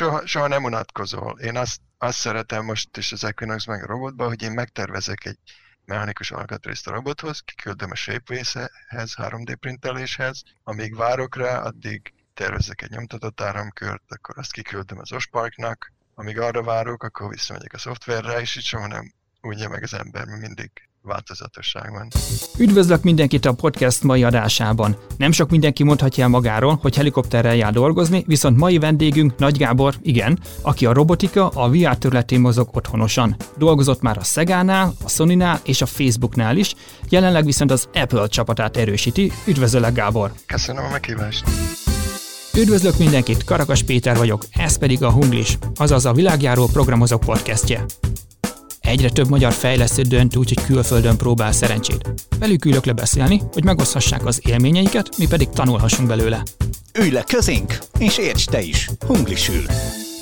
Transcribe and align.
soha, 0.00 0.26
soha 0.26 0.46
nem 0.46 0.64
unatkozol. 0.64 1.38
Én 1.38 1.56
azt, 1.56 1.80
azt 1.98 2.18
szeretem 2.18 2.64
most 2.64 2.96
is 2.96 3.12
az 3.12 3.24
Equinox 3.24 3.66
meg 3.66 3.82
a 3.82 3.86
robotban, 3.86 4.28
hogy 4.28 4.42
én 4.42 4.52
megtervezek 4.52 5.24
egy 5.24 5.38
mechanikus 5.84 6.30
alkatrészt 6.30 6.88
a 6.88 6.92
robothoz, 6.92 7.40
kiküldöm 7.40 7.90
a 7.90 7.94
Shapeways-hez, 7.94 9.14
3D 9.16 9.56
printeléshez, 9.60 10.42
amíg 10.62 10.96
várok 10.96 11.36
rá, 11.36 11.58
addig 11.58 12.12
tervezek 12.34 12.82
egy 12.82 12.90
nyomtatott 12.90 13.40
áramkört, 13.40 14.02
akkor 14.08 14.38
azt 14.38 14.52
kiküldöm 14.52 14.98
az 14.98 15.12
Osparknak, 15.12 15.92
amíg 16.14 16.38
arra 16.38 16.62
várok, 16.62 17.02
akkor 17.02 17.28
visszamegyek 17.28 17.72
a 17.72 17.78
szoftverre, 17.78 18.40
és 18.40 18.56
így 18.56 18.64
soha 18.64 18.86
nem 18.86 19.12
unja 19.40 19.68
meg 19.68 19.82
az 19.82 19.94
ember, 19.94 20.24
mert 20.24 20.40
mindig 20.40 20.70
változatosság 21.02 21.90
van. 21.90 22.08
Üdvözlök 22.58 23.02
mindenkit 23.02 23.44
a 23.44 23.52
podcast 23.52 24.02
mai 24.02 24.24
adásában. 24.24 24.96
Nem 25.16 25.32
sok 25.32 25.50
mindenki 25.50 25.82
mondhatja 25.82 26.22
el 26.22 26.28
magáról, 26.28 26.78
hogy 26.82 26.96
helikopterrel 26.96 27.56
jár 27.56 27.72
dolgozni, 27.72 28.24
viszont 28.26 28.56
mai 28.56 28.78
vendégünk 28.78 29.36
Nagy 29.38 29.56
Gábor, 29.56 29.94
igen, 30.02 30.38
aki 30.62 30.86
a 30.86 30.92
robotika, 30.92 31.48
a 31.48 31.70
VR 31.70 31.98
területén 31.98 32.40
mozog 32.40 32.68
otthonosan. 32.72 33.36
Dolgozott 33.56 34.00
már 34.00 34.18
a 34.18 34.24
Szegánál, 34.24 34.92
a 35.04 35.08
Sonynál 35.08 35.60
és 35.64 35.82
a 35.82 35.86
Facebooknál 35.86 36.56
is, 36.56 36.74
jelenleg 37.08 37.44
viszont 37.44 37.70
az 37.70 37.88
Apple 37.94 38.26
csapatát 38.26 38.76
erősíti. 38.76 39.32
Üdvözöllek 39.46 39.92
Gábor! 39.92 40.32
Köszönöm 40.46 40.84
a 40.84 40.90
meghívást! 40.90 41.44
Üdvözlök 42.58 42.98
mindenkit, 42.98 43.44
Karakas 43.44 43.82
Péter 43.82 44.16
vagyok, 44.16 44.44
ez 44.50 44.78
pedig 44.78 45.02
a 45.02 45.10
Hunglis, 45.10 45.58
azaz 45.74 46.06
a 46.06 46.12
világjáró 46.12 46.66
programozók 46.66 47.20
podcastje. 47.20 47.84
Egyre 48.90 49.10
több 49.10 49.28
magyar 49.28 49.52
fejlesztő 49.52 50.02
dönt 50.02 50.36
úgy, 50.36 50.52
hogy 50.54 50.64
külföldön 50.64 51.16
próbál 51.16 51.52
szerencsét. 51.52 52.08
Velük 52.38 52.64
ülök 52.64 52.84
le 52.84 52.92
beszélni, 52.92 53.42
hogy 53.52 53.64
megoszhassák 53.64 54.26
az 54.26 54.40
élményeiket, 54.44 55.18
mi 55.18 55.26
pedig 55.26 55.48
tanulhassunk 55.48 56.08
belőle. 56.08 56.42
Ülj 56.94 57.10
le 57.10 57.22
közénk, 57.22 57.78
és 57.98 58.18
érts 58.18 58.46
te 58.46 58.60
is, 58.60 58.90
hunglisül. 59.06 59.62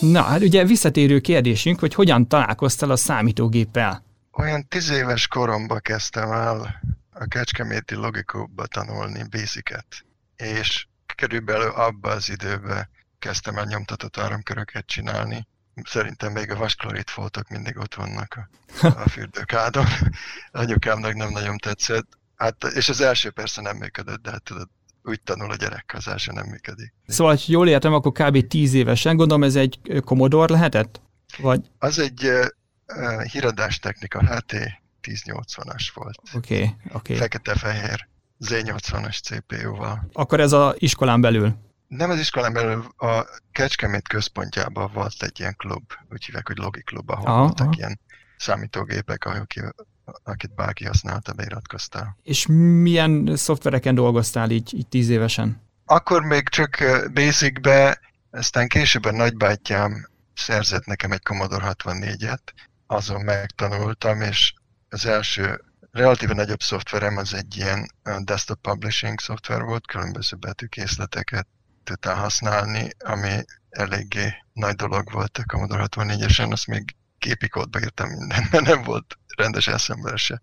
Na, 0.01 0.23
hát 0.23 0.41
ugye 0.41 0.65
visszatérő 0.65 1.21
kérdésünk, 1.21 1.81
hogy 1.81 1.95
hogyan 1.95 2.29
találkoztál 2.29 2.91
a 2.91 2.97
számítógéppel? 2.97 4.05
Olyan 4.33 4.69
tíz 4.69 4.91
éves 4.91 5.27
koromban 5.27 5.81
kezdtem 5.83 6.33
el 6.33 6.81
a 7.13 7.25
Kecskeméti 7.29 7.95
logikóba 7.95 8.67
tanulni 8.67 9.23
basicet, 9.31 10.05
és 10.37 10.87
körülbelül 11.17 11.71
abban 11.71 12.17
az 12.17 12.31
időben 12.31 12.89
kezdtem 13.19 13.57
el 13.57 13.65
nyomtatott 13.65 14.19
áramköröket 14.19 14.87
csinálni. 14.87 15.47
Szerintem 15.85 16.33
még 16.33 16.51
a 16.51 16.57
vasklorit 16.57 17.11
foltok 17.11 17.49
mindig 17.49 17.79
ott 17.79 17.95
vannak 17.95 18.49
a, 18.81 18.87
a 18.87 19.09
fürdőkádon. 19.09 19.87
Anyukámnak 20.53 21.15
nem 21.15 21.31
nagyon 21.31 21.57
tetszett. 21.57 22.07
Hát, 22.37 22.65
és 22.65 22.89
az 22.89 23.01
első 23.01 23.31
persze 23.31 23.61
nem 23.61 23.77
működött, 23.77 24.23
de 24.23 24.31
hát 24.31 24.43
tudod, 24.43 24.69
úgy 25.03 25.21
tanul 25.21 25.51
a 25.51 25.57
gyerek, 25.57 25.93
az 25.97 26.09
első 26.09 26.33
nem 26.33 26.47
működik. 26.47 26.95
Szóval, 27.07 27.35
hogy 27.35 27.45
jól 27.49 27.69
értem, 27.69 27.93
akkor 27.93 28.13
kb. 28.13 28.47
10 28.47 28.75
évesen, 28.75 29.17
gondolom 29.17 29.43
ez 29.43 29.57
egy 29.57 29.79
Commodore 30.05 30.53
lehetett? 30.53 31.01
Vagy? 31.39 31.71
Az 31.79 31.99
egy 31.99 32.25
uh, 32.25 32.47
uh, 32.87 33.23
híradás 33.23 33.79
technika, 33.79 34.25
HT 34.25 34.55
1080-as 35.03 35.91
volt. 35.95 36.21
Oké, 36.35 36.55
okay, 36.55 36.65
oké. 36.65 36.93
Okay. 36.93 37.17
Fekete-fehér. 37.17 38.09
Z80-as 38.47 39.23
CPU-val. 39.23 40.09
Akkor 40.13 40.41
ez 40.41 40.53
a 40.53 40.75
iskolán 40.79 41.21
belül? 41.21 41.68
Nem 41.89 42.11
az 42.11 42.19
iskolán 42.19 42.53
belül, 42.53 42.85
a 42.97 43.27
Kecskemét 43.53 44.09
központjában 44.09 44.91
volt 44.93 45.23
egy 45.23 45.41
ilyen 45.41 45.55
klub, 45.57 45.93
úgy 46.11 46.25
hívják, 46.25 46.47
hogy 46.47 46.59
Logi 46.59 46.83
Klub, 46.83 47.11
ahol 47.11 47.27
aha, 47.27 47.41
voltak 47.41 47.67
aha. 47.67 47.75
ilyen 47.77 48.01
számítógépek, 48.37 49.25
akik, 49.25 49.75
akit 50.23 50.55
bárki 50.55 50.85
használta, 50.85 51.33
beiratkoztál. 51.33 52.17
És 52.23 52.47
milyen 52.83 53.37
szoftvereken 53.37 53.95
dolgoztál 53.95 54.51
így, 54.51 54.75
így 54.75 54.89
tíz 54.89 55.09
évesen? 55.09 55.61
Akkor 55.85 56.23
még 56.23 56.49
csak 56.49 56.85
Basicbe, 57.13 58.01
aztán 58.31 58.69
később 58.69 59.05
a 59.05 59.13
nagybátyám 59.13 60.09
szerzett 60.35 60.85
nekem 60.85 61.13
egy 61.13 61.23
Commodore 61.23 61.75
64-et, 61.79 62.43
azon 62.87 63.21
megtanultam, 63.21 64.21
és 64.21 64.53
az 64.89 65.07
első 65.07 65.65
relatíve 65.91 66.35
nagyobb 66.35 66.61
szoftverem 66.61 67.17
az 67.17 67.35
egy 67.35 67.57
ilyen 67.57 67.91
desktop 68.19 68.61
publishing 68.61 69.21
szoftver 69.21 69.63
volt, 69.63 69.87
különböző 69.87 70.37
betűkészleteket 70.37 71.47
tudtál 71.89 72.15
használni, 72.15 72.91
ami 72.99 73.45
eléggé 73.71 74.35
nagy 74.53 74.75
dolog 74.75 75.13
volt 75.13 75.39
a 75.39 75.45
Commodore 75.47 75.87
64-esen, 75.91 76.51
azt 76.51 76.67
még 76.67 76.95
képi 77.19 77.49
kódba 77.49 77.81
írtam 77.81 78.09
mindent, 78.09 78.51
mert 78.51 78.65
nem 78.65 78.83
volt 78.83 79.19
rendes 79.37 79.67
eszembe 79.67 80.17
se. 80.17 80.43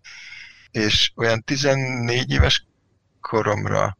És 0.70 1.12
olyan 1.16 1.42
14 1.42 2.30
éves 2.30 2.66
koromra 3.20 3.96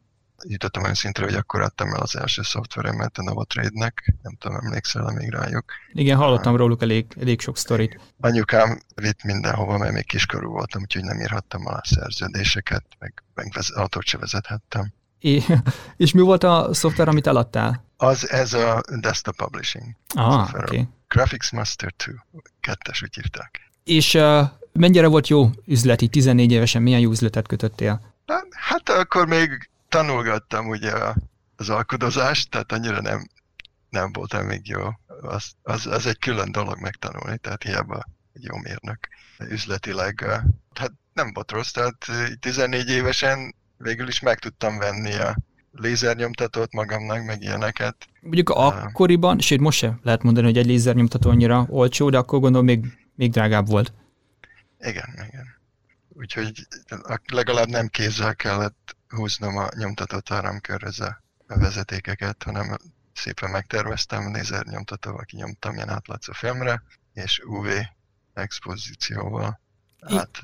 jutottam 0.47 0.83
olyan 0.83 0.95
szintre, 0.95 1.23
hogy 1.23 1.33
akkor 1.33 1.61
adtam 1.61 1.93
el 1.93 2.01
az 2.01 2.15
első 2.15 2.41
szoftveremet 2.41 3.17
a 3.17 3.23
Novotrade-nek, 3.23 4.13
nem 4.21 4.35
tudom, 4.39 4.57
emlékszel 4.57 5.11
még 5.11 5.29
rájuk. 5.29 5.71
Igen, 5.93 6.17
hallottam 6.17 6.53
uh, 6.53 6.59
róluk 6.59 6.81
elég, 6.81 7.05
elég 7.19 7.41
sok 7.41 7.57
sztorit. 7.57 7.99
Anyukám 8.19 8.79
vitt 8.95 9.23
mindenhova, 9.23 9.77
mert 9.77 9.93
még 9.93 10.05
kiskorú 10.05 10.51
voltam, 10.51 10.81
úgyhogy 10.81 11.03
nem 11.03 11.19
írhattam 11.19 11.65
a 11.65 11.79
szerződéseket, 11.83 12.85
meg, 12.99 13.23
meg 13.33 13.51
autót 13.73 14.05
se 14.05 14.17
vezethettem. 14.17 14.93
É, 15.19 15.43
és 15.97 16.11
mi 16.11 16.21
volt 16.21 16.43
a 16.43 16.73
szoftver, 16.73 17.07
amit 17.07 17.27
eladtál? 17.27 17.85
Az, 17.97 18.29
ez 18.29 18.53
a 18.53 18.81
Desktop 18.99 19.35
Publishing. 19.35 19.85
Ah, 20.15 20.49
oké. 20.53 20.57
Okay. 20.57 20.87
Graphics 21.07 21.51
Master 21.51 21.93
2, 21.97 22.23
kettes, 22.59 23.01
úgy 23.01 23.15
hívták. 23.15 23.71
És 23.83 24.13
uh, 24.13 24.41
mennyire 24.71 25.07
volt 25.07 25.27
jó 25.27 25.49
üzleti, 25.65 26.07
14 26.07 26.51
évesen 26.51 26.81
milyen 26.81 26.99
jó 26.99 27.11
üzletet 27.11 27.47
kötöttél? 27.47 28.15
Hát 28.51 28.89
akkor 28.89 29.27
még 29.27 29.69
tanulgattam 29.89 30.67
ugye 30.67 30.93
az 31.55 31.69
alkodozást, 31.69 32.49
tehát 32.49 32.71
annyira 32.71 33.01
nem, 33.01 33.29
nem 33.89 34.11
voltam 34.11 34.45
még 34.45 34.67
jó. 34.67 34.87
Az, 35.21 35.51
az, 35.63 35.85
az 35.85 36.05
egy 36.05 36.19
külön 36.19 36.51
dolog 36.51 36.79
megtanulni, 36.79 37.37
tehát 37.37 37.63
hiába 37.63 38.03
egy 38.33 38.43
jó 38.43 38.57
mérnök 38.57 39.07
üzletileg. 39.39 40.25
Hát 40.73 40.91
nem 41.13 41.31
volt 41.33 41.51
rossz, 41.51 41.71
tehát 41.71 42.05
14 42.39 42.89
évesen 42.89 43.55
végül 43.77 44.07
is 44.07 44.19
meg 44.19 44.39
tudtam 44.39 44.77
venni 44.77 45.13
a 45.13 45.37
lézernyomtatót 45.71 46.73
magamnak, 46.73 47.25
meg 47.25 47.41
ilyeneket. 47.41 47.95
Mondjuk 48.21 48.49
akkoriban, 48.49 49.39
sőt 49.39 49.59
most 49.59 49.77
se 49.77 49.99
lehet 50.03 50.23
mondani, 50.23 50.45
hogy 50.45 50.57
egy 50.57 50.65
lézernyomtató 50.65 51.29
annyira 51.29 51.65
olcsó, 51.69 52.09
de 52.09 52.17
akkor 52.17 52.39
gondolom 52.39 52.65
még, 52.65 52.85
még 53.15 53.31
drágább 53.31 53.67
volt. 53.67 53.93
Igen, 54.79 55.09
igen. 55.13 55.55
Úgyhogy 56.09 56.67
legalább 57.33 57.67
nem 57.67 57.87
kézzel 57.87 58.35
kellett 58.35 58.95
húznom 59.07 59.57
a 59.57 59.67
nyomtatott 59.77 60.31
áramkörhöz 60.31 60.99
a 60.99 61.21
vezetékeket, 61.47 62.43
hanem 62.43 62.77
szépen 63.13 63.49
megterveztem, 63.49 64.31
nézer 64.31 64.65
nyomtatóval 64.65 65.23
kinyomtam 65.23 65.75
ilyen 65.75 65.89
átlátszó 65.89 66.33
filmre, 66.33 66.83
és 67.13 67.39
UV 67.39 67.67
expozícióval. 68.33 69.59
Hát, 70.07 70.41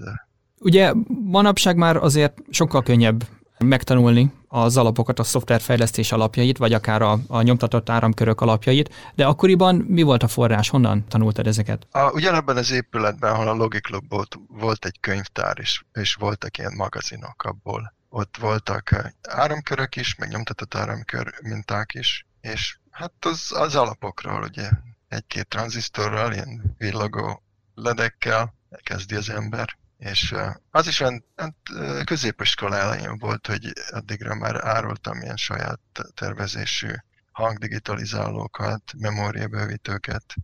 Ugye 0.64 0.94
manapság 1.26 1.76
már 1.76 1.96
azért 1.96 2.38
sokkal 2.50 2.84
könnyebb 2.84 3.28
megtanulni 3.58 4.32
az 4.48 4.78
alapokat, 4.78 5.20
a 5.20 5.24
szoftverfejlesztés 5.24 6.12
alapjait, 6.12 6.58
vagy 6.58 6.74
akár 6.74 7.02
a, 7.02 7.20
a 7.28 7.42
nyomtatott 7.42 7.90
áramkörök 7.90 8.42
alapjait, 8.42 8.94
de 9.16 9.26
akkoriban 9.26 9.76
mi 9.76 10.02
volt 10.02 10.24
a 10.24 10.28
forrás, 10.28 10.70
honnan 10.70 11.08
tanultad 11.08 11.48
ezeket? 11.48 11.88
A, 11.92 12.12
ugyanabban 12.12 12.58
az 12.58 12.72
épületben, 12.72 13.32
ahol 13.34 13.48
a 13.48 13.54
Logic 13.54 13.82
Club 13.82 14.10
volt, 14.10 14.40
volt 14.48 14.86
egy 14.86 15.00
könyvtár, 15.00 15.60
és, 15.60 15.84
és 15.94 16.16
voltak 16.16 16.58
ilyen 16.58 16.74
magazinok 16.78 17.44
abból. 17.44 17.94
Ott 18.10 18.38
voltak 18.40 18.92
eh, 18.92 19.04
áramkörök 19.22 19.96
is, 19.96 20.16
meg 20.16 20.30
nyomtatott 20.30 20.76
áramkör 20.76 21.34
minták 21.42 21.94
is, 21.94 22.26
és 22.42 22.78
hát 22.92 23.14
az, 23.20 23.52
az 23.56 23.76
alapokról, 23.76 24.42
ugye 24.42 24.70
egy-két 25.08 25.48
tranzisztorral, 25.48 26.34
ilyen 26.34 26.76
villogó 26.78 27.44
ledekkel 27.76 28.54
kezdi 28.84 29.16
az 29.16 29.30
ember, 29.30 29.78
és 30.04 30.36
az 30.72 30.88
is 30.88 31.00
olyan 31.00 31.26
hát, 31.36 31.56
középiskola 32.04 32.78
elején 32.78 33.18
volt, 33.18 33.48
hogy 33.48 33.74
addigra 33.90 34.36
már 34.36 34.66
árultam 34.66 35.22
ilyen 35.22 35.38
saját 35.38 35.80
tervezésű 36.14 36.92
hangdigitalizálókat, 37.32 38.84
memóriabővítőket, 38.98 40.36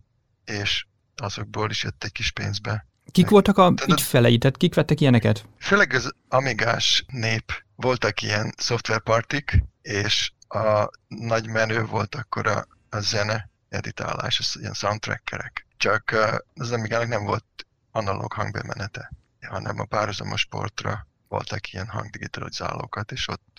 és 0.44 0.86
azokból 1.16 1.70
is 1.70 1.82
jött 1.82 2.04
egy 2.04 2.12
kis 2.12 2.30
pénzbe 2.30 2.88
Kik 3.12 3.28
voltak 3.28 3.58
a 3.58 3.74
ügyfelei, 3.86 4.38
tehát 4.38 4.56
kik 4.56 4.74
vettek 4.74 5.00
ilyeneket? 5.00 5.44
Főleg 5.58 5.92
az 5.92 6.14
amigás 6.28 7.04
nép 7.06 7.64
voltak 7.76 8.22
ilyen 8.22 8.54
szoftverpartik, 8.56 9.62
és 9.82 10.32
a 10.48 10.90
nagy 11.08 11.46
menő 11.46 11.84
volt 11.84 12.14
akkor 12.14 12.46
a, 12.46 12.66
a 12.90 13.00
zene 13.00 13.50
editálás, 13.68 14.38
az 14.38 14.56
ilyen 14.60 14.72
soundtrackerek. 14.72 15.66
Csak 15.76 16.16
az 16.54 16.72
amigának 16.72 17.08
nem 17.08 17.24
volt 17.24 17.44
analóg 17.90 18.32
hangbemenete, 18.32 19.12
hanem 19.48 19.80
a 19.80 19.84
párhuzamos 19.84 20.40
sportra 20.40 21.06
voltak 21.28 21.72
ilyen 21.72 21.86
hangdigitalizálókat, 21.88 23.12
és 23.12 23.28
ott, 23.28 23.58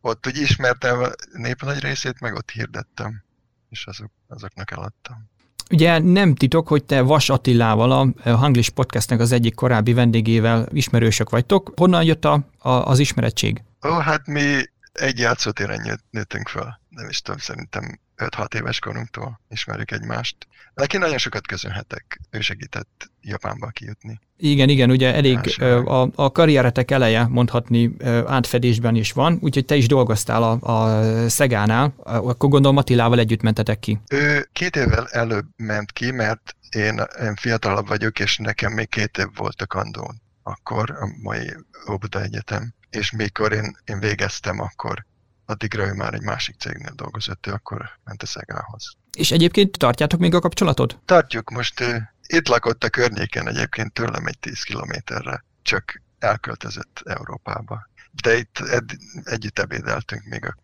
ott 0.00 0.26
úgy 0.26 0.36
ismertem 0.36 1.02
a 1.02 1.08
nép 1.32 1.62
nagy 1.62 1.80
részét, 1.80 2.20
meg 2.20 2.34
ott 2.34 2.50
hirdettem, 2.50 3.22
és 3.68 3.86
azok, 3.86 4.10
azoknak 4.28 4.70
eladtam. 4.70 5.28
Ugye 5.70 5.98
nem 5.98 6.34
titok, 6.34 6.68
hogy 6.68 6.84
te 6.84 7.00
Vas 7.00 7.28
Attilával, 7.28 7.90
a 7.90 8.30
Hanglish 8.30 8.70
Podcastnek 8.70 9.20
az 9.20 9.32
egyik 9.32 9.54
korábbi 9.54 9.92
vendégével 9.92 10.68
ismerősök 10.72 11.30
vagytok. 11.30 11.72
Honnan 11.76 12.04
jött 12.04 12.24
a, 12.24 12.48
a, 12.58 12.70
az 12.70 12.98
ismerettség? 12.98 13.62
Ó, 13.86 13.90
hát 13.90 14.26
mi 14.26 14.62
egy 14.92 15.18
játszótéren 15.18 16.00
nőttünk 16.10 16.48
fel. 16.48 16.80
Nem 16.88 17.08
is 17.08 17.20
tudom, 17.20 17.40
szerintem 17.40 17.98
5-6 18.20 18.54
éves 18.54 18.78
korunktól 18.78 19.40
ismerjük 19.48 19.90
egymást. 19.90 20.36
Neki 20.74 20.98
nagyon 20.98 21.18
sokat 21.18 21.46
köszönhetek, 21.46 22.20
ő 22.30 22.40
segített 22.40 23.10
Japánba 23.20 23.66
kijutni. 23.66 24.20
Igen, 24.36 24.68
igen, 24.68 24.90
ugye 24.90 25.14
elég 25.14 25.62
a, 25.84 26.08
a 26.14 26.32
karrieretek 26.32 26.90
eleje 26.90 27.26
mondhatni 27.26 27.96
átfedésben 28.26 28.94
is 28.94 29.12
van, 29.12 29.38
úgyhogy 29.40 29.64
te 29.64 29.74
is 29.74 29.86
dolgoztál 29.86 30.42
a, 30.42 30.58
a 30.60 31.28
Szegánál, 31.28 31.94
akkor 32.04 32.48
gondolom 32.48 32.76
Attilával 32.76 33.18
együtt 33.18 33.42
mentetek 33.42 33.78
ki. 33.78 34.00
Ő 34.10 34.48
két 34.52 34.76
évvel 34.76 35.06
előbb 35.10 35.46
ment 35.56 35.92
ki, 35.92 36.10
mert 36.10 36.56
én, 36.70 37.02
én 37.22 37.34
fiatalabb 37.34 37.88
vagyok, 37.88 38.18
és 38.18 38.36
nekem 38.36 38.72
még 38.72 38.88
két 38.88 39.18
év 39.18 39.28
volt 39.34 39.62
a 39.62 39.66
kandón 39.66 40.20
akkor 40.50 40.90
a 40.90 41.08
mai 41.22 41.56
Óbuda 41.90 42.22
Egyetem, 42.22 42.74
és 42.90 43.10
mikor 43.10 43.52
én, 43.52 43.76
én 43.84 44.00
végeztem, 44.00 44.60
akkor 44.60 45.04
addigra 45.50 45.86
ő 45.86 45.92
már 45.92 46.14
egy 46.14 46.22
másik 46.22 46.56
cégnél 46.58 46.92
dolgozott, 46.94 47.46
ő 47.46 47.52
akkor 47.52 47.90
ment 48.04 48.22
a 48.22 48.26
Szegához. 48.26 48.96
És 49.16 49.30
egyébként 49.30 49.78
tartjátok 49.78 50.20
még 50.20 50.34
a 50.34 50.40
kapcsolatot? 50.40 50.98
Tartjuk, 51.04 51.50
most 51.50 51.80
uh, 51.80 51.96
itt 52.26 52.48
lakott 52.48 52.84
a 52.84 52.88
környéken 52.88 53.48
egyébként 53.48 53.92
tőlem 53.92 54.26
egy 54.26 54.38
10 54.38 54.62
kilométerre, 54.62 55.44
csak 55.62 56.02
elköltözött 56.18 57.00
Európába. 57.04 57.88
De 58.22 58.36
itt 58.36 58.58
ed- 58.58 58.98
együtt 59.24 59.58
ebédeltünk 59.58 60.24
még 60.24 60.44
a 60.44 60.54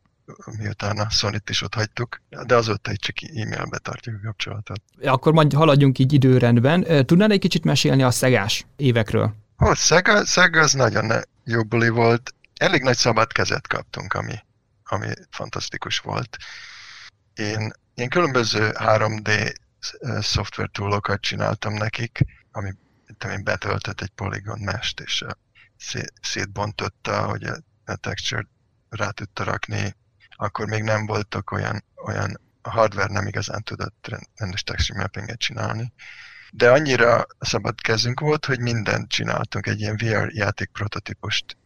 miután 0.59 0.99
a 0.99 1.11
sony 1.11 1.41
is 1.51 1.63
ott 1.63 1.75
hagytuk, 1.75 2.21
de 2.47 2.57
azóta 2.57 2.91
egy 2.91 2.99
csak 2.99 3.17
e-mailbe 3.23 3.79
tartjuk 3.79 4.17
a 4.23 4.27
kapcsolatot. 4.27 4.83
Akkor 5.03 5.33
majd 5.33 5.53
haladjunk 5.53 5.99
így 5.99 6.13
időrendben. 6.13 7.07
Tudnál 7.07 7.31
egy 7.31 7.39
kicsit 7.39 7.65
mesélni 7.65 8.03
a 8.03 8.11
szegás 8.11 8.67
évekről? 8.77 9.35
Ó, 9.65 9.75
Szega, 9.75 10.25
Szega 10.25 10.61
az 10.61 10.73
nagyon 10.73 11.13
jó 11.45 11.65
buli 11.65 11.89
volt. 11.89 12.35
Elég 12.57 12.83
nagy 12.83 12.97
szabad 12.97 13.33
kezet 13.33 13.67
kaptunk, 13.67 14.13
ami, 14.13 14.35
ami 14.91 15.13
fantasztikus 15.31 15.99
volt. 15.99 16.37
Én, 17.35 17.73
én 17.95 18.09
különböző 18.09 18.71
3D 18.75 19.55
szoftver 20.21 20.69
túlokat 20.69 21.21
csináltam 21.21 21.75
nekik, 21.75 22.21
ami 22.53 22.71
én 23.31 23.45
betöltött 23.45 24.01
egy 24.01 24.11
Polygon 24.11 24.59
mest, 24.59 25.01
és 25.01 25.25
szétbontotta, 26.21 27.25
hogy 27.25 27.45
a, 27.45 27.57
a 27.85 27.97
texture 27.97 28.47
rá 28.89 29.11
tudta 29.11 29.45
rakni. 29.45 29.97
Akkor 30.37 30.67
még 30.67 30.83
nem 30.83 31.07
voltak 31.07 31.51
olyan, 31.51 31.85
olyan 32.05 32.41
a 32.63 32.71
hardware 32.71 33.13
nem 33.13 33.27
igazán 33.27 33.63
tudott 33.63 34.11
rendes 34.35 34.63
texture 34.63 35.01
mappinget 35.01 35.39
csinálni 35.39 35.93
de 36.57 36.71
annyira 36.71 37.27
szabad 37.39 37.81
kezünk 37.81 38.21
volt, 38.21 38.45
hogy 38.45 38.61
mindent 38.61 39.09
csináltunk, 39.09 39.67
egy 39.67 39.81
ilyen 39.81 39.97
VR 39.97 40.31
játék 40.33 40.71
prototípust 40.73 41.57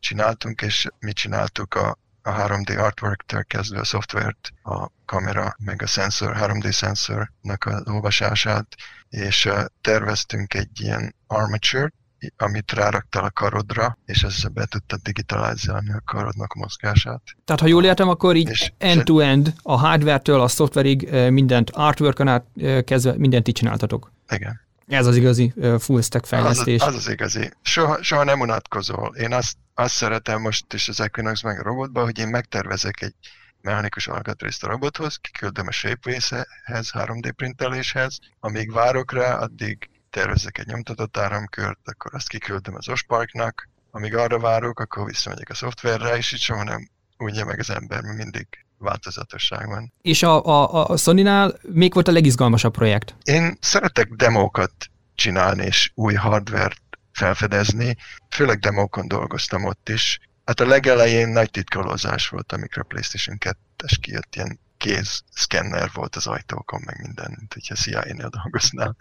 csináltunk, 0.00 0.62
és 0.62 0.86
mi 0.98 1.12
csináltuk 1.12 1.74
a, 1.74 1.98
a 2.28 2.48
3D 2.48 2.78
artwork-től 2.78 3.44
kezdve 3.44 3.80
a 3.80 3.84
szoftvert, 3.84 4.52
a 4.62 4.88
kamera, 5.04 5.54
meg 5.58 5.82
a 5.82 5.86
szenzor, 5.86 6.36
3D 6.40 6.72
szenzornak 6.72 7.64
az 7.64 7.88
olvasását, 7.88 8.66
és 9.08 9.48
terveztünk 9.80 10.54
egy 10.54 10.80
ilyen 10.80 11.14
armature 11.26 11.92
amit 12.36 12.72
ráraktál 12.72 13.24
a 13.24 13.30
karodra, 13.30 13.98
és 14.04 14.22
ezzel 14.22 14.50
be 14.50 14.66
tudtad 14.66 15.00
digitalizálni 15.02 15.92
a 15.92 16.02
karodnak 16.04 16.52
a 16.52 16.58
mozgását. 16.58 17.22
Tehát, 17.44 17.60
ha 17.60 17.66
jól 17.66 17.84
értem, 17.84 18.08
akkor 18.08 18.36
így 18.36 18.74
end-to-end, 18.78 19.54
a 19.62 19.76
hardware-től 19.76 20.40
a 20.40 20.48
szoftverig 20.48 21.10
mindent 21.10 21.70
artwork 21.70 22.20
át 22.20 22.46
kezdve 22.84 23.14
mindent 23.16 23.48
így 23.48 23.54
csináltatok. 23.54 24.12
Igen. 24.28 24.60
Ez 24.88 25.06
az 25.06 25.16
igazi 25.16 25.52
full 25.78 26.00
stack 26.00 26.26
fejlesztés. 26.26 26.80
Az 26.80 26.86
az, 26.86 26.94
az 26.94 27.08
igazi. 27.08 27.50
Soha, 27.62 28.02
soha 28.02 28.24
nem 28.24 28.40
unatkozol. 28.40 29.16
Én 29.16 29.32
azt, 29.32 29.56
azt 29.74 29.94
szeretem 29.94 30.40
most 30.40 30.72
is 30.72 30.88
az 30.88 31.00
Equinox 31.00 31.42
meg 31.42 31.58
a 31.58 31.62
robotban, 31.62 32.04
hogy 32.04 32.18
én 32.18 32.28
megtervezek 32.28 33.02
egy 33.02 33.14
mechanikus 33.60 34.06
alkatrészt 34.06 34.64
a 34.64 34.68
robothoz, 34.68 35.16
kiküldöm 35.16 35.66
a 35.66 35.70
shapeways-hez, 35.70 36.90
3D 36.92 37.32
printeléshez, 37.36 38.18
amíg 38.40 38.72
várok 38.72 39.12
rá, 39.12 39.38
addig 39.38 39.90
tervezek 40.10 40.58
egy 40.58 40.66
nyomtatott 40.66 41.16
áramkört, 41.16 41.80
akkor 41.84 42.14
azt 42.14 42.28
kiküldöm 42.28 42.74
az 42.74 42.88
Osparknak, 42.88 43.68
amíg 43.90 44.14
arra 44.14 44.38
várok, 44.38 44.80
akkor 44.80 45.04
visszamegyek 45.04 45.50
a 45.50 45.54
szoftverre, 45.54 46.16
és 46.16 46.32
így 46.32 46.40
soha 46.40 46.62
nem 46.62 46.88
úgy 47.16 47.44
meg 47.44 47.58
az 47.58 47.70
ember, 47.70 48.02
mert 48.02 48.16
mindig 48.16 48.46
változatosság 48.78 49.66
van. 49.66 49.92
És 50.02 50.22
a, 50.22 50.44
a, 50.44 50.88
a 50.88 50.96
Sony-nál 50.96 51.58
még 51.62 51.94
volt 51.94 52.08
a 52.08 52.12
legizgalmasabb 52.12 52.72
projekt? 52.72 53.14
Én 53.22 53.56
szeretek 53.60 54.08
demókat 54.08 54.72
csinálni, 55.14 55.64
és 55.64 55.90
új 55.94 56.14
hardvert 56.14 56.80
felfedezni. 57.12 57.96
Főleg 58.30 58.58
demókon 58.58 59.08
dolgoztam 59.08 59.64
ott 59.64 59.88
is. 59.88 60.20
Hát 60.44 60.60
a 60.60 60.66
legelején 60.66 61.28
nagy 61.28 61.50
titkolózás 61.50 62.28
volt, 62.28 62.52
amikor 62.52 62.82
a 62.82 62.86
PlayStation 62.86 63.36
2-es 63.40 63.96
kijött, 64.00 64.34
ilyen 64.34 64.58
kéz 64.76 65.22
szkenner 65.30 65.90
volt 65.92 66.16
az 66.16 66.26
ajtókon, 66.26 66.82
meg 66.84 66.98
minden, 67.00 67.34
mint 67.38 67.52
hogyha 67.52 67.74
CIA-nél 67.74 68.28
dolgoznál. 68.28 68.96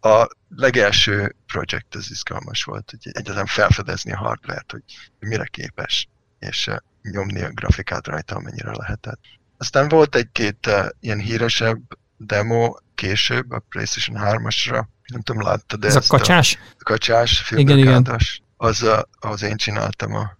A 0.00 0.28
legelső 0.48 1.36
projekt 1.46 1.94
az 1.94 2.10
izgalmas 2.10 2.64
volt, 2.64 2.90
hogy 2.90 3.12
egyáltalán 3.12 3.46
felfedezni 3.46 4.12
a 4.12 4.16
hardvert, 4.16 4.70
hogy 4.70 4.82
mire 5.18 5.44
képes, 5.44 6.08
és 6.38 6.70
nyomni 7.02 7.42
a 7.42 7.50
grafikát 7.50 8.06
rajta, 8.06 8.34
amennyire 8.34 8.70
lehetett. 8.76 9.20
Aztán 9.58 9.88
volt 9.88 10.14
egy-két 10.14 10.66
uh, 10.66 10.86
ilyen 11.00 11.18
híresebb 11.18 11.80
demo 12.16 12.74
később 12.94 13.50
a 13.50 13.58
PlayStation 13.68 14.22
3-asra, 14.24 14.84
nem 15.06 15.20
tudom, 15.22 15.42
láttad 15.42 15.84
Ez 15.84 15.96
ezt 15.96 16.12
a 16.12 16.16
kacsás? 16.16 16.58
A 16.78 16.82
kacsás, 16.82 17.50
igen. 17.50 18.06
Az, 18.56 18.82
a, 18.82 19.08
az 19.18 19.42
én 19.42 19.56
csináltam 19.56 20.14
a 20.14 20.36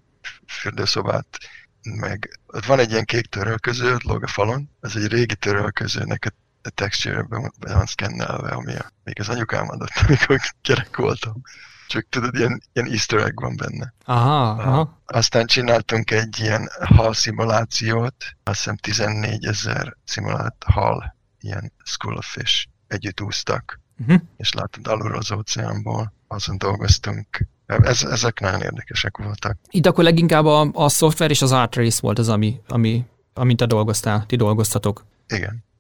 fürdőszobát, 0.47 1.39
meg 1.83 2.41
ott 2.47 2.65
van 2.65 2.79
egy 2.79 2.91
ilyen 2.91 3.05
kék 3.05 3.27
törölköző, 3.27 3.95
ott 3.95 4.03
lóg 4.03 4.23
a 4.23 4.27
falon, 4.27 4.71
ez 4.81 4.97
egy 4.97 5.07
régi 5.07 5.37
törölközőnek 5.37 6.25
a 6.25 6.41
a 6.63 6.71
texture-ben 6.71 7.53
be 7.59 7.75
van 7.75 7.87
szkennelve, 7.87 8.51
ami 8.51 8.75
a, 8.75 8.93
még 9.05 9.21
az 9.21 9.29
anyukám 9.29 9.69
adott, 9.69 9.93
amikor 10.07 10.41
gyerek 10.63 10.97
voltam 10.97 11.43
csak 11.87 12.07
tudod, 12.09 12.35
ilyen, 12.35 12.63
ilyen 12.73 12.89
easter 12.89 13.19
egg 13.19 13.41
van 13.41 13.57
benne. 13.57 13.95
Aha, 14.05 14.49
aha. 14.49 15.01
Aztán 15.07 15.47
csináltunk 15.47 16.11
egy 16.11 16.39
ilyen 16.41 16.69
hal 16.81 17.15
szimulációt, 17.15 18.15
azt 18.43 18.57
hiszem 18.57 18.77
14 18.77 19.45
ezer 19.45 19.97
szimulált 20.05 20.65
hal, 20.67 21.17
ilyen 21.41 21.73
School 21.85 22.17
of 22.17 22.33
Fish 22.33 22.67
együtt 22.87 23.21
úsztak, 23.21 23.81
uh-huh. 23.99 24.21
és 24.37 24.53
látod 24.53 24.87
alulról 24.87 25.19
az 25.19 25.33
óceánból, 25.33 26.13
azon 26.29 26.59
dolgoztunk. 26.59 27.47
Ez, 27.67 28.03
ezek 28.03 28.41
nagyon 28.41 28.61
érdekesek 28.61 29.17
voltak. 29.17 29.59
Itt 29.71 29.87
akkor 29.87 30.05
leginkább 30.05 30.45
a, 30.45 30.71
a 30.73 30.89
szoftver 30.89 31.31
és 31.31 31.43
az 31.43 31.53
art 31.53 31.77
race 31.77 31.99
volt 32.03 32.19
az, 32.19 32.29
ami, 32.29 32.61
ami, 32.69 33.05
amint 33.35 33.59
te 33.59 33.67
dolgoztál, 33.67 34.27
ti 34.27 34.37
dolgoztatok. 34.37 35.05
Igen. 35.27 35.41
Igen 35.41 35.71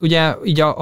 ugye 0.00 0.34
így 0.44 0.60
a, 0.60 0.78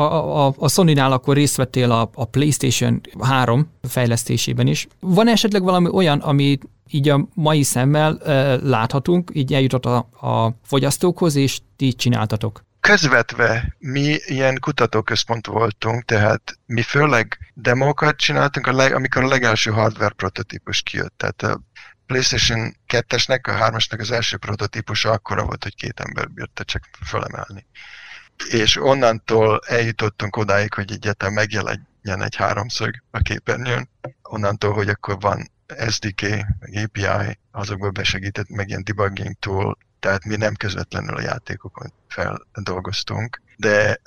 a, 0.47 0.55
a, 0.59 0.69
Sony-nál 0.69 1.12
akkor 1.12 1.35
részt 1.35 1.56
vettél 1.56 1.91
a, 1.91 2.10
a 2.15 2.25
PlayStation 2.25 3.01
3 3.20 3.70
fejlesztésében 3.82 4.67
is. 4.67 4.87
Van 5.01 5.29
esetleg 5.29 5.63
valami 5.63 5.89
olyan, 5.93 6.19
ami 6.19 6.58
így 6.91 7.08
a 7.08 7.29
mai 7.34 7.63
szemmel 7.63 8.19
e, 8.19 8.56
láthatunk, 8.56 9.31
így 9.34 9.55
eljutott 9.55 9.84
a, 9.84 9.96
a 10.20 10.55
fogyasztókhoz, 10.65 11.34
és 11.34 11.58
ti 11.77 11.93
csináltatok? 11.93 12.67
Közvetve 12.81 13.77
mi 13.79 14.17
ilyen 14.27 14.58
kutatóközpont 14.60 15.46
voltunk, 15.46 16.05
tehát 16.05 16.58
mi 16.67 16.82
főleg 16.82 17.39
demókat 17.55 18.17
csináltunk, 18.17 18.67
a 18.67 18.72
leg, 18.72 18.94
amikor 18.94 19.22
a 19.22 19.29
legelső 19.29 19.70
hardware 19.70 20.15
prototípus 20.15 20.82
kijött. 20.82 21.15
Tehát 21.17 21.43
a 21.43 21.60
PlayStation 22.06 22.77
2-esnek, 22.89 23.41
a 23.43 23.70
3-asnak 23.70 24.01
az 24.01 24.10
első 24.10 24.37
prototípusa 24.37 25.10
akkora 25.10 25.44
volt, 25.44 25.63
hogy 25.63 25.75
két 25.75 26.01
ember 26.01 26.31
bírta 26.31 26.65
csak 26.65 26.82
fölemelni 27.06 27.67
és 28.50 28.76
onnantól 28.76 29.60
eljutottunk 29.66 30.36
odáig, 30.36 30.74
hogy 30.74 30.92
egyáltalán 30.92 31.34
megjelenjen 31.34 32.22
egy 32.22 32.36
háromszög 32.36 33.02
a 33.10 33.18
képernyőn, 33.18 33.88
onnantól, 34.22 34.72
hogy 34.72 34.88
akkor 34.88 35.20
van 35.20 35.50
SDK, 35.88 36.22
API, 36.84 37.38
azokból 37.50 37.90
besegített 37.90 38.48
meg 38.48 38.68
ilyen 38.68 38.84
debugging 38.84 39.34
tool, 39.38 39.78
tehát 40.00 40.24
mi 40.24 40.36
nem 40.36 40.54
közvetlenül 40.54 41.16
a 41.16 41.20
játékokon 41.20 41.92
feldolgoztunk, 42.08 43.42
de 43.56 44.00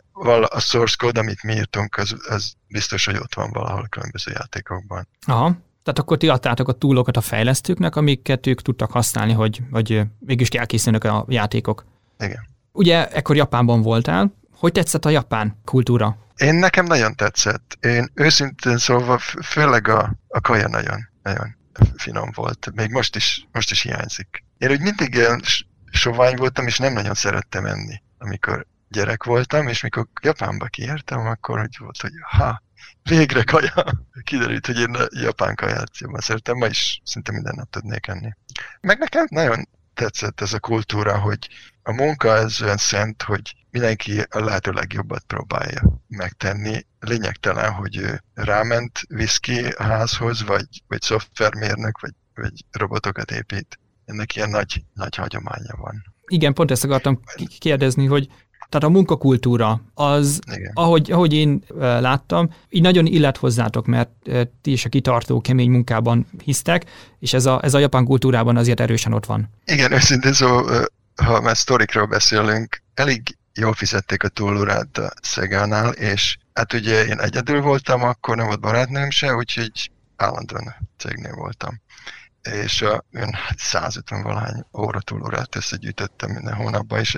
a 0.44 0.60
source 0.60 0.96
code, 0.98 1.20
amit 1.20 1.44
mi 1.44 1.54
írtunk, 1.54 1.98
az, 1.98 2.16
az 2.28 2.54
biztos, 2.68 3.06
hogy 3.06 3.16
ott 3.18 3.34
van 3.36 3.52
valahol 3.52 3.88
különböző 3.90 4.32
játékokban. 4.32 5.08
Aha, 5.26 5.58
tehát 5.84 6.00
akkor 6.00 6.18
ti 6.18 6.30
adtátok 6.30 6.68
a 6.68 6.74
túlokat 6.74 7.18
a 7.18 7.22
fejlesztőknek, 7.22 7.96
amiket 7.96 8.48
ők 8.48 8.62
tudtak 8.62 8.92
használni, 8.92 9.34
hogy, 9.34 9.62
hogy 9.72 10.02
mégis 10.20 10.50
elkészülnek 10.50 11.04
a 11.04 11.26
játékok. 11.28 11.86
Igen. 12.20 12.51
Ugye 12.72 13.08
ekkor 13.10 13.36
Japánban 13.36 13.82
voltál, 13.82 14.34
hogy 14.52 14.72
tetszett 14.72 15.06
a 15.06 15.10
japán 15.10 15.62
kultúra? 15.66 16.18
Én 16.36 16.56
nekem 16.56 16.86
nagyon 16.86 17.16
tetszett. 17.16 17.78
Én 17.82 18.12
őszintén 18.14 18.78
szólva, 18.78 19.18
főleg 19.44 19.88
a, 19.88 20.14
a 20.28 20.42
kaja 20.42 20.68
nagyon, 20.68 21.10
nagyon 21.24 21.56
finom 21.96 22.30
volt. 22.34 22.72
Még 22.76 22.92
most 22.92 23.16
is, 23.16 23.48
most 23.52 23.72
is 23.72 23.82
hiányzik. 23.82 24.44
Én 24.58 24.72
úgy 24.72 24.82
mindig 24.82 25.14
ilyen 25.14 25.42
sovány 25.92 26.36
voltam, 26.36 26.68
és 26.68 26.78
nem 26.78 26.94
nagyon 26.94 27.14
szerettem 27.14 27.66
enni, 27.66 28.02
amikor 28.18 28.66
gyerek 28.90 29.24
voltam, 29.24 29.68
és 29.68 29.82
mikor 29.82 30.08
Japánba 30.22 30.66
kiértem, 30.66 31.20
akkor 31.20 31.60
úgy 31.60 31.78
volt, 31.80 32.02
hogy 32.02 32.12
ha, 32.30 32.62
végre 33.04 33.44
kaja. 33.44 33.84
Kiderült, 34.24 34.66
hogy 34.66 34.80
én 34.80 34.96
a 34.96 35.08
japán 35.10 35.56
kaját 35.56 35.98
jobban 35.98 36.20
szeretem, 36.20 36.58
ma 36.58 36.66
is 36.66 37.02
szinte 37.04 37.32
minden 37.32 37.54
nap 37.56 37.70
tudnék 37.70 38.08
enni. 38.08 38.30
Meg 38.82 39.00
nekem 39.00 39.26
nagyon 39.30 39.68
tetszett 39.94 40.42
ez 40.42 40.54
a 40.54 40.60
kultúra, 40.60 41.20
hogy 41.20 41.50
a 41.84 41.92
munka 41.94 42.36
ez 42.36 42.62
olyan 42.62 42.78
szent, 42.78 43.22
hogy 43.22 43.56
mindenki 43.72 44.20
a 44.30 44.40
lehető 44.40 44.72
legjobbat 44.72 45.24
próbálja 45.28 45.82
megtenni. 46.08 46.86
Lényegtelen, 47.00 47.72
hogy 47.72 48.02
ráment 48.34 49.00
viszki 49.08 49.66
a 49.66 49.84
házhoz, 49.84 50.44
vagy, 50.44 50.68
vagy 50.88 51.02
szoftvermérnök, 51.02 52.00
vagy, 52.00 52.14
vagy 52.36 52.66
robotokat 52.72 53.32
épít. 53.32 53.80
Ennek 54.06 54.36
ilyen 54.36 54.50
nagy, 54.50 54.84
nagy 54.94 55.16
hagyománya 55.16 55.76
van. 55.76 56.04
Igen, 56.28 56.54
pont 56.54 56.72
ezt 56.72 56.84
akartam 56.84 57.22
kérdezni, 57.60 58.06
hogy 58.06 58.28
tehát 58.72 58.88
a 58.88 58.90
munkakultúra, 58.90 59.82
az, 59.94 60.40
ahogy, 60.74 61.12
ahogy 61.12 61.34
én 61.34 61.64
láttam, 61.78 62.50
így 62.70 62.82
nagyon 62.82 63.06
illet 63.06 63.38
hozzátok, 63.38 63.86
mert 63.86 64.10
ti 64.62 64.72
is 64.72 64.86
a 64.86 64.90
kitartó, 64.90 65.42
kemény 65.42 65.70
munkában 65.70 66.28
hisztek, 66.44 66.86
és 67.20 67.34
ez 67.34 67.46
a, 67.46 67.60
ez 67.64 67.74
a 67.74 67.80
japán 67.80 68.06
kultúrában 68.06 68.58
azért 68.58 68.80
erősen 68.80 69.14
ott 69.14 69.26
van. 69.26 69.50
Igen, 69.66 69.92
őszintén 69.92 70.34
szó, 70.34 70.62
ha 71.16 71.42
már 71.42 71.58
sztorikról 71.58 72.06
beszélünk, 72.06 72.82
elég 72.94 73.38
jól 73.54 73.74
fizették 73.74 74.24
a 74.24 74.28
túlórát 74.28 74.98
a 74.98 75.12
Szegánál, 75.22 75.92
és 75.92 76.38
hát 76.54 76.74
ugye 76.74 77.06
én 77.06 77.20
egyedül 77.20 77.62
voltam, 77.62 78.04
akkor 78.04 78.36
nem 78.36 78.46
volt 78.46 78.60
barátnőm 78.60 79.10
se, 79.10 79.36
úgyhogy 79.36 79.92
állandóan 80.16 80.76
cégnél 80.98 81.36
voltam 81.36 81.82
és 82.42 82.82
a, 82.82 83.04
olyan 83.16 83.36
150 83.58 84.18
hát 84.18 84.28
valahány 84.28 84.66
óra 84.78 85.00
túlórát 85.00 85.56
összegyűjtöttem 85.56 86.32
minden 86.32 86.54
hónapban, 86.54 87.00
és 87.00 87.18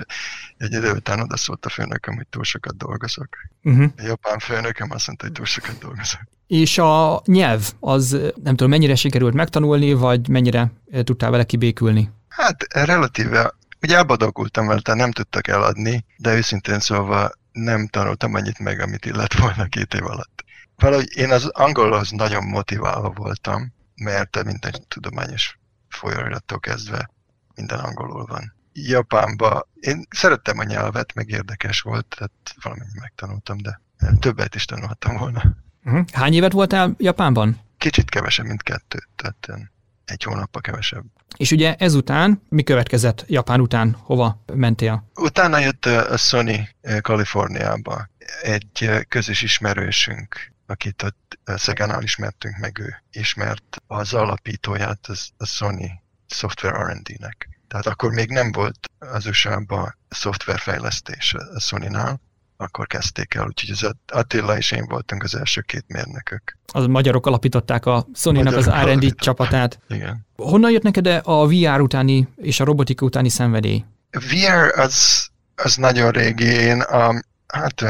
egy 0.56 0.72
idő 0.72 0.92
után 0.92 1.20
oda 1.20 1.36
szólt 1.36 1.66
a 1.66 1.68
főnököm, 1.68 2.16
hogy 2.16 2.26
túl 2.26 2.44
sokat 2.44 2.76
dolgozok. 2.76 3.28
Uh-huh. 3.62 3.92
A 3.96 4.02
japán 4.02 4.38
főnököm 4.38 4.90
azt 4.90 5.06
mondta, 5.06 5.24
hogy 5.24 5.34
túl 5.34 5.46
sokat 5.46 5.78
dolgozok. 5.78 6.20
És 6.46 6.78
a 6.78 7.22
nyelv, 7.24 7.72
az 7.80 8.10
nem 8.42 8.56
tudom, 8.56 8.68
mennyire 8.68 8.94
sikerült 8.94 9.34
megtanulni, 9.34 9.92
vagy 9.92 10.28
mennyire 10.28 10.72
tudtál 11.04 11.30
vele 11.30 11.44
kibékülni? 11.44 12.10
Hát 12.28 12.74
relatíve, 12.74 13.54
ugye 13.82 13.96
elbadogultam 13.96 14.66
vele, 14.66 14.80
tehát 14.80 15.00
nem 15.00 15.12
tudtak 15.12 15.48
eladni, 15.48 16.04
de 16.16 16.34
őszintén 16.34 16.80
szólva 16.80 17.30
nem 17.52 17.88
tanultam 17.88 18.34
annyit 18.34 18.58
meg, 18.58 18.80
amit 18.80 19.06
illet 19.06 19.38
volna 19.38 19.64
két 19.64 19.94
év 19.94 20.06
alatt. 20.06 20.44
Valahogy 20.76 21.16
én 21.16 21.30
az 21.30 21.46
angolhoz 21.46 22.10
nagyon 22.10 22.44
motiválva 22.44 23.10
voltam, 23.10 23.73
mert 23.94 24.44
minden 24.44 24.72
tudományos 24.88 25.58
folyóirattól 25.88 26.60
kezdve 26.60 27.10
minden 27.54 27.78
angolul 27.78 28.24
van. 28.26 28.54
Japánba 28.72 29.68
én 29.80 30.06
szerettem 30.10 30.58
a 30.58 30.64
nyelvet, 30.64 31.14
meg 31.14 31.28
érdekes 31.28 31.80
volt, 31.80 32.06
tehát 32.16 32.32
valamennyi 32.62 32.98
megtanultam, 33.00 33.56
de 33.62 33.80
többet 34.18 34.54
is 34.54 34.64
tanulhattam 34.64 35.16
volna. 35.16 35.42
Uh-huh. 35.84 36.04
Hány 36.12 36.34
évet 36.34 36.52
voltál 36.52 36.94
Japánban? 36.98 37.60
Kicsit 37.78 38.10
kevesebb, 38.10 38.46
mint 38.46 38.62
kettő, 38.62 38.98
tehát 39.16 39.70
egy 40.04 40.22
hónappal 40.22 40.60
kevesebb. 40.60 41.04
És 41.36 41.50
ugye 41.50 41.74
ezután 41.74 42.42
mi 42.48 42.62
következett 42.62 43.24
Japán 43.26 43.60
után? 43.60 43.96
Hova 44.00 44.42
mentél? 44.54 45.10
Utána 45.14 45.58
jött 45.58 45.86
a 45.86 46.16
Sony 46.16 46.68
Kaliforniába. 47.00 48.08
Egy 48.42 48.90
közös 49.08 49.42
ismerősünk 49.42 50.52
akit 50.66 51.02
ott 51.02 51.38
Szegánál 51.44 52.02
ismertünk 52.02 52.56
meg, 52.58 52.78
ő 52.78 53.02
ismert 53.12 53.82
az 53.86 54.14
alapítóját 54.14 55.06
az, 55.08 55.28
a 55.36 55.46
Sony 55.46 55.90
Software 56.26 56.92
R&D-nek. 56.92 57.48
Tehát 57.68 57.86
akkor 57.86 58.10
még 58.10 58.30
nem 58.30 58.52
volt 58.52 58.90
az 58.98 59.26
USA-ban 59.26 59.96
szoftverfejlesztés 60.08 61.34
a 61.54 61.60
Sony-nál, 61.60 62.20
akkor 62.56 62.86
kezdték 62.86 63.34
el, 63.34 63.46
úgyhogy 63.46 63.70
az 63.70 63.94
Attila 64.06 64.56
és 64.56 64.70
én 64.70 64.84
voltunk 64.88 65.22
az 65.22 65.34
első 65.34 65.60
két 65.60 65.84
mérnökök. 65.86 66.58
Az 66.72 66.86
magyarok 66.86 67.26
alapították 67.26 67.86
a 67.86 68.06
Sony-nak 68.14 68.56
az 68.56 68.70
R&D 68.70 69.14
csapatát. 69.14 69.78
Igen. 69.88 70.26
Honnan 70.36 70.70
jött 70.70 70.82
neked 70.82 71.06
a 71.22 71.46
VR 71.46 71.80
utáni 71.80 72.28
és 72.36 72.60
a 72.60 72.64
robotika 72.64 73.04
utáni 73.04 73.28
szenvedély? 73.28 73.84
A 74.10 74.18
VR 74.18 74.78
az, 74.78 75.26
az 75.54 75.76
nagyon 75.76 76.10
régi. 76.10 76.44
Én 76.44 76.80
a, 76.80 77.22
hát 77.46 77.84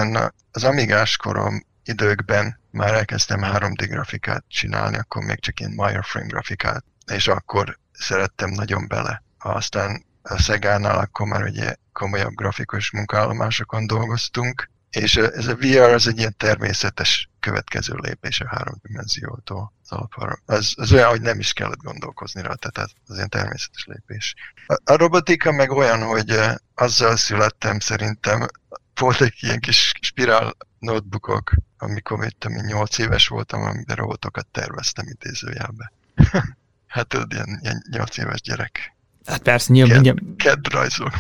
az 0.50 0.64
amigás 0.64 1.16
korom 1.16 1.64
időkben 1.84 2.58
már 2.74 2.94
elkezdtem 2.94 3.40
3D 3.42 3.86
grafikát 3.88 4.44
csinálni, 4.48 4.96
akkor 4.96 5.24
még 5.24 5.40
csak 5.40 5.60
ilyen 5.60 5.74
wireframe 5.76 6.26
grafikát, 6.26 6.84
és 7.12 7.28
akkor 7.28 7.78
szerettem 7.92 8.50
nagyon 8.50 8.88
bele. 8.88 9.22
Aztán 9.38 10.04
a 10.22 10.38
Szegánál 10.38 10.98
akkor 10.98 11.26
már 11.26 11.42
ugye 11.42 11.74
komolyabb 11.92 12.34
grafikus 12.34 12.90
munkállomásokon 12.90 13.86
dolgoztunk, 13.86 14.70
és 14.90 15.16
ez 15.16 15.46
a 15.46 15.56
VR 15.56 15.92
az 15.92 16.06
egy 16.06 16.18
ilyen 16.18 16.34
természetes 16.36 17.30
következő 17.40 17.94
lépés 17.96 18.40
a 18.40 18.48
háromdimenziótól 18.48 19.72
az 19.82 19.92
alapára. 19.92 20.38
Ez, 20.46 20.92
olyan, 20.92 21.08
hogy 21.08 21.20
nem 21.20 21.38
is 21.38 21.52
kellett 21.52 21.82
gondolkozni 21.82 22.42
rá, 22.42 22.54
tehát 22.54 22.90
az 23.06 23.16
ilyen 23.16 23.28
természetes 23.28 23.84
lépés. 23.86 24.34
A, 24.66 24.80
a 24.84 24.96
robotika 24.96 25.52
meg 25.52 25.70
olyan, 25.70 26.02
hogy 26.02 26.40
azzal 26.74 27.16
születtem 27.16 27.80
szerintem, 27.80 28.46
volt 28.94 29.20
egy 29.20 29.34
ilyen 29.40 29.60
kis 29.60 29.92
spirál 30.00 30.56
notebookok, 30.84 31.52
amikor 31.78 32.18
mit 32.18 32.36
tudom, 32.38 32.66
8 32.66 32.98
éves 32.98 33.28
voltam, 33.28 33.62
amiben 33.62 33.96
robotokat 33.96 34.46
terveztem 34.46 35.06
idézőjelbe. 35.08 35.92
hát 36.86 37.06
tudod, 37.06 37.32
ilyen, 37.32 37.58
ilyen 37.62 37.82
8 37.90 38.18
éves 38.18 38.40
gyerek. 38.40 38.94
Hát 39.26 39.42
persze, 39.42 39.72
nyilván. 39.72 40.02
Ked, 40.02 40.18
ked 40.36 40.72
rajzol. 40.72 41.12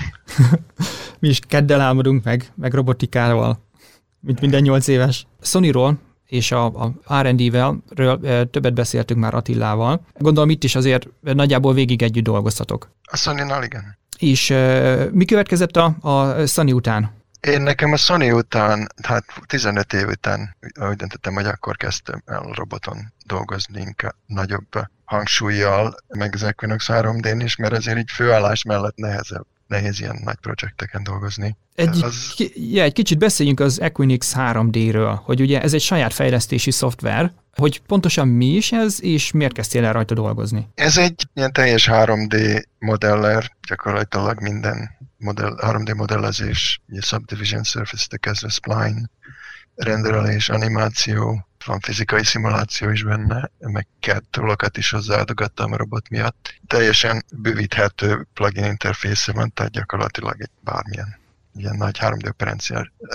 Mi 1.20 1.28
is 1.28 1.40
keddel 1.46 1.80
álmodunk 1.80 2.24
meg, 2.24 2.52
meg 2.54 2.72
robotikával, 2.72 3.64
mint 4.20 4.40
minden 4.40 4.62
8 4.62 4.86
éves. 4.86 5.26
Sonyról 5.42 5.98
és 6.26 6.52
a, 6.52 6.64
a 6.64 7.22
R&D-vel 7.22 7.82
többet 8.50 8.74
beszéltünk 8.74 9.20
már 9.20 9.34
Attilával. 9.34 10.06
Gondolom 10.18 10.50
itt 10.50 10.64
is 10.64 10.74
azért 10.74 11.08
nagyjából 11.20 11.74
végig 11.74 12.02
együtt 12.02 12.24
dolgoztatok. 12.24 12.90
A 13.02 13.16
Sony-nál 13.16 13.62
igen. 13.62 13.98
És 14.18 14.48
mi 15.12 15.24
következett 15.24 15.76
a, 15.76 15.96
a 16.00 16.46
Sony 16.46 16.72
után? 16.72 17.10
Én 17.46 17.62
nekem 17.62 17.92
a 17.92 17.96
Sony 17.96 18.30
után, 18.30 18.88
hát 19.02 19.24
15 19.46 19.92
év 19.92 20.06
után 20.06 20.56
úgy 20.60 20.96
döntöttem, 20.96 21.34
hogy 21.34 21.46
akkor 21.46 21.76
kezdtem 21.76 22.22
el 22.26 22.42
roboton 22.52 23.12
dolgozni 23.26 23.80
inkább 23.80 24.14
nagyobb 24.26 24.68
hangsúlyjal, 25.04 25.96
meg 26.08 26.34
az 26.34 26.42
Equinox 26.42 26.86
3D-n 26.88 27.40
is, 27.44 27.56
mert 27.56 27.72
azért 27.72 27.98
így 27.98 28.10
főállás 28.10 28.62
mellett 28.62 28.96
nehezebb 28.96 29.46
nehéz 29.66 30.00
ilyen 30.00 30.20
nagy 30.24 30.36
projekteken 30.40 31.02
dolgozni. 31.02 31.56
Egy, 31.74 32.02
az... 32.02 32.32
ki, 32.34 32.74
ja, 32.74 32.82
egy 32.82 32.92
kicsit 32.92 33.18
beszéljünk 33.18 33.60
az 33.60 33.80
Equinix 33.80 34.34
3D-ről, 34.36 35.18
hogy 35.22 35.40
ugye 35.40 35.62
ez 35.62 35.74
egy 35.74 35.80
saját 35.80 36.12
fejlesztési 36.12 36.70
szoftver, 36.70 37.32
hogy 37.54 37.80
pontosan 37.80 38.28
mi 38.28 38.46
is 38.46 38.72
ez, 38.72 39.02
és 39.02 39.32
miért 39.32 39.52
kezdtél 39.52 39.84
el 39.84 39.92
rajta 39.92 40.14
dolgozni? 40.14 40.68
Ez 40.74 40.98
egy 40.98 41.28
ilyen 41.34 41.52
teljes 41.52 41.88
3D 41.92 42.64
modeller, 42.78 43.50
gyakorlatilag 43.68 44.40
minden 44.40 44.90
modell, 45.24 45.56
3D 45.60 45.96
modellezés, 45.96 46.80
ugye 46.88 47.00
Subdivision 47.00 47.62
Surface-től 47.62 48.18
kezdve 48.18 48.48
Spline, 48.48 49.10
renderelés, 49.74 50.48
animáció, 50.48 51.46
van 51.64 51.80
fizikai 51.80 52.24
szimuláció 52.24 52.90
is 52.90 53.02
benne, 53.02 53.50
meg 53.58 53.86
CAD 54.00 54.76
is 54.76 54.90
hozzáadogattam 54.90 55.72
a 55.72 55.76
robot 55.76 56.08
miatt. 56.08 56.54
Teljesen 56.66 57.24
bővíthető 57.32 58.26
plugin 58.34 58.64
interfésze 58.64 59.32
van, 59.32 59.52
tehát 59.52 59.72
gyakorlatilag 59.72 60.40
egy 60.40 60.50
bármilyen 60.60 61.22
ilyen 61.54 61.76
nagy 61.76 61.98
3D 62.00 62.28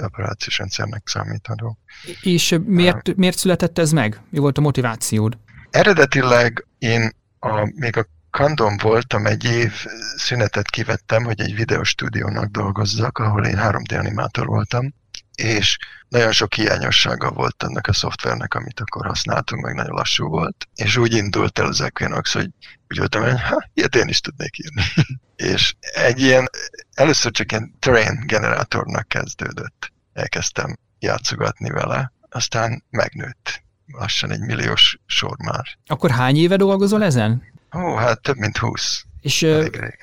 operációs 0.04 0.58
rendszernek 0.58 1.02
számítható. 1.06 1.78
És 2.22 2.60
miért, 2.66 3.16
miért 3.16 3.38
született 3.38 3.78
ez 3.78 3.92
meg? 3.92 4.22
Mi 4.30 4.40
volt 4.40 4.58
a 4.58 4.62
motivációd? 4.62 5.38
Eredetileg 5.70 6.66
én 6.78 7.12
a, 7.40 7.72
még 7.76 7.98
a 7.98 8.06
Kandon 8.30 8.78
voltam 8.82 9.26
egy 9.26 9.44
év, 9.44 9.86
szünetet 10.16 10.70
kivettem, 10.70 11.24
hogy 11.24 11.42
egy 11.42 11.56
videostúdiónak 11.56 12.46
dolgozzak, 12.46 13.18
ahol 13.18 13.46
én 13.46 13.58
3D 13.60 14.00
animátor 14.00 14.46
voltam, 14.46 14.94
és 15.36 15.78
nagyon 16.10 16.32
sok 16.32 16.54
hiányossága 16.54 17.32
volt 17.32 17.64
ennek 17.64 17.88
a 17.88 17.94
szoftvernek, 17.94 18.54
amit 18.54 18.80
akkor 18.80 19.06
használtunk, 19.06 19.64
meg 19.64 19.76
nagyon 19.76 19.96
lassú 19.96 20.28
volt. 20.28 20.68
És 20.76 20.98
úgy 20.98 21.14
indult 21.14 21.60
el 21.60 21.66
az 21.66 21.82
Equinox, 21.82 22.34
hogy 22.34 22.50
úgy 22.90 22.98
voltam, 22.98 23.22
hogy 23.22 23.42
ha, 23.42 23.70
ilyet 23.74 23.96
én 23.96 24.08
is 24.08 24.22
tudnék 24.22 24.58
írni. 24.58 24.84
és 25.54 25.76
egy 25.80 26.20
ilyen, 26.20 26.50
először 26.94 27.32
csak 27.32 27.52
ilyen 27.52 27.76
terrain 27.80 28.24
generátornak 28.26 29.08
kezdődött. 29.08 29.92
Elkezdtem 30.14 30.78
játszogatni 31.00 31.70
vele, 31.70 32.12
aztán 32.30 32.84
megnőtt. 32.90 33.64
Lassan 33.86 34.32
egy 34.32 34.40
milliós 34.40 35.00
sor 35.06 35.38
már. 35.38 35.66
Akkor 35.86 36.12
hány 36.12 36.38
éve 36.38 36.56
dolgozol 36.56 37.04
ezen? 37.04 37.44
Ó, 37.76 37.96
hát 37.96 38.22
több 38.22 38.38
mint 38.38 38.58
húsz. 38.58 39.04
És 39.22 39.48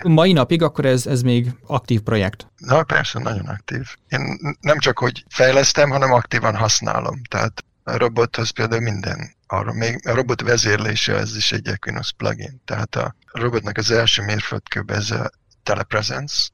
mai 0.02 0.32
napig 0.32 0.62
akkor 0.62 0.84
ez, 0.84 1.06
ez 1.06 1.22
még 1.22 1.54
aktív 1.66 2.00
projekt? 2.00 2.46
Na 2.56 2.82
persze, 2.82 3.18
nagyon 3.18 3.46
aktív. 3.46 3.96
Én 4.08 4.38
nem 4.60 4.78
csak, 4.78 4.98
hogy 4.98 5.24
fejlesztem, 5.28 5.90
hanem 5.90 6.12
aktívan 6.12 6.56
használom. 6.56 7.22
Tehát 7.28 7.64
a 7.82 7.96
robothoz 7.96 8.50
például 8.50 8.82
minden 8.82 9.34
arra 9.46 9.72
még 9.72 10.08
a 10.08 10.14
robot 10.14 10.40
vezérlése, 10.40 11.14
ez 11.16 11.36
is 11.36 11.52
egy 11.52 11.68
Equinox 11.68 12.10
plugin. 12.10 12.60
Tehát 12.64 12.96
a 12.96 13.14
robotnak 13.32 13.76
az 13.76 13.90
első 13.90 14.22
mérföldkőbe 14.22 14.94
ez 14.94 15.10
a 15.10 15.30
telepresence, 15.62 16.48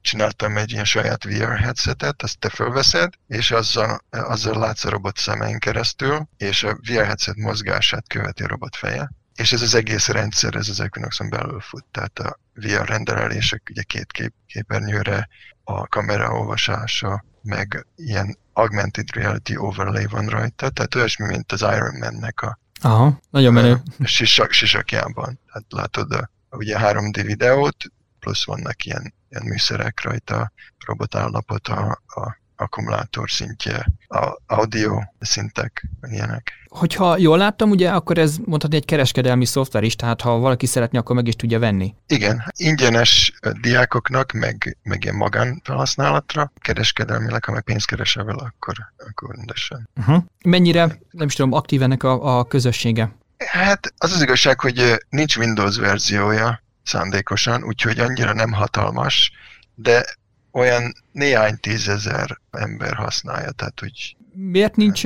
csináltam 0.00 0.56
egy 0.56 0.72
ilyen 0.72 0.84
saját 0.84 1.24
VR 1.24 1.58
headsetet, 1.58 2.22
azt 2.22 2.38
te 2.38 2.48
fölveszed, 2.48 3.12
és 3.26 3.50
azzal, 3.50 4.00
azzal 4.10 4.58
látsz 4.58 4.84
a 4.84 4.90
robot 4.90 5.16
szemein 5.18 5.58
keresztül, 5.58 6.28
és 6.36 6.64
a 6.64 6.78
VR 6.88 7.04
headset 7.04 7.36
mozgását 7.36 8.08
követi 8.08 8.42
a 8.42 8.48
robot 8.48 8.76
feje 8.76 9.10
és 9.34 9.52
ez 9.52 9.62
az 9.62 9.74
egész 9.74 10.08
rendszer, 10.08 10.54
ez 10.54 10.68
az 10.68 10.80
Equinoxon 10.80 11.30
belül 11.30 11.60
fut, 11.60 11.84
tehát 11.90 12.18
a 12.18 12.38
VR 12.54 12.88
renderelések 12.88 13.68
ugye 13.70 13.82
két 13.82 14.12
kép, 14.12 14.32
képernyőre 14.46 15.28
a 15.64 15.86
kamera 15.86 16.30
olvasása, 16.32 17.24
meg 17.42 17.86
ilyen 17.96 18.38
augmented 18.52 19.14
reality 19.14 19.56
overlay 19.56 20.06
van 20.06 20.26
rajta, 20.26 20.70
tehát 20.70 20.94
olyasmi, 20.94 21.26
mint 21.26 21.52
az 21.52 21.60
Iron 21.60 21.98
Man-nek 21.98 22.40
a 22.40 22.58
Aha, 22.80 23.20
nagyon 23.30 23.52
menő. 23.52 23.82
sisak, 24.04 24.52
sisakjában. 24.52 25.40
Tehát 25.46 25.66
látod 25.68 26.12
a, 26.12 26.30
ugye 26.50 26.76
3D 26.80 27.22
videót, 27.26 27.76
plusz 28.18 28.44
vannak 28.44 28.84
ilyen, 28.84 29.14
ilyen 29.28 29.44
műszerek 29.46 30.02
rajta, 30.02 30.52
robotállapot, 30.86 31.68
a, 31.68 32.02
a 32.06 32.40
akkumulátor 32.62 33.30
szintje, 33.30 33.86
a 34.08 34.38
audio 34.46 35.02
szintek, 35.20 35.88
ilyenek. 36.10 36.52
Hogyha 36.68 37.16
jól 37.16 37.38
láttam, 37.38 37.70
ugye, 37.70 37.90
akkor 37.90 38.18
ez 38.18 38.36
mondhatni 38.44 38.76
egy 38.76 38.84
kereskedelmi 38.84 39.44
szoftver 39.44 39.82
is, 39.82 39.96
tehát 39.96 40.20
ha 40.20 40.38
valaki 40.38 40.66
szeretne, 40.66 40.98
akkor 40.98 41.16
meg 41.16 41.26
is 41.26 41.36
tudja 41.36 41.58
venni. 41.58 41.94
Igen, 42.06 42.44
ingyenes 42.56 43.32
diákoknak, 43.60 44.32
meg, 44.32 44.76
meg 44.82 45.02
ilyen 45.04 45.16
magánfelhasználatra, 45.16 46.52
kereskedelmileg, 46.60 47.44
ha 47.44 47.52
meg 47.52 47.62
pénzt 47.62 47.86
keresel 47.86 48.24
vele, 48.24 48.42
akkor, 48.42 48.74
akkor 49.08 49.34
rendesen. 49.34 49.88
Uh-huh. 49.96 50.24
Mennyire, 50.44 50.98
nem 51.10 51.26
is 51.26 51.34
tudom, 51.34 51.52
aktív 51.52 51.82
ennek 51.82 52.02
a, 52.02 52.38
a 52.38 52.44
közössége? 52.44 53.12
Hát 53.46 53.92
az 53.98 54.12
az 54.12 54.22
igazság, 54.22 54.60
hogy 54.60 55.04
nincs 55.08 55.36
Windows 55.36 55.76
verziója 55.76 56.62
szándékosan, 56.82 57.64
úgyhogy 57.64 57.98
annyira 57.98 58.32
nem 58.32 58.52
hatalmas, 58.52 59.32
de 59.74 60.04
olyan 60.52 60.92
néhány 61.12 61.58
tízezer 61.60 62.38
ember 62.50 62.94
használja, 62.94 63.50
tehát 63.50 63.80
hogy... 63.80 64.16
Miért 64.34 64.76
nincs 64.76 65.04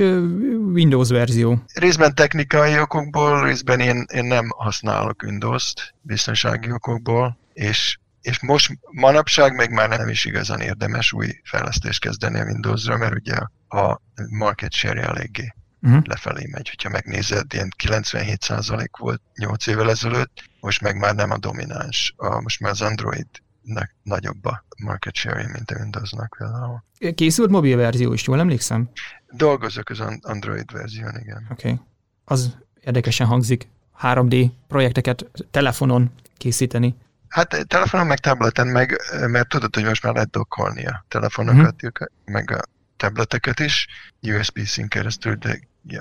Windows 0.73 1.09
verzió? 1.09 1.63
Részben 1.73 2.15
technikai 2.15 2.79
okokból, 2.79 3.43
részben 3.43 3.79
én, 3.79 4.05
én 4.13 4.25
nem 4.25 4.49
használok 4.49 5.23
Windows-t 5.23 5.93
biztonsági 6.01 6.71
okokból, 6.71 7.37
és, 7.53 7.97
és 8.21 8.41
most 8.41 8.79
manapság 8.91 9.55
még 9.55 9.69
már 9.69 9.89
nem 9.89 10.09
is 10.09 10.25
igazán 10.25 10.59
érdemes 10.59 11.13
új 11.13 11.27
fejlesztést 11.43 12.01
kezdeni 12.01 12.39
a 12.39 12.43
Windowsra, 12.43 12.97
mert 12.97 13.15
ugye 13.15 13.35
a 13.67 14.01
market 14.29 14.71
share 14.71 15.01
eléggé 15.01 15.53
uh-huh. 15.81 16.01
lefelé 16.05 16.47
megy. 16.51 16.69
Hogyha 16.69 16.89
megnézed, 16.89 17.53
ilyen 17.53 17.73
97% 17.83 18.87
volt 18.97 19.21
8 19.35 19.67
évvel 19.67 19.89
ezelőtt, 19.89 20.43
most 20.59 20.81
meg 20.81 20.97
már 20.97 21.15
nem 21.15 21.31
a 21.31 21.37
domináns. 21.37 22.13
A, 22.17 22.41
most 22.41 22.59
már 22.59 22.71
az 22.71 22.81
Android 22.81 23.27
nek 23.67 23.95
nagyobb 24.03 24.45
a 24.45 24.65
market 24.83 25.15
share 25.15 25.49
mint 25.53 25.71
a 25.71 25.75
Windowsnak 25.79 26.35
például. 26.37 26.83
Készült 27.15 27.49
mobil 27.49 27.77
verzió 27.77 28.13
is, 28.13 28.27
jól 28.27 28.39
emlékszem? 28.39 28.89
Dolgozok 29.31 29.89
az 29.89 29.99
Android 30.21 30.71
verzión, 30.71 31.19
igen. 31.19 31.47
Oké. 31.51 31.71
Okay. 31.71 31.85
Az 32.25 32.57
érdekesen 32.81 33.27
hangzik. 33.27 33.67
3D 34.01 34.49
projekteket 34.67 35.25
telefonon 35.51 36.11
készíteni. 36.37 36.95
Hát 37.27 37.65
telefonon 37.67 38.07
meg 38.07 38.19
tableten 38.19 38.67
meg, 38.67 39.01
mert 39.27 39.49
tudod, 39.49 39.75
hogy 39.75 39.83
most 39.83 40.03
már 40.03 40.13
lehet 40.13 40.29
dokkolni 40.29 40.85
a 40.85 41.05
telefonokat, 41.07 41.83
uh-huh. 41.83 42.07
meg 42.25 42.51
a 42.51 42.61
tableteket 42.97 43.59
is, 43.59 43.87
USB-szín 44.21 44.87
keresztül, 44.87 45.35
de 45.35 45.59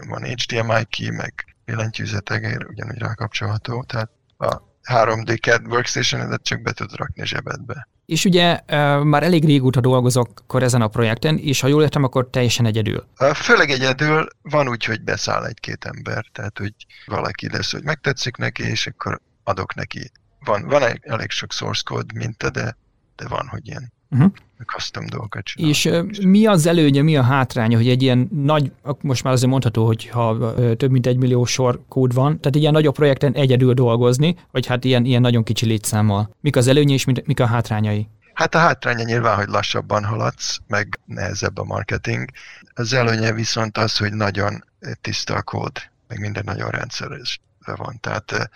van 0.09 0.23
HDMI 0.23 0.85
ki, 0.89 1.11
meg 1.11 1.57
billentyűzetegér 1.65 2.67
ugyanúgy 2.69 2.99
rákapcsolható, 2.99 3.83
tehát 3.83 4.11
a 4.39 4.63
3D 4.93 5.41
CAD 5.41 5.67
workstation 5.67 6.39
csak 6.43 6.63
be 6.63 6.73
tud 6.73 6.97
rakni 6.97 7.23
a 7.23 7.27
zsebedbe. 7.27 7.89
És 8.07 8.25
ugye 8.25 8.61
már 9.03 9.23
elég 9.23 9.45
régóta 9.45 9.81
dolgozok 9.81 10.29
akkor 10.41 10.63
ezen 10.63 10.83
a 10.83 10.89
projekten, 10.89 11.39
és 11.39 11.61
ha 11.61 11.67
jól 11.67 11.83
értem, 11.83 12.03
akkor 12.03 12.29
teljesen 12.31 12.67
egyedül. 12.67 13.07
Főleg 13.35 13.71
egyedül 13.71 14.29
van 14.43 14.69
úgy, 14.69 14.85
hogy 14.85 15.03
beszáll 15.03 15.45
egy-két 15.45 15.85
ember, 15.85 16.25
tehát 16.33 16.59
hogy 16.59 16.75
valaki 17.07 17.49
lesz, 17.51 17.73
hogy 17.73 17.83
megtetszik 17.83 18.37
neki, 18.37 18.63
és 18.63 18.87
akkor 18.87 19.21
adok 19.45 19.75
neki. 19.75 20.11
Van, 20.45 20.67
van 20.67 20.83
elég 21.01 21.31
sok 21.31 21.53
source 21.53 21.83
code 21.85 22.15
minta, 22.15 22.51
de, 22.51 22.77
de 23.17 23.29
van, 23.29 23.47
hogy 23.49 23.69
ilyen 23.69 23.93
uh-huh. 24.11 24.33
custom 24.67 25.07
dolgokat 25.07 25.45
csinál. 25.45 25.71
És 25.71 25.91
mi 26.23 26.47
az 26.47 26.67
előnye, 26.67 27.03
mi 27.03 27.17
a 27.17 27.23
hátránya, 27.23 27.77
hogy 27.77 27.89
egy 27.89 28.03
ilyen 28.03 28.29
nagy, 28.33 28.73
most 29.01 29.23
már 29.23 29.33
azért 29.33 29.51
mondható, 29.51 29.87
hogy 29.87 30.09
ha 30.09 30.55
több 30.77 30.91
mint 30.91 31.07
egy 31.07 31.17
millió 31.17 31.45
sor 31.45 31.83
kód 31.89 32.15
van, 32.15 32.29
tehát 32.41 32.47
egy 32.47 32.61
ilyen 32.61 32.73
nagyobb 32.73 32.95
projekten 32.95 33.33
egyedül 33.33 33.75
dolgozni, 33.75 34.37
vagy 34.51 34.67
hát 34.67 34.85
ilyen, 34.85 35.05
ilyen 35.05 35.21
nagyon 35.21 35.43
kicsi 35.43 35.67
létszámmal. 35.67 36.37
Mik 36.41 36.57
az 36.57 36.67
előnye 36.67 36.95
és 36.95 37.05
mik 37.05 37.41
a 37.41 37.47
hátrányai? 37.47 38.09
Hát 38.35 38.55
a 38.55 38.59
hátránya 38.59 39.05
nyilván, 39.05 39.37
hogy 39.37 39.49
lassabban 39.49 40.05
haladsz, 40.05 40.59
meg 40.67 41.01
nehezebb 41.05 41.59
a 41.59 41.65
marketing. 41.65 42.31
Az 42.75 42.93
előnye 42.93 43.33
viszont 43.33 43.79
az, 43.79 43.97
hogy 43.97 44.13
nagyon 44.13 44.65
tiszta 45.01 45.35
a 45.35 45.43
kód, 45.43 45.73
meg 46.09 46.21
minden 46.21 46.43
nagyon 46.47 46.71
rendszeres 46.71 47.41
van. 47.77 47.99
Tehát 48.01 48.51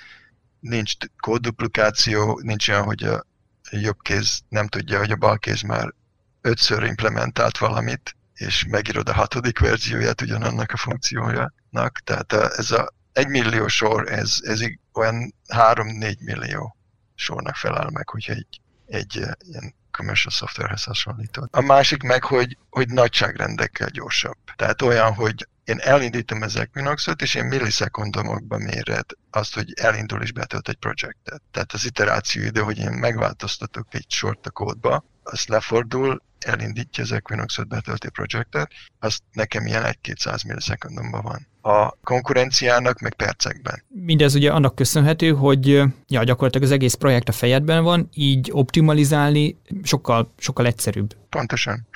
nincs 0.61 0.93
kódduplikáció, 1.21 2.41
nincs 2.43 2.69
olyan, 2.69 2.83
hogy 2.83 3.03
a 3.03 3.27
jobb 3.71 4.03
kéz 4.03 4.41
nem 4.49 4.69
tudja, 4.69 4.99
hogy 4.99 5.11
a 5.11 5.17
bal 5.17 5.39
kéz 5.39 5.61
már 5.63 5.95
ötször 6.41 6.83
implementált 6.83 7.59
valamit, 7.59 8.17
és 8.35 8.65
megírod 8.69 9.09
a 9.09 9.13
hatodik 9.13 9.59
verzióját 9.59 10.21
ugyanannak 10.21 10.73
a 10.73 10.77
funkciójának. 10.77 12.01
Tehát 12.05 12.33
ez 12.33 12.71
a 12.71 12.95
egy 13.13 13.29
millió 13.29 13.69
sor, 13.69 14.13
ez, 14.13 14.39
ez 14.43 14.61
olyan 14.93 15.35
3-4 15.49 16.19
millió 16.25 16.77
sornak 17.15 17.55
felel 17.55 17.91
meg, 17.91 18.09
hogy 18.09 18.25
egy, 18.29 18.61
egy 18.87 19.17
ilyen 19.41 19.75
commercial 19.91 20.33
softwarehez 20.33 20.85
hasonlítod. 20.85 21.49
A 21.51 21.61
másik 21.61 22.03
meg, 22.03 22.25
hogy, 22.25 22.57
hogy 22.71 22.89
nagyságrendekkel 22.89 23.89
gyorsabb. 23.89 24.37
Tehát 24.57 24.83
olyan, 24.83 25.15
hogy 25.15 25.49
én 25.71 25.79
elindítom 25.79 26.43
az 26.43 26.57
Equinox-ot, 26.57 27.23
és 27.23 27.35
én 27.35 27.45
millisekundomokban 27.45 28.61
méred 28.61 29.05
azt, 29.31 29.55
hogy 29.55 29.73
elindul 29.81 30.23
és 30.23 30.33
betölt 30.33 30.69
egy 30.69 30.77
projektet. 30.77 31.43
Tehát 31.51 31.73
az 31.73 31.85
iteráció 31.85 32.43
idő, 32.43 32.61
hogy 32.61 32.79
én 32.79 32.91
megváltoztatok 32.91 33.87
egy 33.91 34.07
sort 34.09 34.47
a 34.47 34.51
kódba, 34.51 35.05
azt 35.23 35.49
lefordul, 35.49 36.23
elindítja 36.39 37.03
az 37.03 37.13
Equinox-ot, 37.13 37.69
betölti 37.69 38.07
a 38.07 38.11
projektet, 38.11 38.71
azt 38.99 39.23
nekem 39.33 39.67
ilyen 39.67 39.97
1-200 40.03 40.47
millisekundomban 40.47 41.23
van. 41.23 41.47
A 41.63 41.91
konkurenciának 42.03 43.01
meg 43.01 43.15
percekben. 43.15 43.83
Mindez 43.89 44.35
ugye 44.35 44.53
annak 44.53 44.75
köszönhető, 44.75 45.33
hogy 45.33 45.67
ja, 46.07 46.25
gyakorlatilag 46.25 46.67
az 46.67 46.73
egész 46.73 46.95
projekt 46.95 47.29
a 47.29 47.33
fejedben 47.33 47.83
van, 47.83 48.09
így 48.15 48.49
optimalizálni 48.53 49.59
sokkal, 49.83 50.33
sokkal 50.39 50.67
egyszerűbb. 50.67 51.17
Pontosan. 51.29 51.87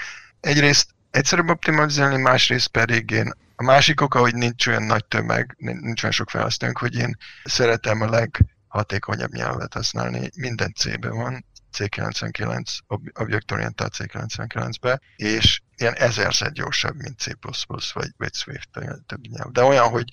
Egyrészt 0.40 0.94
egyszerűbb 1.10 1.48
optimalizálni, 1.48 2.16
másrészt 2.16 2.68
pedig 2.68 3.10
én 3.10 3.32
a 3.56 3.62
másik 3.62 4.00
oka, 4.00 4.18
hogy 4.18 4.34
nincs 4.34 4.66
olyan 4.66 4.82
nagy 4.82 5.04
tömeg, 5.04 5.54
nincs 5.58 6.02
olyan 6.02 6.14
sok 6.14 6.30
fejlesztőnk, 6.30 6.78
hogy 6.78 6.94
én 6.94 7.16
szeretem 7.44 8.00
a 8.00 8.08
leghatékonyabb 8.10 9.32
nyelvet 9.32 9.74
használni. 9.74 10.30
Minden 10.36 10.72
C-ben 10.72 11.16
van, 11.16 11.44
C99, 11.78 12.78
objektorientált 13.12 13.94
C99-be, 13.98 15.00
és 15.16 15.60
ilyen 15.76 15.94
ezerszer 15.94 16.52
gyorsabb, 16.52 16.96
mint 16.96 17.18
C++ 17.18 17.30
vagy, 17.92 18.10
vagy 18.16 18.34
Swift, 18.34 18.68
több 19.06 19.26
nyelv. 19.28 19.50
De 19.50 19.62
olyan, 19.62 19.88
hogy, 19.88 20.08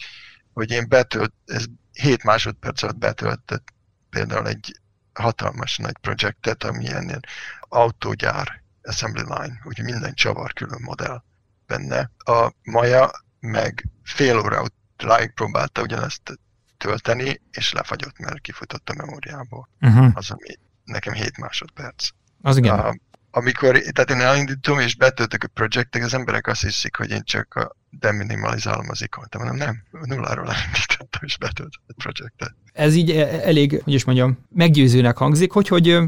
hogy 0.54 0.71
én 0.71 0.88
betölt, 0.88 1.34
ez 1.45 1.65
7 1.93 2.23
másodperc 2.23 2.84
alatt 2.84 2.97
betöltött 2.97 3.73
például 4.10 4.47
egy 4.47 4.80
hatalmas 5.13 5.77
nagy 5.77 5.97
projektet, 6.01 6.63
ami 6.63 6.84
ilyen, 6.84 7.04
ilyen 7.04 7.25
autógyár, 7.62 8.63
assembly 8.84 9.21
line, 9.21 9.62
úgyhogy 9.63 9.86
minden 9.86 10.13
csavar 10.13 10.54
külön 10.54 10.82
modell 10.82 11.23
benne. 11.67 12.12
A 12.17 12.51
Maja 12.63 13.12
meg 13.41 13.88
fél 14.04 14.39
óra 14.39 14.63
ráig 14.97 15.32
próbálta 15.34 15.82
ugyanezt 15.82 16.39
tölteni, 16.77 17.41
és 17.51 17.73
lefagyott, 17.73 18.19
mert 18.19 18.41
kifutott 18.41 18.89
a 18.89 18.93
memóriából. 18.93 19.69
Uh-huh. 19.82 20.12
Az, 20.13 20.32
ami 20.32 20.58
nekem 20.84 21.13
7 21.13 21.38
másodperc. 21.38 22.08
Az 22.41 22.58
igen. 22.58 22.80
A, 22.80 22.95
amikor, 23.32 23.77
tehát 23.77 24.10
én 24.10 24.19
elindítom 24.19 24.80
és 24.80 24.95
betöltök 24.95 25.43
a 25.43 25.47
projektek, 25.47 26.04
az 26.04 26.13
emberek 26.13 26.47
azt 26.47 26.62
hiszik, 26.62 26.95
hogy 26.95 27.10
én 27.10 27.23
csak 27.23 27.54
a 27.54 27.75
deminimalizálom 27.89 28.89
az 28.89 29.01
ikont. 29.01 29.38
Mondom, 29.38 29.56
nem, 29.56 29.84
nulláról 29.91 30.51
elindítottam 30.51 31.21
és 31.23 31.38
betöltöttem 31.38 31.84
a 31.88 31.93
projektet. 31.97 32.56
Ez 32.73 32.95
így 32.95 33.12
e- 33.12 33.41
elég, 33.43 33.82
hogy 33.84 33.93
is 33.93 34.04
mondjam, 34.04 34.38
meggyőzőnek 34.49 35.17
hangzik, 35.17 35.51
hogy, 35.51 35.67
hogy 35.67 35.99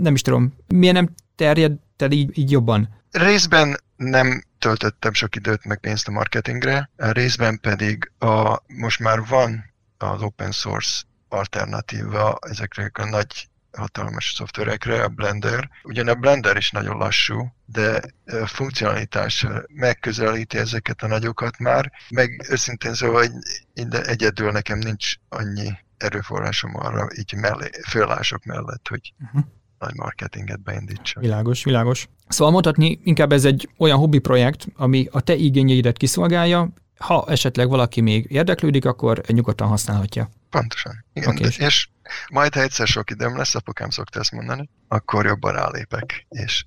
nem 0.00 0.14
is 0.14 0.22
tudom, 0.22 0.54
miért 0.68 0.94
nem 0.94 1.08
terjed 1.36 1.72
el 1.96 2.10
így, 2.10 2.38
így 2.38 2.50
jobban? 2.50 3.00
Részben 3.10 3.80
nem 3.96 4.42
töltöttem 4.62 5.12
sok 5.12 5.36
időt 5.36 5.64
meg 5.64 5.78
pénzt 5.78 6.08
a 6.08 6.10
marketingre, 6.10 6.90
részben 6.96 7.60
pedig 7.60 8.12
a, 8.18 8.62
most 8.66 9.00
már 9.00 9.26
van 9.26 9.72
az 9.98 10.22
open 10.22 10.52
source 10.52 11.02
alternatíva 11.28 12.38
ezekre 12.40 12.90
a 12.92 13.04
nagy 13.04 13.48
hatalmas 13.72 14.32
szoftverekre, 14.34 15.02
a 15.02 15.08
Blender. 15.08 15.68
Ugyan 15.82 16.08
a 16.08 16.14
Blender 16.14 16.56
is 16.56 16.70
nagyon 16.70 16.96
lassú, 16.96 17.54
de 17.64 18.00
funkcionalitás 18.44 19.46
megközelíti 19.68 20.58
ezeket 20.58 21.02
a 21.02 21.06
nagyokat 21.06 21.58
már, 21.58 21.92
meg 22.10 22.46
őszintén 22.50 22.94
szóval 22.94 23.22
egy, 23.22 23.94
egyedül 23.94 24.50
nekem 24.50 24.78
nincs 24.78 25.14
annyi 25.28 25.78
erőforrásom 25.96 26.76
arra, 26.76 27.08
így 27.18 27.34
mellé, 27.34 27.70
fölások 27.88 28.44
mellett, 28.44 28.88
hogy 28.88 29.14
uh-huh 29.18 29.44
nagy 29.82 29.94
marketinget 29.96 30.62
beindítsa. 30.62 31.20
Világos, 31.20 31.64
világos. 31.64 32.08
Szóval 32.28 32.52
mondhatni, 32.52 33.00
inkább 33.04 33.32
ez 33.32 33.44
egy 33.44 33.68
olyan 33.78 33.98
hobbi 33.98 34.18
projekt, 34.18 34.66
ami 34.76 35.08
a 35.10 35.20
te 35.20 35.34
igényeidet 35.34 35.96
kiszolgálja, 35.96 36.72
ha 36.98 37.24
esetleg 37.28 37.68
valaki 37.68 38.00
még 38.00 38.26
érdeklődik, 38.30 38.84
akkor 38.84 39.20
nyugodtan 39.26 39.68
használhatja. 39.68 40.28
Pontosan. 40.50 41.04
Igen, 41.12 41.30
okay. 41.30 41.48
de, 41.48 41.64
és 41.64 41.88
majd, 42.32 42.54
ha 42.54 42.60
egyszer 42.60 42.86
sok 42.86 43.10
időm 43.10 43.36
lesz, 43.36 43.54
apukám 43.54 43.90
szokta 43.90 44.20
ezt 44.20 44.32
mondani, 44.32 44.68
akkor 44.88 45.26
jobban 45.26 45.52
rálépek, 45.52 46.26
és 46.28 46.66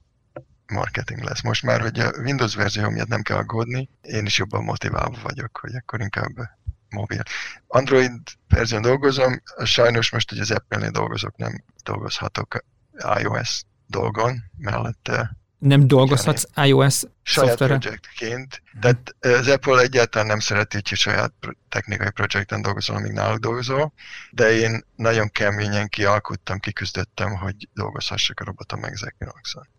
marketing 0.68 1.24
lesz. 1.24 1.42
Most 1.42 1.64
már, 1.64 1.82
hogy 1.82 2.00
a 2.00 2.12
Windows 2.24 2.56
verzió 2.56 2.90
miatt 2.90 3.08
nem 3.08 3.22
kell 3.22 3.38
aggódni, 3.38 3.90
én 4.02 4.26
is 4.26 4.38
jobban 4.38 4.64
motiválva 4.64 5.18
vagyok, 5.24 5.58
hogy 5.62 5.76
akkor 5.76 6.02
inkább 6.02 6.32
mobil. 6.90 7.22
Android 7.68 8.12
verzión 8.48 8.82
dolgozom, 8.82 9.42
sajnos 9.64 10.12
most, 10.12 10.30
hogy 10.30 10.40
az 10.40 10.52
Apple-nél 10.52 10.92
dolgozok, 10.92 11.38
nem 11.38 11.64
dolgozhatok 11.84 12.66
iOS 13.20 13.64
dolgon 13.88 14.44
mellette. 14.58 15.38
Nem 15.58 15.88
dolgozhatsz 15.88 16.44
iOS 16.56 17.04
saját 17.22 17.50
szoftveren? 17.50 17.80
projektként, 17.80 18.62
de 18.80 18.98
az 19.20 19.48
Apple 19.48 19.82
egyáltalán 19.82 20.28
nem 20.28 20.40
szereti, 20.40 20.80
hogy 20.84 20.98
saját 20.98 21.34
technikai 21.70 22.10
projekten 22.12 22.62
dolgozol, 22.62 22.96
amíg 22.96 23.12
náluk 23.12 23.40
dolgozol, 23.40 23.94
de 24.32 24.52
én 24.52 24.84
nagyon 24.96 25.30
keményen 25.30 25.88
kialkuttam, 25.88 26.60
kiküzdöttem, 26.60 27.36
hogy 27.36 27.56
dolgozhassak 27.74 28.40
a 28.40 28.44
roboton 28.44 28.80
meg. 28.80 28.94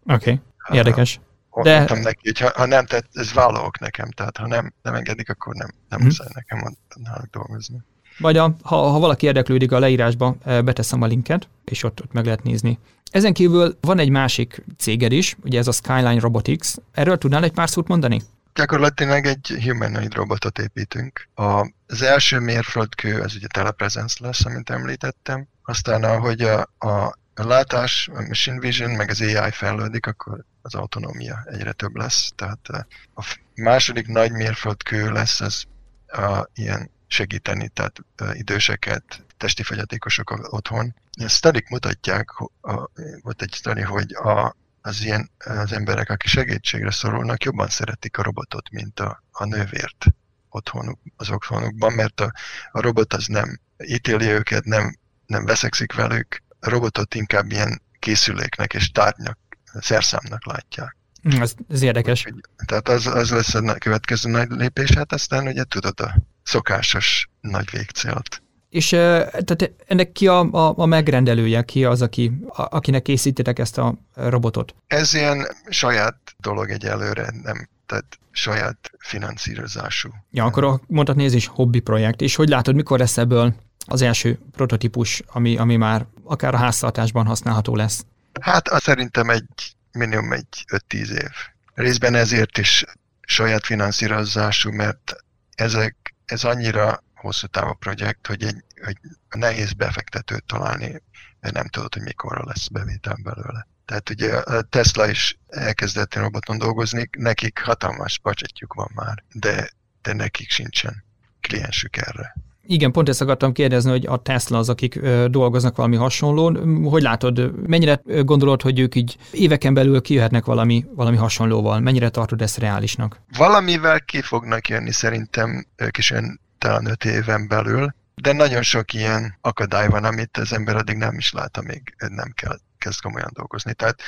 Oké, 0.07 0.41
okay. 0.65 0.77
érdekes. 0.79 1.21
De... 1.63 1.77
Mondtam 1.77 2.01
neki, 2.01 2.21
hogy 2.23 2.39
ha, 2.39 2.51
ha 2.55 2.67
nem, 2.67 2.87
tehát 2.87 3.09
ez 3.13 3.33
vállalok 3.33 3.79
nekem, 3.79 4.11
tehát 4.11 4.37
ha 4.37 4.47
nem, 4.47 4.75
nem 4.83 4.95
engedik, 4.95 5.31
akkor 5.31 5.55
nem, 5.55 5.69
nem 5.89 5.99
hmm. 5.99 6.09
muszáj 6.09 6.29
nekem 6.35 6.77
náluk 6.95 7.31
dolgozni. 7.31 7.85
Vagy 8.19 8.37
a, 8.37 8.57
ha, 8.63 8.77
ha 8.77 8.99
valaki 8.99 9.27
érdeklődik, 9.27 9.73
a 9.73 9.79
leírásba 9.79 10.37
beteszem 10.45 11.03
a 11.03 11.07
linket, 11.07 11.49
és 11.65 11.83
ott, 11.83 12.01
ott 12.03 12.13
meg 12.13 12.25
lehet 12.25 12.43
nézni. 12.43 12.79
Ezen 13.11 13.33
kívül 13.33 13.79
van 13.81 13.99
egy 13.99 14.11
másik 14.11 14.65
céged 14.79 15.13
is, 15.13 15.37
ugye 15.43 15.59
ez 15.59 15.69
a 15.69 15.73
Skyline 15.73 16.21
Robotics. 16.21 16.75
Erről 16.93 17.19
tudnál 17.19 17.45
egy 17.45 17.53
pár 17.53 17.69
szót 17.69 17.89
mondani? 17.89 18.23
Gyakorlatilag 18.55 19.27
egy 19.27 19.59
humanoid 19.63 20.15
robotot 20.15 20.59
építünk. 20.59 21.29
A, 21.35 21.73
az 21.87 22.03
első 22.03 22.39
mérföldkő, 22.39 23.23
ez 23.23 23.35
ugye 23.35 23.47
telepresence 23.47 24.17
lesz, 24.21 24.45
amit 24.45 24.71
említettem. 24.71 25.47
Aztán 25.65 26.05
ahogy 26.05 26.41
a, 26.41 26.69
a, 26.79 27.19
a 27.35 27.47
látás, 27.47 28.09
a 28.15 28.21
machine 28.21 28.59
vision, 28.59 28.91
meg 28.91 29.11
az 29.11 29.21
AI 29.21 29.51
fejlődik, 29.51 30.07
akkor 30.07 30.45
az 30.63 30.75
autonómia 30.75 31.45
egyre 31.51 31.73
több 31.73 31.97
lesz. 31.97 32.33
Tehát 32.37 32.69
a 33.15 33.37
második 33.55 34.07
nagy 34.07 34.33
mérföldkő 34.33 35.11
lesz 35.11 35.41
az 35.41 35.65
a, 36.07 36.49
ilyen 36.55 36.91
segíteni, 37.07 37.69
tehát 37.69 38.05
időseket, 38.33 39.25
testi 39.37 39.63
fogyatékosok 39.63 40.53
otthon. 40.53 40.95
A 41.25 41.29
sztorik 41.29 41.69
mutatják, 41.69 42.31
a, 42.61 42.91
volt 43.23 43.43
egy 43.43 43.53
sztori, 43.53 43.81
hogy 43.81 44.15
a, 44.15 44.57
az 44.81 45.05
ilyen 45.05 45.31
az 45.39 45.73
emberek, 45.73 46.11
akik 46.11 46.29
segítségre 46.29 46.91
szorulnak, 46.91 47.45
jobban 47.45 47.69
szeretik 47.69 48.19
a 48.19 48.23
robotot, 48.23 48.71
mint 48.71 49.01
a, 49.01 49.23
a 49.31 49.45
nővért 49.45 50.07
otthonuk, 50.49 50.99
az 51.17 51.31
otthonukban, 51.31 51.93
mert 51.93 52.21
a, 52.21 52.33
a 52.71 52.81
robot 52.81 53.13
az 53.13 53.27
nem 53.27 53.61
ítéli 53.85 54.27
őket, 54.27 54.65
nem, 54.65 54.99
nem 55.27 55.45
veszekszik 55.45 55.93
velük, 55.93 56.43
a 56.61 56.69
robotot 56.69 57.15
inkább 57.15 57.51
ilyen 57.51 57.83
készüléknek 57.99 58.75
és 58.75 58.91
tárgynak, 58.91 59.39
szerszámnak 59.81 60.47
látják. 60.47 60.97
Ez, 61.23 61.55
ez 61.69 61.83
érdekes. 61.83 62.27
Tehát 62.67 62.89
az, 62.89 63.07
az 63.07 63.31
lesz 63.31 63.55
a 63.55 63.75
következő 63.75 64.31
nagy 64.31 64.51
lépés, 64.51 64.91
hát 64.91 65.13
aztán 65.13 65.47
ugye 65.47 65.65
tudod 65.65 66.01
a 66.01 66.15
szokásos 66.47 67.29
nagy 67.41 67.71
végcélt. 67.71 68.43
És 68.69 68.89
tehát 68.89 69.73
ennek 69.87 70.13
ki 70.13 70.27
a, 70.27 70.41
a, 70.41 70.75
a 70.77 70.87
megrendelője, 70.87 71.63
ki 71.63 71.85
az, 71.85 72.03
aki, 72.03 72.33
a, 72.49 72.77
akinek 72.77 73.03
készítitek 73.03 73.59
ezt 73.59 73.79
a 73.79 73.95
robotot? 74.15 74.75
Ez 74.87 75.15
ilyen 75.15 75.47
saját 75.69 76.17
dolog 76.39 76.71
egyelőre, 76.71 77.31
nem, 77.43 77.69
tehát 77.87 78.19
saját 78.31 78.91
finanszírozású. 78.99 80.09
Ja, 80.31 80.45
akkor 80.45 80.81
mondhatni 80.87 81.25
ez 81.25 81.35
is 81.35 81.47
hobbi 81.47 81.81
projekt. 81.81 82.21
És 82.21 82.35
hogy 82.35 82.49
látod, 82.49 82.75
mikor 82.75 82.99
lesz 82.99 83.19
ebből 83.19 83.55
az 83.87 84.03
első 84.03 84.39
prototípus, 84.53 85.23
ami, 85.27 85.57
ami 85.57 85.77
már 85.77 86.07
akár 86.25 86.55
a 86.55 86.59
háztartásban 86.59 87.27
használható 87.27 87.77
lesz? 87.77 88.05
Hát 88.41 88.69
az 88.69 88.83
szerintem 88.83 89.31
egy 89.31 89.77
minimum 89.93 90.33
egy 90.33 90.65
5-10 90.89 91.09
év. 91.11 91.31
Részben 91.75 92.15
ezért 92.15 92.59
is 92.59 92.85
saját 93.21 93.65
finanszírozású, 93.65 94.71
mert 94.71 95.17
ezek, 95.55 96.15
ez 96.27 96.45
annyira 96.45 97.03
hosszú 97.15 97.47
távú 97.47 97.73
projekt, 97.73 98.27
hogy, 98.27 98.43
egy, 98.45 98.65
hogy 98.85 98.97
nehéz 99.37 99.73
befektetőt 99.73 100.45
találni, 100.45 101.03
mert 101.41 101.55
nem 101.55 101.69
tudod, 101.69 101.95
hogy 101.95 102.03
mikorra 102.03 102.45
lesz 102.45 102.69
bevétel 102.69 103.17
belőle. 103.23 103.67
Tehát 103.85 104.11
ugye 104.11 104.37
a 104.37 104.63
Tesla 104.63 105.09
is 105.09 105.39
elkezdett 105.49 106.15
roboton 106.15 106.59
dolgozni, 106.59 107.09
nekik 107.19 107.59
hatalmas 107.59 108.19
budgetjuk 108.19 108.75
van 108.75 108.91
már, 108.95 109.25
de, 109.33 109.71
de 110.03 110.13
nekik 110.13 110.51
sincsen 110.51 111.05
kliensük 111.41 111.97
erre. 111.97 112.35
Igen, 112.67 112.93
pont 112.93 113.09
ezt 113.09 113.21
akartam 113.21 113.53
kérdezni, 113.53 113.91
hogy 113.91 114.07
a 114.07 114.23
Tesla 114.23 114.59
az, 114.59 114.69
akik 114.69 115.01
dolgoznak 115.27 115.77
valami 115.77 115.97
hasonlón. 115.97 116.85
Hogy 116.85 117.03
látod, 117.03 117.67
mennyire 117.69 118.01
gondolod, 118.05 118.63
hogy 118.63 118.79
ők 118.79 118.95
így 118.95 119.17
éveken 119.33 119.75
belül 119.75 120.01
kijöhetnek 120.01 120.45
valami, 120.45 120.85
valami 120.95 121.17
hasonlóval? 121.17 121.81
Mennyire 121.81 122.09
tartod 122.09 122.43
ezt 122.43 122.59
reálisnak? 122.59 123.21
Valamivel 123.37 124.01
ki 124.01 124.21
fognak 124.21 124.69
jönni 124.69 124.93
szerintem 124.93 125.67
ők 125.77 125.99
is 125.99 126.13
talán 126.59 126.87
öt 126.87 127.05
éven 127.05 127.49
belül, 127.49 127.95
de 128.15 128.33
nagyon 128.33 128.63
sok 128.63 128.93
ilyen 128.93 129.39
akadály 129.41 129.89
van, 129.89 130.05
amit 130.05 130.37
az 130.37 130.53
ember 130.53 130.77
addig 130.77 130.97
nem 130.97 131.17
is 131.17 131.33
lát, 131.33 131.57
amíg 131.57 131.95
nem 131.99 132.33
kell 132.35 132.59
kezd 132.79 133.01
komolyan 133.01 133.31
dolgozni. 133.33 133.75
Tehát 133.75 134.01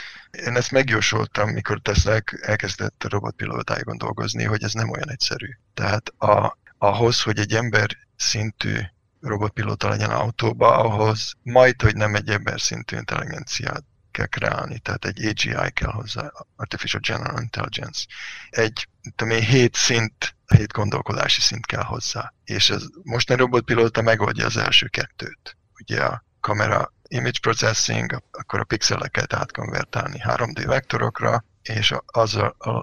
én 0.47 0.57
ezt 0.57 0.71
megjósoltam, 0.71 1.51
mikor 1.51 1.81
Tesla 1.81 2.21
elkezdett 2.41 3.05
robotpilótáigon 3.09 3.99
dolgozni, 3.99 4.45
hogy 4.45 4.63
ez 4.63 4.73
nem 4.73 4.91
olyan 4.91 5.11
egyszerű. 5.11 5.49
Tehát 5.75 6.09
a, 6.19 6.59
ahhoz, 6.79 7.23
hogy 7.23 7.39
egy 7.39 7.55
ember 7.55 7.87
szintű 8.19 8.81
robotpilóta 9.21 9.89
legyen 9.89 10.11
autóba, 10.11 10.77
ahhoz 10.77 11.33
majd, 11.43 11.83
hogy 11.83 11.97
nem 11.97 12.15
egy 12.15 12.29
ember 12.29 12.61
szintű 12.61 12.97
intelligenciát 12.97 13.85
kell 14.11 14.27
kreálni, 14.27 14.79
tehát 14.79 15.05
egy 15.05 15.27
AGI 15.27 15.71
kell 15.73 15.91
hozzá, 15.91 16.33
Artificial 16.57 17.01
General 17.07 17.41
Intelligence. 17.41 18.07
Egy, 18.51 18.89
tudom 19.17 19.35
én, 19.35 19.43
hét 19.43 19.75
szint, 19.75 20.37
hét 20.47 20.73
gondolkodási 20.73 21.41
szint 21.41 21.67
kell 21.67 21.83
hozzá. 21.83 22.33
És 22.45 22.71
ez 22.71 22.83
mostani 23.03 23.41
robotpilóta 23.41 24.03
megoldja 24.03 24.47
az 24.47 24.57
első 24.57 24.87
kettőt. 24.87 25.57
Ugye 25.81 26.03
a 26.05 26.25
kamera 26.41 26.93
image 27.09 27.39
processing, 27.41 28.23
akkor 28.31 28.61
a 28.61 28.65
pixeleket 28.65 29.33
átkonvertálni 29.33 30.21
3D 30.25 30.63
vektorokra, 30.67 31.45
és 31.63 31.95
az 32.07 32.39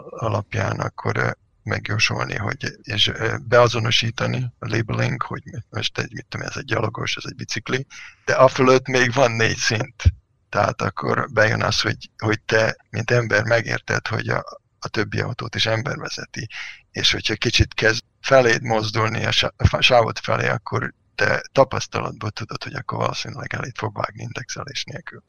alapján 0.09 0.79
akkor 0.79 1.37
megjósolni, 1.65 2.35
hogy, 2.35 2.77
és 2.81 3.11
beazonosítani 3.41 4.51
a 4.59 4.67
labeling, 4.67 5.21
hogy 5.21 5.43
most 5.69 5.97
egy, 5.97 6.11
mit 6.13 6.25
tudom, 6.29 6.47
ez 6.47 6.57
egy 6.57 6.65
gyalogos, 6.65 7.15
ez 7.15 7.23
egy 7.25 7.35
bicikli, 7.35 7.85
de 8.25 8.33
a 8.33 8.47
fölött 8.47 8.87
még 8.87 9.13
van 9.13 9.31
négy 9.31 9.57
szint. 9.57 10.03
Tehát 10.49 10.81
akkor 10.81 11.27
bejön 11.31 11.61
az, 11.61 11.81
hogy, 11.81 12.09
hogy 12.17 12.41
te, 12.41 12.75
mint 12.89 13.11
ember 13.11 13.43
megérted, 13.43 14.07
hogy 14.07 14.27
a, 14.27 14.43
a 14.79 14.87
többi 14.87 15.19
autót 15.19 15.55
is 15.55 15.65
ember 15.65 15.97
vezeti, 15.97 16.47
és 16.91 17.11
hogyha 17.11 17.35
kicsit 17.35 17.73
kezd 17.73 18.03
feléd 18.21 18.61
mozdulni 18.61 19.25
a 19.57 19.81
sávot 19.81 20.19
felé, 20.19 20.47
akkor 20.47 20.93
te 21.15 21.43
tapasztalatból 21.51 22.31
tudod, 22.31 22.63
hogy 22.63 22.73
akkor 22.73 22.97
valószínűleg 22.97 23.53
elét 23.53 23.77
fog 23.77 23.95
vágni 23.95 24.21
indexelés 24.21 24.83
nélkül. 24.83 25.23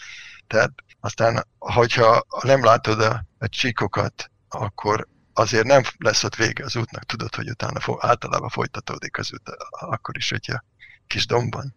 Tehát 0.46 0.70
aztán, 1.00 1.46
hogyha 1.58 2.26
nem 2.42 2.64
látod 2.64 3.00
a, 3.00 3.24
a 3.38 3.48
csíkokat, 3.48 4.30
akkor 4.48 5.08
azért 5.38 5.64
nem 5.64 5.82
lesz 5.98 6.24
ott 6.24 6.34
vége 6.34 6.64
az 6.64 6.76
útnak, 6.76 7.04
tudod, 7.04 7.34
hogy 7.34 7.50
utána 7.50 7.80
fo- 7.80 8.04
általában 8.04 8.48
folytatódik 8.48 9.18
az 9.18 9.32
út, 9.32 9.50
akkor 9.70 10.16
is, 10.16 10.30
hogyha 10.30 10.64
kis 11.06 11.26
domban. 11.26 11.74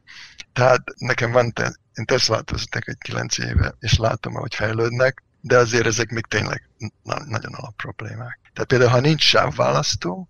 Tehát 0.54 0.82
nekem 0.98 1.32
van, 1.32 1.52
te, 1.52 1.76
én 1.93 2.06
Teslát 2.06 2.52
egy 2.69 2.98
kilenc 2.98 3.38
éve, 3.38 3.76
és 3.80 3.98
látom, 3.98 4.36
ahogy 4.36 4.56
fejlődnek, 4.56 5.24
de 5.41 5.58
azért 5.58 5.86
ezek 5.86 6.10
még 6.10 6.26
tényleg 6.26 6.69
na- 7.04 7.26
nagyon 7.26 7.54
alap 7.54 7.76
problémák. 7.76 8.39
Tehát 8.54 8.69
például, 8.69 8.91
ha 8.91 9.00
nincs 9.00 9.24
sávválasztó, 9.24 10.30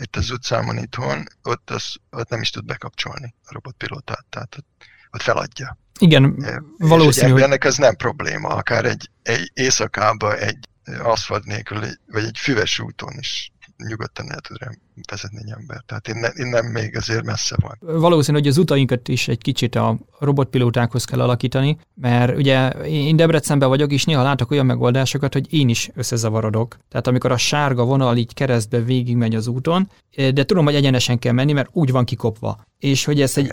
itt 0.00 0.16
az 0.16 0.30
utcámon 0.30 0.78
itthon, 0.78 1.26
ott, 1.42 1.70
az, 1.70 1.94
ott 2.10 2.28
nem 2.28 2.40
is 2.40 2.50
tud 2.50 2.64
bekapcsolni 2.64 3.34
a 3.44 3.52
robotpilótát, 3.52 4.24
tehát 4.28 4.56
ott, 4.56 4.66
ott 5.10 5.22
feladja. 5.22 5.78
Igen, 5.98 6.44
valószínű. 6.78 7.36
És 7.36 7.42
ennek 7.42 7.64
az 7.64 7.76
nem 7.76 7.96
probléma, 7.96 8.48
akár 8.48 8.84
egy, 8.84 9.10
egy 9.22 9.50
éjszakába 9.54 10.36
egy 10.36 10.58
aszfalt 10.86 11.44
nélkül, 11.44 11.80
vagy 12.06 12.24
egy 12.24 12.38
füves 12.38 12.78
úton 12.78 13.18
is 13.18 13.52
nyugodtan 13.76 14.32
el 14.32 14.40
tud 14.40 14.62
vezetni 15.10 15.52
ember. 15.58 15.82
Tehát 15.86 16.08
innen, 16.08 16.32
innen 16.34 16.64
még 16.64 16.96
azért 16.96 17.24
messze 17.24 17.56
van. 17.60 18.00
Valószínű, 18.00 18.38
hogy 18.38 18.46
az 18.46 18.58
utainkat 18.58 19.08
is 19.08 19.28
egy 19.28 19.42
kicsit 19.42 19.74
a 19.74 19.98
robotpilótákhoz 20.18 21.04
kell 21.04 21.20
alakítani, 21.20 21.78
mert 21.94 22.36
ugye 22.36 22.68
én 22.70 23.16
Debrecenben 23.16 23.68
vagyok, 23.68 23.92
és 23.92 24.04
néha 24.04 24.22
látok 24.22 24.50
olyan 24.50 24.66
megoldásokat, 24.66 25.32
hogy 25.32 25.52
én 25.52 25.68
is 25.68 25.90
összezavarodok. 25.94 26.76
Tehát 26.88 27.06
amikor 27.06 27.32
a 27.32 27.36
sárga 27.36 27.84
vonal 27.84 28.16
így 28.16 28.34
keresztbe 28.34 28.82
végigmegy 28.82 29.34
az 29.34 29.46
úton, 29.46 29.90
de 30.16 30.44
tudom, 30.44 30.64
hogy 30.64 30.74
egyenesen 30.74 31.18
kell 31.18 31.32
menni, 31.32 31.52
mert 31.52 31.68
úgy 31.72 31.90
van 31.90 32.04
kikopva. 32.04 32.64
És 32.78 33.04
hogy 33.04 33.20
ezt 33.20 33.36
egy 33.36 33.52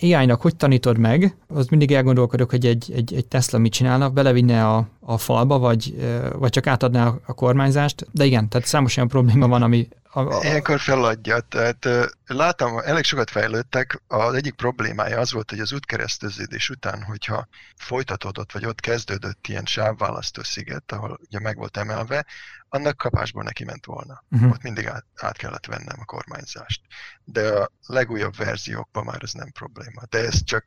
AI-nak 0.00 0.40
hogy 0.40 0.56
tanítod 0.56 0.98
meg, 0.98 1.36
az 1.48 1.66
mindig 1.66 1.92
elgondolkodok, 1.92 2.50
hogy 2.50 2.66
egy, 2.66 2.92
egy, 2.94 3.14
egy 3.14 3.26
Tesla 3.26 3.58
mit 3.58 3.72
csinálna, 3.72 4.10
belevinne 4.10 4.66
a, 4.66 4.88
a 5.00 5.18
falba, 5.18 5.58
vagy, 5.58 5.94
vagy 6.38 6.50
csak 6.50 6.66
átadná 6.66 7.14
a 7.26 7.32
kormányzást. 7.32 8.06
De 8.12 8.24
igen, 8.24 8.48
tehát 8.48 8.66
számos 8.66 8.96
olyan 8.96 9.08
probléma 9.08 9.48
van, 9.48 9.62
ami, 9.62 9.88
A, 10.16 10.20
a... 10.20 10.44
Ilyenkor 10.44 10.80
feladja, 10.80 11.40
tehát 11.40 11.88
látom, 12.26 12.78
elég 12.78 13.04
sokat 13.04 13.30
fejlődtek, 13.30 14.02
az 14.06 14.34
egyik 14.34 14.54
problémája 14.54 15.20
az 15.20 15.32
volt, 15.32 15.50
hogy 15.50 15.60
az 15.60 15.72
útkereszteződés 15.72 16.70
után, 16.70 17.02
hogyha 17.02 17.48
folytatódott, 17.76 18.52
vagy 18.52 18.66
ott 18.66 18.80
kezdődött 18.80 19.46
ilyen 19.46 19.64
sávválasztó 19.64 20.42
sziget, 20.42 20.92
ahol 20.92 21.20
ugye 21.26 21.40
meg 21.40 21.56
volt 21.56 21.76
emelve, 21.76 22.26
annak 22.68 22.96
kapásból 22.96 23.42
neki 23.42 23.64
ment 23.64 23.84
volna. 23.86 24.24
Uh-huh. 24.30 24.50
Ott 24.50 24.62
mindig 24.62 24.86
át, 24.86 25.04
át 25.16 25.36
kellett 25.36 25.66
vennem 25.66 25.96
a 26.00 26.04
kormányzást. 26.04 26.80
De 27.24 27.48
a 27.48 27.70
legújabb 27.86 28.36
verziókban 28.36 29.04
már 29.04 29.22
ez 29.22 29.32
nem 29.32 29.50
probléma. 29.52 30.02
De 30.08 30.18
ez 30.18 30.44
csak 30.44 30.66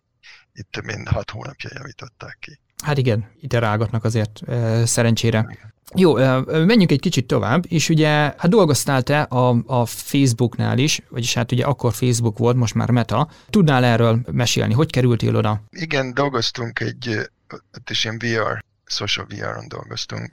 itt 0.53 0.81
mind 0.83 1.07
hat 1.07 1.29
hónapja 1.29 1.69
javították 1.73 2.37
ki. 2.39 2.59
Hát 2.83 2.97
igen, 2.97 3.31
iterálgatnak 3.41 4.03
azért 4.03 4.41
szerencsére. 4.85 5.47
Igen. 5.49 5.73
Jó, 5.95 6.13
menjünk 6.65 6.91
egy 6.91 6.99
kicsit 6.99 7.27
tovább, 7.27 7.65
és 7.67 7.89
ugye, 7.89 8.07
hát 8.09 8.49
dolgoztál 8.49 9.03
te 9.03 9.21
a, 9.21 9.63
a 9.65 9.85
Facebooknál 9.85 10.77
is, 10.77 11.01
vagyis 11.09 11.33
hát 11.33 11.51
ugye 11.51 11.65
akkor 11.65 11.93
Facebook 11.93 12.37
volt, 12.37 12.55
most 12.55 12.73
már 12.73 12.89
Meta. 12.89 13.29
Tudnál 13.49 13.83
erről 13.83 14.21
mesélni, 14.31 14.73
hogy 14.73 14.91
kerültél 14.91 15.35
oda? 15.35 15.61
Igen, 15.69 16.13
dolgoztunk 16.13 16.79
egy, 16.79 17.29
ott 17.77 17.89
is 17.89 18.03
ilyen 18.03 18.17
VR, 18.17 18.63
social 18.85 19.25
VR-on 19.29 19.67
dolgoztunk. 19.67 20.31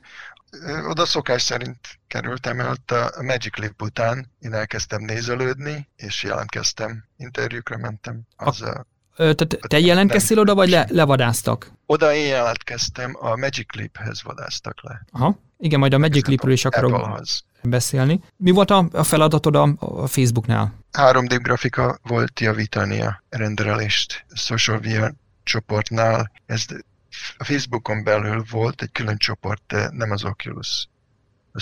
Oda 0.89 1.07
szokás 1.07 1.43
szerint 1.43 1.79
kerültem 2.07 2.61
el, 2.61 2.77
a 2.87 3.23
Magic 3.23 3.57
Leap 3.57 3.83
után 3.83 4.33
én 4.39 4.53
elkezdtem 4.53 5.03
nézelődni, 5.03 5.89
és 5.97 6.23
jelentkeztem, 6.23 7.05
interjúkra 7.17 7.77
mentem. 7.77 8.21
Az 8.37 8.63
a, 8.63 8.71
a 8.71 8.87
tehát 9.17 9.59
te 9.69 9.79
jelentkeztél 9.79 10.39
oda, 10.39 10.55
vagy 10.55 10.69
le, 10.69 10.87
levadáztak? 10.91 11.73
Oda 11.87 12.15
én 12.15 12.27
jelentkeztem, 12.27 13.17
a 13.21 13.37
Magic 13.37 13.75
Leap-hez 13.75 14.23
vadáztak 14.23 14.83
le. 14.83 15.05
Aha. 15.11 15.39
Igen, 15.59 15.79
majd 15.79 15.95
a 15.95 15.99
Magic 15.99 16.27
Leap-ről 16.27 16.53
is 16.53 16.65
akarok 16.65 17.21
beszélni. 17.63 18.21
Mi 18.37 18.51
volt 18.51 18.71
a, 18.71 19.05
feladatod 19.05 19.57
a, 19.57 19.77
Facebooknál? 20.07 20.75
3D 20.93 21.39
grafika 21.43 21.99
volt 22.03 22.41
javítani 22.41 23.01
a 23.01 23.23
renderelést 23.29 24.25
Social 24.35 24.79
VR 24.79 25.15
csoportnál. 25.43 26.33
Ez 26.47 26.65
a 27.39 27.45
Facebookon 27.45 28.05
belül 28.05 28.45
volt 28.51 28.83
egy 28.83 28.93
külön 28.93 29.17
csoport, 29.17 29.63
de 29.67 29.91
nem 29.93 30.11
az 30.11 30.25
Oculus 30.25 30.89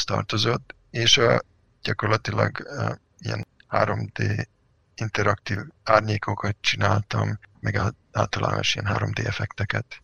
tartozott, 0.05 0.75
és 0.90 1.19
a, 1.19 1.43
gyakorlatilag 1.83 2.67
a, 2.67 2.99
ilyen 3.19 3.47
3D 3.71 4.47
interaktív 4.96 5.59
árnyékokat 5.83 6.57
csináltam, 6.61 7.38
meg 7.61 7.80
általános 8.12 8.74
ilyen 8.74 8.96
3D 8.98 9.26
effekteket 9.26 10.02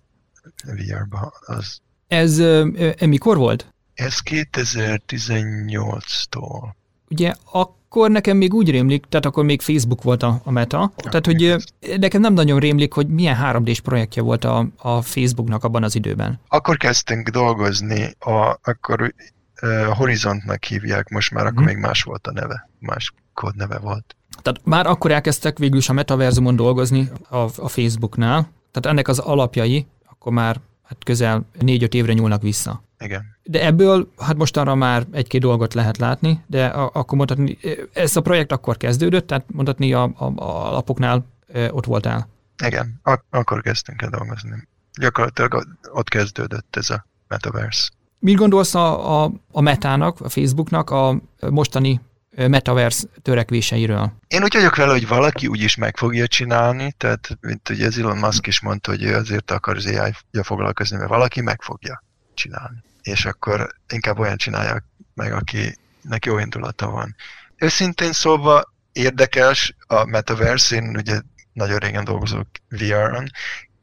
VR-ba. 0.64 1.32
Az... 1.46 1.80
Ez 2.06 2.38
e, 2.38 3.06
mikor 3.06 3.36
volt? 3.36 3.74
Ez 3.94 4.16
2018-tól. 4.24 6.74
Ugye 7.08 7.34
akkor 7.52 8.10
nekem 8.10 8.36
még 8.36 8.54
úgy 8.54 8.70
rémlik, 8.70 9.04
tehát 9.08 9.26
akkor 9.26 9.44
még 9.44 9.60
Facebook 9.60 10.02
volt 10.02 10.22
a, 10.22 10.40
a 10.44 10.50
meta, 10.50 10.92
ja, 10.96 11.10
tehát 11.10 11.26
hogy 11.26 11.44
ez. 11.44 11.64
nekem 11.96 12.20
nem 12.20 12.32
nagyon 12.32 12.58
rémlik, 12.58 12.92
hogy 12.92 13.08
milyen 13.08 13.38
3D-s 13.42 13.80
projektje 13.80 14.22
volt 14.22 14.44
a, 14.44 14.66
a 14.76 15.02
Facebooknak 15.02 15.64
abban 15.64 15.82
az 15.82 15.94
időben. 15.94 16.40
Akkor 16.48 16.76
kezdtünk 16.76 17.28
dolgozni, 17.28 18.14
a, 18.18 18.58
akkor 18.62 19.14
uh, 19.62 19.84
Horizontnak 19.84 20.64
hívják, 20.64 21.08
most 21.08 21.30
már 21.30 21.46
akkor 21.46 21.56
hmm. 21.56 21.66
még 21.66 21.76
más 21.76 22.02
volt 22.02 22.26
a 22.26 22.32
neve, 22.32 22.70
más 22.78 23.14
kódneve 23.34 23.78
volt. 23.78 24.16
Tehát 24.42 24.60
már 24.64 24.86
akkor 24.86 25.10
elkezdtek 25.10 25.58
végül 25.58 25.78
is 25.78 25.88
a 25.88 25.92
metaverzumon 25.92 26.56
dolgozni 26.56 27.10
a, 27.28 27.36
a 27.36 27.68
Facebooknál, 27.68 28.48
tehát 28.70 28.86
ennek 28.86 29.08
az 29.08 29.18
alapjai 29.18 29.86
akkor 30.10 30.32
már 30.32 30.60
hát 30.82 31.04
közel 31.04 31.44
négy-öt 31.58 31.94
évre 31.94 32.12
nyúlnak 32.12 32.42
vissza. 32.42 32.82
Igen. 32.98 33.22
De 33.42 33.64
ebből, 33.64 34.12
hát 34.18 34.36
mostanra 34.36 34.74
már 34.74 35.06
egy-két 35.12 35.40
dolgot 35.40 35.74
lehet 35.74 35.98
látni, 35.98 36.40
de 36.46 36.66
a, 36.66 36.90
akkor 36.92 37.18
mondhatni, 37.18 37.58
ez 37.92 38.16
a 38.16 38.20
projekt 38.20 38.52
akkor 38.52 38.76
kezdődött, 38.76 39.26
tehát 39.26 39.44
mondhatni 39.52 39.92
a, 39.92 40.02
a, 40.02 40.24
a 40.24 40.66
alapoknál 40.66 41.24
e, 41.52 41.72
ott 41.72 41.84
voltál. 41.84 42.28
Igen, 42.66 43.00
ak- 43.02 43.24
akkor 43.30 43.60
kezdtünk 43.62 44.02
el 44.02 44.08
dolgozni. 44.08 44.68
Gyakorlatilag 45.00 45.66
ott 45.92 46.08
kezdődött 46.08 46.76
ez 46.76 46.90
a 46.90 47.06
metaverse. 47.28 47.88
Mit 48.18 48.36
gondolsz 48.36 48.74
a, 48.74 49.22
a, 49.22 49.32
a 49.52 49.60
metának, 49.60 50.20
a 50.20 50.28
Facebooknak 50.28 50.90
a 50.90 51.20
mostani 51.50 52.00
metaverse 52.36 53.06
törekvéseiről? 53.22 54.12
Én 54.28 54.42
úgy 54.42 54.54
vagyok 54.54 54.76
vele, 54.76 54.92
hogy 54.92 55.08
valaki 55.08 55.46
úgyis 55.46 55.76
meg 55.76 55.96
fogja 55.96 56.26
csinálni, 56.26 56.92
tehát 56.92 57.38
mint 57.40 57.68
ugye 57.68 57.86
ez 57.86 57.96
Elon 57.98 58.18
Musk 58.18 58.46
is 58.46 58.60
mondta, 58.60 58.90
hogy 58.90 59.02
ő 59.02 59.14
azért 59.14 59.50
akar 59.50 59.76
az 59.76 59.86
ai 59.86 60.12
foglalkozni, 60.42 60.96
mert 60.96 61.08
valaki 61.08 61.40
meg 61.40 61.62
fogja 61.62 62.04
csinálni. 62.34 62.82
És 63.02 63.24
akkor 63.24 63.68
inkább 63.88 64.18
olyan 64.18 64.36
csinálja 64.36 64.84
meg, 65.14 65.32
akinek 65.32 66.24
jó 66.24 66.38
indulata 66.38 66.90
van. 66.90 67.16
Őszintén 67.56 68.12
szólva 68.12 68.62
érdekes 68.92 69.74
a 69.86 70.04
metaverse, 70.04 70.76
én 70.76 70.96
ugye 70.96 71.20
nagyon 71.52 71.78
régen 71.78 72.04
dolgozok 72.04 72.48
VR-on, 72.68 73.30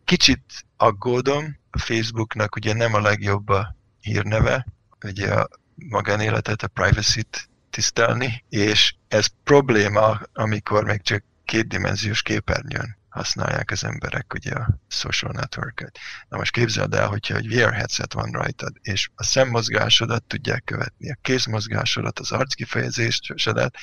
kicsit 0.06 0.42
aggódom, 0.78 1.58
a 1.72 1.80
Facebooknak 1.80 2.56
ugye 2.56 2.74
nem 2.74 2.94
a 2.94 3.00
legjobb 3.00 3.50
a 3.50 3.76
hírneve, 4.02 4.66
ugye 5.06 5.34
a 5.34 5.48
magánéletet, 5.76 6.64
a 6.64 6.68
privacy-t 6.68 7.50
tisztelni, 7.78 8.44
és 8.50 8.94
ez 9.08 9.28
probléma, 9.44 10.22
amikor 10.34 10.84
még 10.84 11.02
csak 11.02 11.24
kétdimenziós 11.46 12.22
képernyőn 12.22 12.98
használják 13.10 13.72
az 13.72 13.84
emberek 13.84 14.34
ugye 14.34 14.52
a 14.52 14.80
social 14.88 15.32
network-et. 15.32 15.98
Na 16.30 16.38
most 16.38 16.52
képzeld 16.52 16.94
el, 16.94 17.08
hogyha 17.08 17.36
egy 17.36 17.48
VR 17.48 17.74
headset 17.74 18.14
van 18.14 18.32
rajtad, 18.32 18.74
és 18.82 19.10
a 19.16 19.24
szemmozgásodat 19.24 20.24
tudják 20.24 20.64
követni, 20.64 21.12
a 21.12 21.18
kézmozgásodat, 21.22 22.20
az 22.20 22.32
arckifejezésedet, 22.32 23.76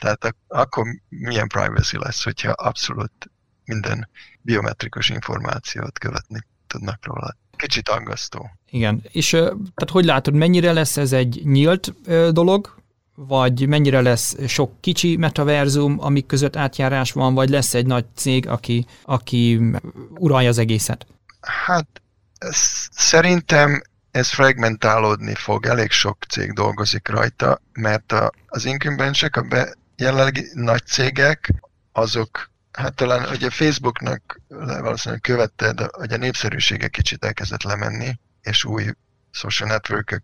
tehát 0.00 0.34
akkor 0.48 0.84
milyen 1.08 1.48
privacy 1.48 1.98
lesz, 1.98 2.24
hogyha 2.24 2.50
abszolút 2.50 3.30
minden 3.64 4.08
biometrikus 4.40 5.08
információt 5.08 5.98
követni 5.98 6.46
tudnak 6.66 7.06
róla. 7.06 7.36
Kicsit 7.56 7.88
aggasztó. 7.88 8.50
Igen, 8.70 9.02
és 9.12 9.28
tehát 9.30 9.90
hogy 9.90 10.04
látod, 10.04 10.34
mennyire 10.34 10.72
lesz 10.72 10.96
ez 10.96 11.12
egy 11.12 11.40
nyílt 11.44 11.92
dolog, 12.32 12.78
vagy 13.26 13.68
mennyire 13.68 14.00
lesz 14.00 14.36
sok 14.46 14.80
kicsi 14.80 15.16
metaverzum, 15.16 15.96
amik 16.00 16.26
között 16.26 16.56
átjárás 16.56 17.12
van, 17.12 17.34
vagy 17.34 17.48
lesz 17.48 17.74
egy 17.74 17.86
nagy 17.86 18.04
cég, 18.16 18.48
aki, 18.48 18.86
aki 19.02 19.60
uralja 20.08 20.48
az 20.48 20.58
egészet? 20.58 21.06
Hát 21.40 22.02
szerintem 22.90 23.82
ez 24.10 24.28
fragmentálódni 24.28 25.34
fog, 25.34 25.66
elég 25.66 25.90
sok 25.90 26.24
cég 26.28 26.52
dolgozik 26.52 27.08
rajta, 27.08 27.60
mert 27.72 28.12
a, 28.12 28.30
az 28.46 28.64
incumbensek, 28.64 29.36
a 29.36 29.42
be, 29.42 29.74
jelenlegi 29.96 30.44
nagy 30.54 30.86
cégek, 30.86 31.50
azok, 31.92 32.50
hát 32.72 32.94
talán 32.94 33.28
ugye 33.30 33.50
Facebooknak 33.50 34.40
valószínűleg 34.80 35.20
követte, 35.20 35.72
de 35.72 35.88
hogy 35.92 36.12
a 36.12 36.16
népszerűsége 36.16 36.88
kicsit 36.88 37.24
elkezdett 37.24 37.62
lemenni, 37.62 38.18
és 38.40 38.64
új 38.64 38.84
social 39.30 39.68
network 39.68 40.22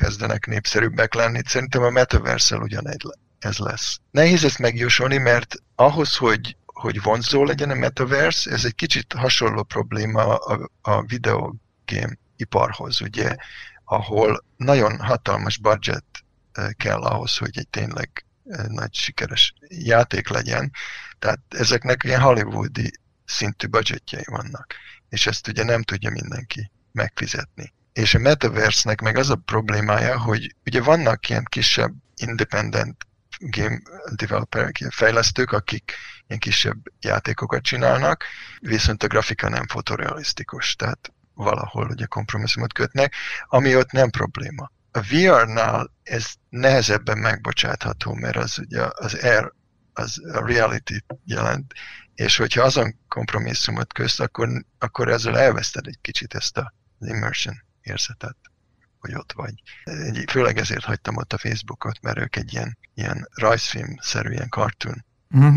kezdenek 0.00 0.46
népszerűbbek 0.46 1.14
lenni. 1.14 1.40
Szerintem 1.44 1.82
a 1.82 1.90
metaverse 1.90 2.56
ugyanegy 2.56 3.02
ez 3.38 3.58
lesz. 3.58 4.00
Nehéz 4.10 4.44
ezt 4.44 4.58
megjósolni, 4.58 5.16
mert 5.16 5.54
ahhoz, 5.74 6.16
hogy, 6.16 6.56
hogy 6.66 7.02
vonzó 7.02 7.44
legyen 7.44 7.70
a 7.70 7.74
metaverse, 7.74 8.50
ez 8.50 8.64
egy 8.64 8.74
kicsit 8.74 9.12
hasonló 9.12 9.62
probléma 9.62 10.36
a, 10.36 10.70
a 10.82 11.02
videogame 11.02 12.16
iparhoz, 12.36 13.00
ugye, 13.00 13.36
ahol 13.84 14.44
nagyon 14.56 15.00
hatalmas 15.00 15.58
budget 15.58 16.04
eh, 16.52 16.70
kell 16.76 17.00
ahhoz, 17.00 17.36
hogy 17.36 17.58
egy 17.58 17.68
tényleg 17.68 18.24
eh, 18.44 18.64
nagy 18.66 18.94
sikeres 18.94 19.54
játék 19.68 20.28
legyen. 20.28 20.72
Tehát 21.18 21.40
ezeknek 21.48 22.04
ilyen 22.04 22.20
hollywoodi 22.20 22.90
szintű 23.24 23.66
budgetjei 23.66 24.24
vannak, 24.26 24.74
és 25.08 25.26
ezt 25.26 25.48
ugye 25.48 25.64
nem 25.64 25.82
tudja 25.82 26.10
mindenki 26.10 26.70
megfizetni. 26.92 27.72
És 27.92 28.14
a 28.14 28.18
Metaverse-nek 28.18 29.00
meg 29.00 29.16
az 29.16 29.30
a 29.30 29.36
problémája, 29.36 30.20
hogy 30.20 30.54
ugye 30.66 30.82
vannak 30.82 31.28
ilyen 31.28 31.44
kisebb 31.44 31.92
independent 32.16 33.06
game 33.38 33.78
developer 34.14 34.72
fejlesztők, 34.90 35.52
akik 35.52 35.94
ilyen 36.26 36.40
kisebb 36.40 36.78
játékokat 37.00 37.62
csinálnak, 37.62 38.24
viszont 38.58 39.02
a 39.02 39.06
grafika 39.06 39.48
nem 39.48 39.66
fotorealisztikus, 39.66 40.76
tehát 40.76 41.12
valahol 41.34 41.88
ugye 41.90 42.04
kompromisszumot 42.04 42.72
kötnek, 42.72 43.14
ami 43.46 43.76
ott 43.76 43.90
nem 43.90 44.10
probléma. 44.10 44.70
A 44.92 45.00
VR-nál 45.00 45.92
ez 46.02 46.26
nehezebben 46.48 47.18
megbocsátható, 47.18 48.14
mert 48.14 48.36
az 48.36 48.58
ugye 48.58 48.82
az 48.90 49.14
Air, 49.14 49.52
az 49.92 50.20
a 50.32 50.46
reality 50.46 51.04
jelent, 51.24 51.72
és 52.14 52.36
hogyha 52.36 52.62
azon 52.62 52.98
kompromisszumot 53.08 53.92
közt, 53.92 54.20
akkor, 54.20 54.48
akkor 54.78 55.08
ezzel 55.08 55.38
elveszted 55.38 55.86
egy 55.86 55.98
kicsit 56.00 56.34
ezt 56.34 56.56
a, 56.56 56.74
immersion 56.98 57.68
érzetet, 57.90 58.36
hogy 58.98 59.14
ott 59.14 59.32
vagy. 59.32 59.54
Főleg 60.30 60.58
ezért 60.58 60.84
hagytam 60.84 61.16
ott 61.16 61.32
a 61.32 61.38
Facebookot, 61.38 62.02
mert 62.02 62.18
ők 62.18 62.36
egy 62.36 62.52
ilyen, 62.52 62.78
ilyen 62.94 63.28
rajzfilm-szerű, 63.34 64.30
ilyen 64.30 64.48
cartoon 64.48 65.04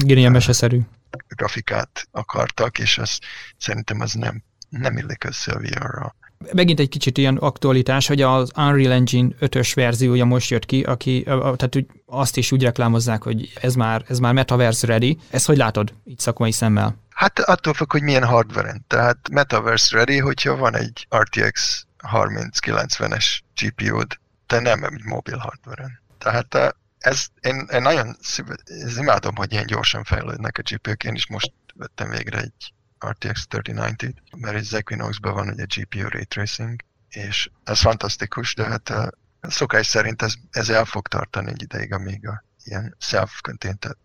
ilyen 0.06 0.32
meseszerű 0.32 0.80
grafikát 1.28 2.08
akartak, 2.12 2.80
és 2.80 2.98
az, 2.98 3.20
szerintem 3.58 4.00
az 4.00 4.14
nem, 4.14 4.44
nem 4.70 4.98
illik 4.98 5.24
össze 5.24 5.52
a 5.52 5.60
VR-ra. 5.60 6.16
Megint 6.54 6.80
egy 6.80 6.90
kicsit 6.90 7.18
ilyen 7.18 7.38
aktualitás, 7.38 8.08
hogy 8.08 8.22
az 8.22 8.52
Unreal 8.56 8.92
Engine 8.92 9.36
5-ös 9.40 9.72
verziója 9.76 10.26
most 10.26 10.50
jött 10.50 10.66
ki, 10.66 10.84
aki, 10.84 11.24
tehát 11.24 11.78
azt 12.06 12.38
is 12.38 12.52
úgy 12.52 12.64
reklámozzák, 12.64 13.24
hogy 13.24 13.54
ez 13.62 13.76
már, 13.76 14.06
ez 14.08 14.20
már 14.20 14.34
Metaverse 14.34 14.88
ready. 14.88 15.18
Ezt 15.30 15.46
hogy 15.46 15.58
látod 15.58 15.94
így 16.06 16.20
szakmai 16.20 16.52
szemmel? 16.52 16.96
Hát 17.10 17.40
attól 17.40 17.74
függ, 17.74 17.92
hogy 17.92 18.02
milyen 18.02 18.24
hardware-en. 18.24 18.86
Tehát 18.88 19.30
Metaverse 19.32 19.98
ready, 19.98 20.18
hogyha 20.18 20.56
van 20.56 20.76
egy 20.76 21.08
RTX 21.16 21.86
3090-es 22.12 23.40
GPU-d, 23.56 24.20
de 24.48 24.60
nem 24.60 24.84
egy 24.84 25.04
mobil 25.04 25.38
hardware-en. 25.38 26.02
Tehát 26.18 26.76
ez, 27.00 27.28
én, 27.42 27.68
én 27.72 27.82
nagyon 27.82 28.18
szív, 28.22 28.46
ez 28.66 28.98
imádom, 28.98 29.36
hogy 29.36 29.52
ilyen 29.52 29.66
gyorsan 29.66 30.04
fejlődnek 30.04 30.58
a 30.58 30.62
GPU-k. 30.62 31.04
Én 31.04 31.16
is 31.16 31.28
most 31.28 31.54
vettem 31.74 32.10
végre 32.10 32.40
egy 32.40 32.74
RTX 33.06 33.48
3090-t, 33.50 34.14
mert 34.38 34.56
egy 34.56 34.74
Equinox-ban 34.74 35.34
van 35.34 35.50
ugye 35.50 35.66
GPU 35.76 36.08
Ray 36.08 36.26
Tracing, 36.26 36.82
és 37.10 37.50
ez 37.64 37.80
fantasztikus, 37.80 38.56
de 38.56 38.64
hát 38.64 38.90
a 38.90 39.12
szokás 39.42 39.88
szerint 39.88 40.22
ez, 40.22 40.34
ez 40.52 40.70
el 40.70 40.86
fog 40.86 41.08
tartani 41.08 41.50
egy 41.50 41.62
ideig, 41.62 41.94
amíg 41.94 42.28
a 42.28 42.44
ilyen 42.64 42.96
self-contained 43.00 43.98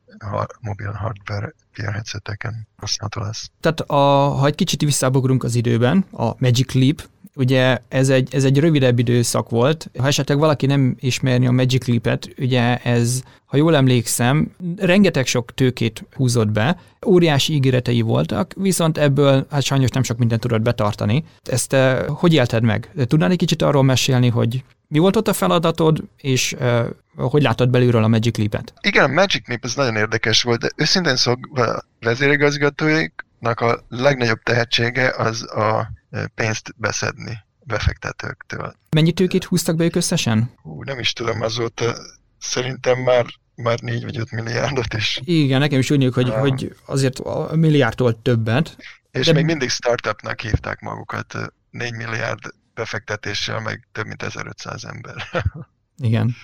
mobil 0.61 0.91
hardware 0.91 1.55
VR 1.77 1.93
headseteken 1.93 2.69
használható 2.77 3.21
lesz. 3.21 3.51
Tehát 3.61 3.81
a, 3.81 3.95
ha 4.29 4.47
egy 4.47 4.55
kicsit 4.55 4.81
visszabugrunk 4.81 5.45
az 5.45 5.55
időben, 5.55 6.05
a 6.11 6.35
Magic 6.39 6.73
Leap 6.73 7.03
Ugye 7.39 7.79
ez 7.89 8.09
egy, 8.09 8.35
ez 8.35 8.45
egy 8.45 8.59
rövidebb 8.59 8.99
időszak 8.99 9.51
volt. 9.51 9.91
Ha 9.99 10.07
esetleg 10.07 10.39
valaki 10.39 10.67
nem 10.67 10.97
ismerni 11.01 11.47
a 11.47 11.51
Magic 11.51 11.87
Leap-et, 11.87 12.29
ugye 12.39 12.77
ez, 12.77 13.23
ha 13.45 13.57
jól 13.57 13.77
emlékszem, 13.77 14.51
rengeteg 14.77 15.27
sok 15.27 15.55
tőkét 15.55 16.05
húzott 16.15 16.49
be, 16.49 16.79
óriási 17.07 17.53
ígéretei 17.53 18.01
voltak, 18.01 18.53
viszont 18.57 18.99
ebből 18.99 19.47
hát 19.51 19.63
sajnos 19.63 19.91
nem 19.91 20.03
sok 20.03 20.19
mindent 20.19 20.41
tudott 20.41 20.61
betartani. 20.61 21.25
Ezt 21.43 21.69
te 21.69 22.05
hogy 22.09 22.35
élted 22.35 22.63
meg? 22.63 22.91
Tudnál 23.07 23.31
egy 23.31 23.37
kicsit 23.37 23.63
arról 23.63 23.83
mesélni, 23.83 24.29
hogy 24.29 24.65
mi 24.89 24.99
volt 24.99 25.17
ott 25.17 25.29
a 25.29 25.33
feladatod, 25.33 26.03
és 26.17 26.57
uh, 26.61 26.87
hogy 27.17 27.43
látod 27.43 27.71
belülről 27.71 28.05
a 28.05 28.09
Magic 28.09 28.37
Leap-et? 28.37 28.73
Igen, 28.81 29.05
a 29.05 29.13
Magic 29.13 29.49
Leap 29.49 29.65
ez 29.65 29.75
nagyon 29.75 29.97
érdekes 29.97 30.43
volt, 30.43 30.61
de 30.61 30.71
őszintén 30.77 31.17
szokva 31.17 31.81
vezérigazgatóiknak 32.01 33.61
a 33.61 33.85
legnagyobb 33.89 34.43
tehetsége 34.43 35.15
az 35.17 35.53
a 35.53 35.97
pénzt 36.35 36.75
beszedni 36.77 37.39
befektetőktől. 37.65 38.75
Mennyi 38.91 39.13
tőkét 39.13 39.45
húztak 39.45 39.77
be 39.77 39.85
ők 39.85 39.97
összesen? 39.97 40.53
Hú, 40.63 40.83
nem 40.83 40.99
is 40.99 41.13
tudom, 41.13 41.41
azóta 41.41 41.97
szerintem 42.39 42.99
már 42.99 43.27
már 43.63 43.81
4 43.81 44.05
vagy 44.05 44.19
5 44.19 44.31
milliárdot 44.31 44.95
is. 44.95 45.21
Igen, 45.25 45.61
nekem 45.61 45.79
is 45.79 45.91
úgy 45.91 46.15
hogy, 46.15 46.31
hogy 46.31 46.77
azért 46.87 47.19
a 47.19 47.57
milliárdtól 47.57 48.23
többet. 48.23 48.77
És 49.11 49.27
de... 49.27 49.33
még 49.33 49.45
mindig 49.45 49.69
startupnak 49.69 50.41
hívták 50.41 50.81
magukat. 50.81 51.35
4 51.71 51.93
milliárd 51.93 52.41
befektetéssel, 52.75 53.61
meg 53.61 53.89
több 53.93 54.07
mint 54.07 54.23
1500 54.23 54.85
ember. 54.85 55.15
Igen. 56.09 56.35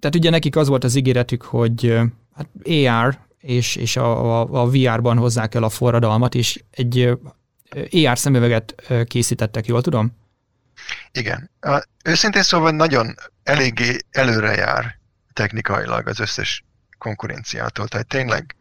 Tehát 0.00 0.16
ugye 0.16 0.30
nekik 0.30 0.56
az 0.56 0.68
volt 0.68 0.84
az 0.84 0.94
ígéretük, 0.94 1.42
hogy 1.42 1.98
hát 2.34 2.48
AR 2.64 3.18
és, 3.38 3.76
és 3.76 3.96
a, 3.96 4.40
a, 4.40 4.62
a 4.62 4.70
VR-ban 4.70 5.16
hozzák 5.16 5.54
el 5.54 5.62
a 5.62 5.68
forradalmat, 5.68 6.34
és 6.34 6.64
egy 6.70 7.18
AR 7.70 8.18
szemüveget 8.18 8.74
készítettek, 9.06 9.66
jól 9.66 9.82
tudom? 9.82 10.16
Igen. 11.12 11.50
A, 11.60 11.84
őszintén 12.04 12.42
szóval 12.42 12.70
nagyon 12.70 13.14
eléggé 13.42 13.98
előre 14.10 14.54
jár 14.54 14.98
technikailag 15.32 16.08
az 16.08 16.18
összes 16.18 16.64
konkurenciától. 16.98 17.88
Tehát 17.88 18.06
tényleg 18.06 18.56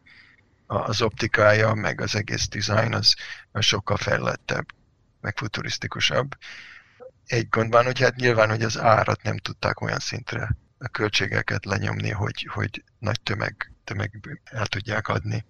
az 0.66 1.02
optikája, 1.02 1.74
meg 1.74 2.02
az 2.02 2.16
egész 2.16 2.48
design 2.48 2.94
az, 2.94 3.16
sokkal 3.60 3.98
fejlettebb, 3.98 4.66
meg 5.22 5.38
futurisztikusabb. 5.38 6.38
Egy 7.26 7.50
gondban, 7.50 7.86
hogy 7.86 8.00
hát 8.00 8.16
nyilván, 8.16 8.50
hogy 8.50 8.64
az 8.64 8.80
árat 8.80 9.24
nem 9.24 9.38
tudták 9.38 9.82
olyan 9.82 10.00
szintre 10.00 10.58
a 10.78 10.88
költségeket 10.88 11.66
lenyomni, 11.66 12.10
hogy, 12.10 12.48
hogy 12.54 12.84
nagy 13.00 13.22
tömeg, 13.22 13.72
tömeg 13.84 14.40
el 14.44 14.66
tudják 14.66 15.08
adni. 15.08 15.46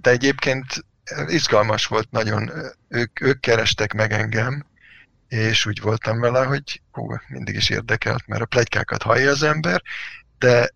De 0.00 0.10
egyébként 0.10 0.84
izgalmas 1.26 1.86
volt 1.86 2.10
nagyon, 2.10 2.50
ők, 2.88 3.20
ők 3.20 3.40
kerestek 3.40 3.92
meg 3.94 4.12
engem, 4.12 4.66
és 5.28 5.66
úgy 5.66 5.80
voltam 5.80 6.20
vele, 6.20 6.44
hogy 6.44 6.82
hú, 6.90 7.16
mindig 7.28 7.54
is 7.54 7.70
érdekelt, 7.70 8.26
mert 8.26 8.42
a 8.42 8.46
plegykákat 8.46 9.02
hallja 9.02 9.30
az 9.30 9.42
ember, 9.42 9.82
de 10.38 10.70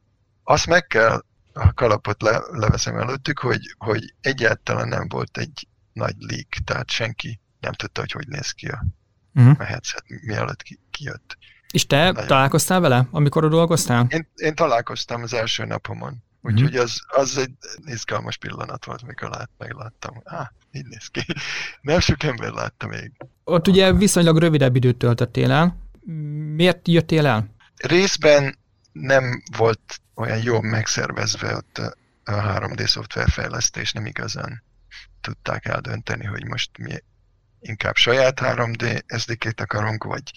azt 0.45 0.67
meg 0.67 0.87
kell, 0.87 1.25
a 1.53 1.73
kalapot 1.73 2.23
le, 2.23 2.41
leveszem 2.51 2.97
előttük, 2.97 3.39
hogy, 3.39 3.75
hogy 3.79 4.15
egyáltalán 4.21 4.89
nem 4.89 5.09
volt 5.09 5.39
egy 5.39 5.69
nagy 5.93 6.15
leak, 6.19 6.49
tehát 6.65 6.91
senki 6.91 7.41
nem 7.61 7.73
tudta, 7.73 8.01
hogy 8.01 8.13
hogy 8.13 8.29
néz 8.29 8.51
ki 8.51 8.67
a, 8.67 8.85
uh-huh. 9.35 9.55
a 9.59 9.65
headset, 9.65 10.05
mielőtt 10.23 10.63
ki, 10.63 10.81
kijött. 10.91 11.39
És 11.71 11.87
te 11.87 12.11
Nagyon. 12.11 12.27
találkoztál 12.27 12.81
vele, 12.81 13.09
amikor 13.11 13.49
dolgoztál? 13.49 14.07
Én, 14.09 14.29
én 14.35 14.55
találkoztam 14.55 15.23
az 15.23 15.33
első 15.33 15.65
napomon. 15.65 16.23
Úgyhogy 16.47 16.77
mm. 16.77 16.81
az, 16.81 17.01
az 17.07 17.37
egy 17.37 17.55
izgalmas 17.85 18.37
pillanat 18.37 18.85
volt, 18.85 19.07
mikor 19.07 19.29
lát, 19.29 19.51
megláttam. 19.59 20.21
Á, 20.25 20.53
így 20.73 20.87
néz 20.87 21.07
ki. 21.07 21.21
Nem 21.81 22.01
sok 22.01 22.23
ember 22.23 22.53
látta 22.53 22.87
még. 22.87 23.13
Ott 23.45 23.69
ugye 23.69 23.93
viszonylag 23.93 24.39
rövidebb 24.39 24.77
időt 24.77 24.97
töltöttél 24.97 25.53
el. 25.53 25.77
Miért 26.55 26.89
jöttél 26.89 27.27
el? 27.27 27.55
Részben 27.77 28.59
nem 28.93 29.43
volt 29.57 30.01
olyan 30.15 30.43
jó 30.43 30.61
megszervezve 30.61 31.57
ott 31.57 31.79
a 32.25 32.33
3D 32.33 32.87
szoftverfejlesztés, 32.87 33.93
nem 33.93 34.07
igazán 34.07 34.63
tudták 35.21 35.65
eldönteni, 35.65 36.25
hogy 36.25 36.45
most 36.45 36.71
mi 36.79 36.95
inkább 37.61 37.95
saját 37.95 38.41
3D 38.43 39.19
SDK-t 39.19 39.61
akarunk, 39.61 40.05
vagy 40.05 40.31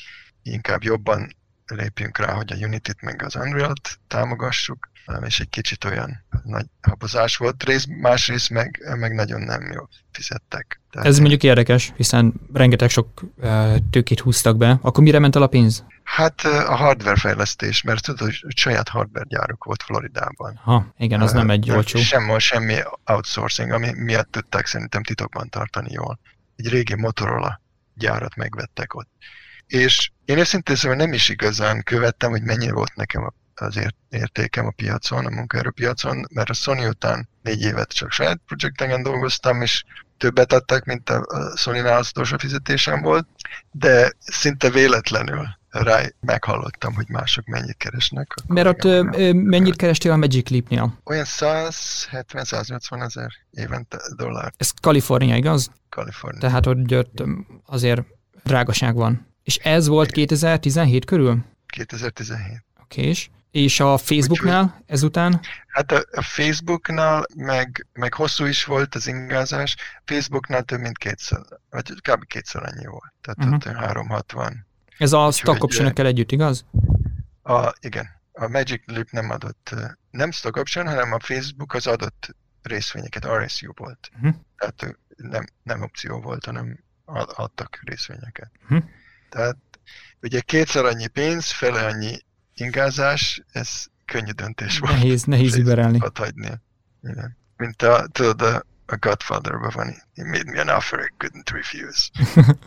inkább 0.44 0.84
jobban 0.84 1.36
lépjünk 1.66 2.18
rá, 2.18 2.34
hogy 2.34 2.52
a 2.52 2.56
Unity-t 2.56 3.02
meg 3.02 3.22
az 3.22 3.36
Unreal-t 3.36 4.00
támogassuk, 4.08 4.89
és 5.26 5.40
egy 5.40 5.50
kicsit 5.50 5.84
olyan 5.84 6.24
nagy 6.44 6.66
habozás 6.82 7.38
volt. 7.38 7.64
Rész, 7.64 7.86
másrészt 8.02 8.50
meg, 8.50 8.96
meg 8.98 9.14
nagyon 9.14 9.42
nem 9.42 9.72
jól 9.72 9.90
fizettek. 10.12 10.82
Tehát 10.92 11.08
Ez 11.08 11.20
mondjuk 11.20 11.44
érdekes, 11.44 11.94
hiszen 11.96 12.34
rengeteg 12.54 12.90
sok 12.90 13.22
uh, 13.36 13.76
tőkét 13.90 14.20
húztak 14.20 14.58
be. 14.58 14.80
Akkor 14.82 15.04
mire 15.04 15.20
ment 15.20 15.36
el 15.36 15.42
a 15.42 15.48
pénz? 15.48 15.86
Hát 16.04 16.42
a 16.46 16.76
hardware 16.76 17.16
fejlesztés, 17.16 17.82
mert 17.82 18.04
tudod, 18.04 18.20
hogy 18.20 18.58
saját 18.58 18.90
hardware 18.90 19.26
gyáruk 19.30 19.64
volt 19.64 19.84
Floridában. 19.84 20.60
Ha, 20.64 20.94
igen, 20.98 21.22
az 21.22 21.32
uh, 21.32 21.38
nem 21.38 21.50
egy 21.50 21.72
olcsó. 21.72 22.00
Semmi, 22.00 22.40
semmi 22.40 22.76
outsourcing, 23.06 23.72
ami 23.72 23.92
miatt 23.94 24.32
tudták 24.32 24.66
szerintem 24.66 25.04
titokban 25.04 25.50
tartani 25.50 25.92
jól. 25.92 26.20
Egy 26.56 26.68
régi 26.70 26.96
Motorola 26.96 27.62
gyárat 27.94 28.36
megvettek 28.36 28.94
ott. 28.94 29.10
És 29.68 30.12
én 30.26 30.38
őszintén 30.38 30.76
szóval 30.76 30.98
nem 30.98 31.14
is 31.14 31.30
igazán 31.30 31.84
követtem, 31.84 32.30
hogy 32.30 32.44
mennyi 32.44 32.70
volt 32.70 32.96
nekem 32.96 33.24
az 33.62 33.80
értékem 34.10 34.66
a 34.66 34.72
piacon, 34.72 35.26
a 35.26 35.30
munkaerőpiacon, 35.30 36.26
mert 36.34 36.50
a 36.50 36.54
Sony 36.54 36.86
után 36.86 37.30
négy 37.42 37.62
évet 37.62 37.94
csak 37.94 38.12
saját 38.12 38.40
projekteken 38.46 39.04
dolgoztam, 39.04 39.62
és 39.62 39.84
többet 40.18 40.54
adtak, 40.54 40.86
mint 40.86 41.10
a 41.10 41.26
Sony-nál 41.56 41.98
az 41.98 42.10
utolsó 42.10 42.38
fizetésem 42.38 43.02
volt, 43.02 43.28
de 43.72 44.12
szinte 44.20 44.70
véletlenül 44.70 45.48
rá 45.70 46.02
meghallottam, 46.20 46.94
hogy 46.94 47.10
mások 47.10 47.46
mennyit 47.46 47.78
keresnek. 47.78 48.34
Mert 48.48 48.68
ott 48.68 48.84
ö, 48.84 49.34
mennyit 49.34 49.76
kerestél 49.76 50.12
a 50.12 50.16
Magic 50.16 50.50
Leap-nél? 50.50 51.00
Olyan 51.04 51.26
170-180 51.28 53.04
ezer 53.04 53.32
évente 53.52 53.98
dollár. 54.16 54.54
Ez 54.58 54.72
Kalifornia, 54.82 55.36
igaz? 55.36 55.72
Kalifornia. 55.90 56.40
Tehát 56.40 56.66
ott 56.66 57.24
azért 57.66 58.02
drágaság 58.44 58.96
van. 58.96 59.28
És 59.44 59.58
ez 59.58 59.88
volt 59.88 60.12
2017 60.12 61.06
körül? 61.06 61.46
2017. 61.68 62.64
Oké, 62.82 63.02
és? 63.02 63.30
És 63.52 63.80
a 63.80 63.98
Facebooknál 63.98 64.84
ezután? 64.86 65.40
Hát 65.68 65.92
a, 65.92 66.04
a 66.12 66.22
Facebooknál 66.22 67.26
meg, 67.36 67.88
meg 67.94 68.14
hosszú 68.14 68.46
is 68.46 68.66
volt 68.66 68.96
az 68.96 69.08
ingázás, 69.08 69.76
Facebooknál 70.06 70.64
több 70.64 70.80
mint 70.80 70.98
kétszer, 70.98 71.40
vagy 71.70 71.94
kb. 72.02 72.26
kétszer 72.26 72.64
annyi 72.64 72.86
volt, 72.86 73.14
tehát 73.22 73.40
uh-huh. 73.40 73.54
ott 73.54 73.84
360. 73.84 74.66
Ez 74.98 75.14
a 75.14 75.32
stock 75.32 75.64
option 75.64 75.92
együtt, 75.96 76.32
igaz? 76.32 76.66
A, 77.44 77.74
igen, 77.80 78.10
a 78.32 78.48
Magic 78.48 78.82
Leap 78.86 79.10
nem 79.10 79.30
adott, 79.30 79.76
nem 80.12 80.32
stock 80.32 80.56
option, 80.56 80.88
hanem 80.88 81.12
a 81.12 81.20
Facebook 81.20 81.74
az 81.74 81.88
adott 81.88 82.36
részvényeket, 82.62 83.28
RSU 83.28 83.72
volt. 83.76 84.10
Uh-huh. 84.16 84.36
Tehát 84.58 84.98
nem, 85.16 85.46
nem 85.64 85.82
opció 85.82 86.22
volt, 86.22 86.46
hanem 86.46 86.80
adtak 87.36 87.80
részvényeket. 87.84 88.52
Uh-huh. 88.64 88.84
Tehát 89.30 89.58
ugye 90.22 90.40
kétszer 90.40 90.86
annyi 90.86 91.08
pénz, 91.08 91.52
fele 91.52 91.86
annyi 91.86 92.18
ingázás, 92.60 93.44
ez 93.52 93.86
könnyű 94.06 94.32
döntés 94.32 94.80
volt. 94.80 94.94
Nehéz, 94.94 95.24
nehéz 95.24 95.56
überelni. 95.56 96.00
hagyni. 96.14 96.50
Igen. 97.04 97.38
Mint 97.58 97.82
a, 97.82 98.08
tudod, 98.12 98.42
a, 98.42 98.66
a 98.86 98.98
Godfather-ban 98.98 99.72
van, 99.74 99.88
he 100.16 100.24
made 100.24 100.52
me 100.52 100.62
an 100.62 100.70
offer 100.70 101.00
I 101.00 101.14
couldn't 101.18 101.52
refuse. 101.52 102.10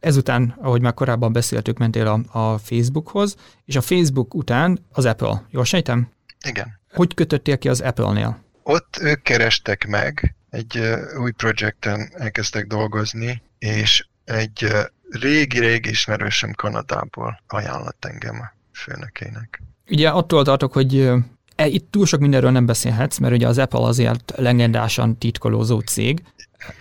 Ezután, 0.00 0.54
ahogy 0.58 0.80
már 0.80 0.94
korábban 0.94 1.32
beszéltük, 1.32 1.78
mentél 1.78 2.06
a, 2.06 2.38
a 2.38 2.58
Facebookhoz, 2.58 3.36
és 3.64 3.76
a 3.76 3.80
Facebook 3.80 4.34
után 4.34 4.78
az 4.92 5.04
Apple. 5.04 5.42
Jól 5.50 5.64
sejtem? 5.64 6.10
Igen. 6.46 6.80
Hogy 6.92 7.14
kötöttél 7.14 7.58
ki 7.58 7.68
az 7.68 7.80
Apple-nél? 7.80 8.44
Ott 8.62 8.98
ők 9.00 9.22
kerestek 9.22 9.86
meg, 9.86 10.34
egy 10.50 10.78
uh, 10.78 11.20
új 11.20 11.30
projekten 11.30 12.10
elkezdtek 12.12 12.66
dolgozni, 12.66 13.42
és 13.58 14.06
egy 14.24 14.64
uh, 14.64 14.84
régi-régi 15.10 15.88
ismerősöm 15.88 16.52
Kanadából 16.52 17.42
ajánlott 17.46 18.04
engem 18.04 18.40
a 18.40 18.54
főnökének. 18.72 19.62
Ugye 19.88 20.08
attól 20.08 20.44
tartok, 20.44 20.72
hogy 20.72 21.12
e, 21.56 21.66
itt 21.66 21.90
túl 21.90 22.06
sok 22.06 22.20
mindenről 22.20 22.50
nem 22.50 22.66
beszélhetsz, 22.66 23.18
mert 23.18 23.34
ugye 23.34 23.46
az 23.46 23.58
Apple 23.58 23.80
azért 23.80 24.32
legendásan 24.36 25.18
titkolózó 25.18 25.80
cég. 25.80 26.22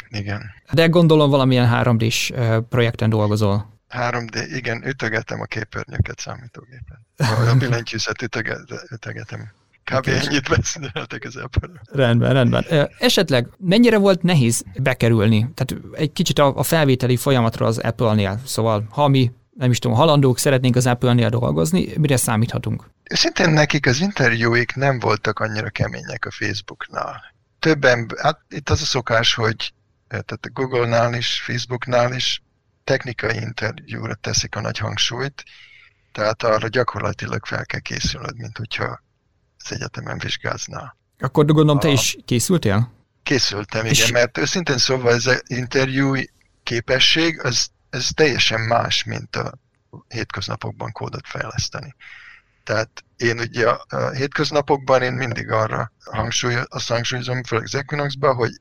Igen. 0.09 0.41
De 0.71 0.87
gondolom 0.87 1.29
valamilyen 1.29 1.69
3D-s 1.73 2.33
projekten 2.69 3.09
dolgozol. 3.09 3.73
3D, 3.89 4.47
igen, 4.53 4.87
ütögetem 4.87 5.41
a 5.41 5.45
képernyőket 5.45 6.19
számítógépen. 6.19 7.05
A 7.51 7.55
billentyűzet 7.57 8.21
ütögetem. 8.91 9.51
Kb. 9.91 10.07
ennyit 10.07 10.49
beszéltek 10.49 11.23
az 11.23 11.35
apple 11.35 11.69
Rendben, 11.91 12.33
rendben. 12.33 12.65
Esetleg 12.99 13.47
mennyire 13.57 13.97
volt 13.97 14.21
nehéz 14.21 14.63
bekerülni? 14.81 15.49
Tehát 15.53 15.83
egy 15.93 16.11
kicsit 16.11 16.39
a 16.39 16.63
felvételi 16.63 17.17
folyamatra 17.17 17.65
az 17.65 17.77
Apple-nél. 17.77 18.39
Szóval, 18.45 18.87
ha 18.89 19.07
mi 19.07 19.31
nem 19.57 19.71
is 19.71 19.79
tudom, 19.79 19.97
halandók 19.97 20.39
szeretnénk 20.39 20.75
az 20.75 20.85
Apple-nél 20.85 21.29
dolgozni, 21.29 21.87
mire 21.97 22.17
számíthatunk? 22.17 22.89
Szintén 23.03 23.49
nekik 23.49 23.85
az 23.85 23.99
interjúik 23.99 24.75
nem 24.75 24.99
voltak 24.99 25.39
annyira 25.39 25.69
kemények 25.69 26.25
a 26.25 26.31
Facebooknál. 26.31 27.33
Többen, 27.59 28.07
hát 28.17 28.39
itt 28.49 28.69
az 28.69 28.81
a 28.81 28.85
szokás, 28.85 29.33
hogy 29.33 29.73
tehát 30.07 30.45
a 30.45 30.49
Google-nál 30.53 31.13
is, 31.13 31.41
Facebooknál 31.41 32.13
is 32.13 32.41
technikai 32.83 33.35
interjúra 33.35 34.15
teszik 34.15 34.55
a 34.55 34.61
nagy 34.61 34.77
hangsúlyt, 34.77 35.43
tehát 36.11 36.43
arra 36.43 36.67
gyakorlatilag 36.67 37.45
fel 37.45 37.65
kell 37.65 37.79
készülnöd, 37.79 38.37
mint 38.37 38.57
hogyha 38.57 39.03
az 39.65 39.75
egyetemen 39.75 40.17
vizsgáznál. 40.17 40.97
Akkor 41.19 41.45
gondolom, 41.45 41.79
te 41.79 41.87
a... 41.87 41.91
is 41.91 42.17
készültél? 42.25 42.91
Készültem, 43.23 43.85
és... 43.85 43.99
igen, 43.99 44.11
mert 44.11 44.37
őszintén 44.37 44.77
szóval 44.77 45.13
ez 45.13 45.25
az 45.25 45.43
interjú 45.47 46.15
képesség, 46.63 47.41
az, 47.43 47.69
ez 47.89 48.07
teljesen 48.13 48.61
más, 48.61 49.03
mint 49.03 49.35
a 49.35 49.53
hétköznapokban 50.07 50.91
kódot 50.91 51.27
fejleszteni. 51.27 51.95
Tehát 52.63 53.03
én 53.17 53.39
ugye 53.39 53.69
a, 53.69 53.85
a 53.89 54.09
hétköznapokban 54.09 55.01
én 55.01 55.13
mindig 55.13 55.51
arra 55.51 55.91
hangsúly, 56.05 56.55
azt 56.67 56.87
hangsúlyozom, 56.87 57.43
főleg 57.43 57.65
az 57.65 57.75
Equinox-ban, 57.75 58.35
hogy 58.35 58.51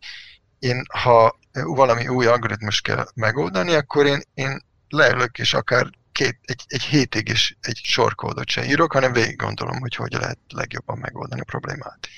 én, 0.59 0.83
ha 0.93 1.39
valami 1.53 2.09
új 2.09 2.27
algoritmus 2.27 2.81
kell 2.81 3.07
megoldani, 3.15 3.75
akkor 3.75 4.07
én, 4.07 4.23
én 4.35 4.63
leülök, 4.89 5.39
és 5.39 5.55
akár 5.55 5.91
két, 6.15 6.39
egy, 6.43 6.65
egy 6.67 6.83
hétig 6.83 7.29
is 7.29 7.57
egy 7.61 7.81
sorkódot 7.83 8.49
sem 8.49 8.65
írok, 8.65 8.93
hanem 8.93 9.13
végig 9.13 9.37
gondolom, 9.37 9.81
hogy 9.81 9.95
hogy 9.95 10.13
lehet 10.13 10.39
legjobban 10.49 10.99
megoldani 10.99 11.41
a 11.41 11.45
problémát. 11.45 12.09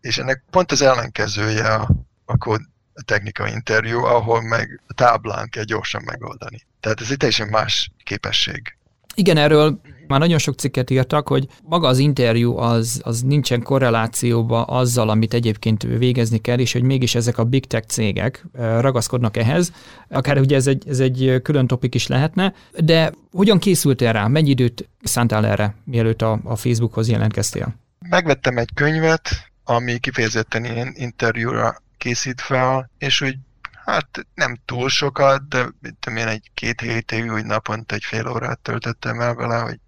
És 0.00 0.18
ennek 0.18 0.44
pont 0.50 0.72
az 0.72 0.82
ellenkezője 0.82 1.74
a, 1.74 1.88
a 2.24 2.36
kód 2.36 2.60
a 2.94 3.02
technikai 3.02 3.52
interjú, 3.52 4.04
ahol 4.04 4.42
meg 4.42 4.82
a 4.86 4.94
táblán 4.94 5.48
kell 5.48 5.64
gyorsan 5.64 6.02
megoldani. 6.04 6.66
Tehát 6.80 7.00
ez 7.00 7.10
egy 7.10 7.16
teljesen 7.16 7.48
más 7.48 7.90
képesség. 8.04 8.76
Igen, 9.14 9.36
erről 9.36 9.80
már 10.06 10.20
nagyon 10.20 10.38
sok 10.38 10.58
cikket 10.58 10.90
írtak, 10.90 11.28
hogy 11.28 11.46
maga 11.62 11.88
az 11.88 11.98
interjú 11.98 12.56
az, 12.56 13.00
az 13.04 13.22
nincsen 13.22 13.62
korrelációba 13.62 14.62
azzal, 14.62 15.08
amit 15.08 15.34
egyébként 15.34 15.82
végezni 15.82 16.38
kell, 16.38 16.58
és 16.58 16.72
hogy 16.72 16.82
mégis 16.82 17.14
ezek 17.14 17.38
a 17.38 17.44
big 17.44 17.66
tech 17.66 17.86
cégek 17.86 18.46
ragaszkodnak 18.52 19.36
ehhez. 19.36 19.72
Akár 20.08 20.38
ugye 20.38 20.56
ez 20.56 20.66
egy, 20.66 20.88
ez 20.88 21.00
egy 21.00 21.40
külön 21.42 21.66
topik 21.66 21.94
is 21.94 22.06
lehetne, 22.06 22.54
de 22.78 23.12
hogyan 23.32 23.58
készültél 23.58 24.12
rá? 24.12 24.26
Mennyi 24.26 24.50
időt 24.50 24.88
szántál 25.02 25.46
erre, 25.46 25.74
mielőtt 25.84 26.22
a, 26.22 26.40
a 26.44 26.56
Facebookhoz 26.56 27.08
jelentkeztél? 27.08 27.74
Megvettem 28.08 28.56
egy 28.58 28.70
könyvet, 28.74 29.50
ami 29.64 29.98
kifejezetten 29.98 30.64
ilyen 30.64 30.92
interjúra 30.96 31.82
készít 31.98 32.40
fel, 32.40 32.90
és 32.98 33.20
úgy 33.20 33.36
Hát 33.84 34.26
nem 34.34 34.58
túl 34.64 34.88
sokat, 34.88 35.48
de 35.48 35.68
mit 35.80 35.94
tudom 36.00 36.18
én, 36.18 36.26
egy-két 36.26 36.80
hétig 36.80 37.32
úgy 37.32 37.44
naponta 37.44 37.94
egy 37.94 38.04
fél 38.04 38.28
órát 38.28 38.58
töltöttem 38.58 39.20
el 39.20 39.34
vele, 39.34 39.58
hogy 39.58 39.80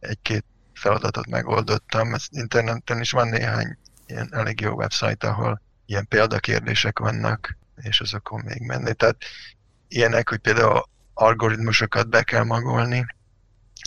egy-két 0.00 0.44
feladatot 0.74 1.26
megoldottam. 1.26 2.14
Ez 2.14 2.26
interneten 2.30 3.00
is 3.00 3.10
van 3.10 3.28
néhány 3.28 3.78
ilyen 4.06 4.28
elég 4.34 4.60
jó 4.60 4.72
website, 4.72 5.28
ahol 5.28 5.62
ilyen 5.86 6.06
példakérdések 6.08 6.98
vannak, 6.98 7.56
és 7.76 8.00
azokon 8.00 8.40
még 8.44 8.60
menni. 8.60 8.94
Tehát 8.94 9.16
ilyenek, 9.88 10.28
hogy 10.28 10.38
például 10.38 10.88
algoritmusokat 11.14 12.08
be 12.08 12.22
kell 12.22 12.44
magolni. 12.44 13.06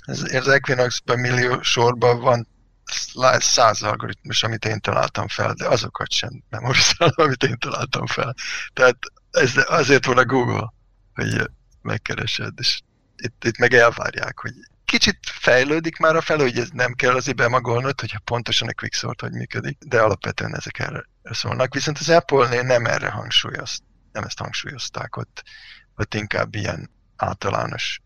Ez, 0.05 0.21
az 0.21 0.47
Equinox-ben 0.47 1.19
millió 1.19 1.61
sorban 1.61 2.19
van 2.19 2.47
száz 3.39 3.81
algoritmus, 3.81 4.43
amit 4.43 4.65
én 4.65 4.79
találtam 4.79 5.27
fel, 5.27 5.53
de 5.53 5.67
azokat 5.67 6.11
sem 6.11 6.43
memorizálom, 6.49 7.13
amit 7.25 7.43
én 7.43 7.57
találtam 7.57 8.05
fel. 8.05 8.35
Tehát 8.73 8.97
ez 9.33 9.51
azért 9.67 10.05
van 10.05 10.17
a 10.17 10.25
Google, 10.25 10.73
hogy 11.13 11.49
megkeresed, 11.81 12.53
és 12.57 12.81
itt, 13.15 13.43
itt 13.45 13.57
meg 13.57 13.73
elvárják, 13.73 14.39
hogy 14.39 14.53
kicsit 14.85 15.17
fejlődik 15.21 15.97
már 15.97 16.15
a 16.15 16.21
fel, 16.21 16.37
hogy 16.37 16.57
ez 16.57 16.69
nem 16.73 16.93
kell 16.93 17.15
azért 17.15 17.37
bemagolnod, 17.37 17.99
hogyha 17.99 18.19
pontosan 18.19 18.67
a 18.67 18.73
quicksort 18.73 19.21
hogy 19.21 19.31
működik, 19.31 19.77
de 19.87 20.01
alapvetően 20.01 20.55
ezek 20.55 20.79
erre 20.79 21.05
szólnak. 21.23 21.73
Viszont 21.73 21.97
az 21.97 22.09
Apple-nél 22.09 22.61
nem 22.61 22.85
erre 22.85 23.09
hangsúlyoz, 23.09 23.79
nem 24.11 24.23
ezt 24.23 24.39
hangsúlyozták, 24.39 25.17
ott, 25.17 25.43
ott 25.95 26.13
inkább 26.13 26.55
ilyen 26.55 26.89
általános 27.15 28.01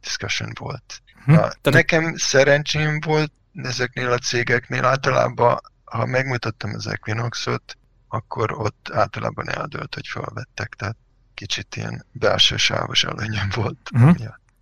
discussion 0.00 0.50
volt. 0.58 1.02
Hm, 1.24 1.32
a, 1.32 1.50
nekem 1.62 2.16
szerencsém 2.16 3.00
volt 3.00 3.32
ezeknél 3.54 4.12
a 4.12 4.18
cégeknél 4.18 4.84
általában, 4.84 5.58
ha 5.84 6.06
megmutattam 6.06 6.74
az 6.74 6.86
Equinoxot, 6.86 7.76
akkor 8.12 8.52
ott 8.52 8.90
általában 8.92 9.48
eldőlt, 9.48 9.94
hogy 9.94 10.06
felvettek, 10.06 10.74
tehát 10.74 10.96
kicsit 11.34 11.76
ilyen 11.76 12.06
belső 12.12 12.56
sávos 12.56 13.04
előnyem 13.04 13.48
volt. 13.54 13.90
Uh-huh. 13.92 14.16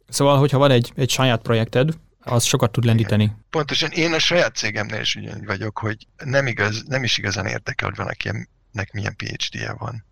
Szóval, 0.09 0.39
hogyha 0.39 0.59
van 0.59 0.71
egy, 0.71 0.93
egy 0.95 1.11
saját 1.11 1.43
projekted, 1.43 1.99
az 2.21 2.45
sokat 2.45 2.73
tud 2.73 2.85
lendíteni. 2.85 3.23
Igen. 3.23 3.45
Pontosan, 3.51 3.91
én 3.91 4.13
a 4.13 4.19
saját 4.19 4.57
cégemnél 4.57 5.01
is 5.01 5.15
ugyanígy 5.15 5.47
vagyok, 5.47 5.79
hogy 5.79 6.07
nem, 6.25 6.47
igaz, 6.47 6.83
nem 6.83 7.05
is 7.05 7.19
igazán 7.19 7.47
érdekel, 7.47 7.89
hogy 7.89 7.99
valakinek 7.99 8.93
milyen 8.93 9.17
PhD-je 9.17 9.73
van. 9.73 10.05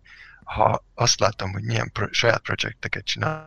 Ha 0.43 0.85
azt 0.93 1.19
látom, 1.19 1.51
hogy 1.51 1.63
milyen 1.63 1.91
pro, 1.91 2.07
saját 2.11 2.41
projekteket 2.41 3.05
csinál, 3.05 3.45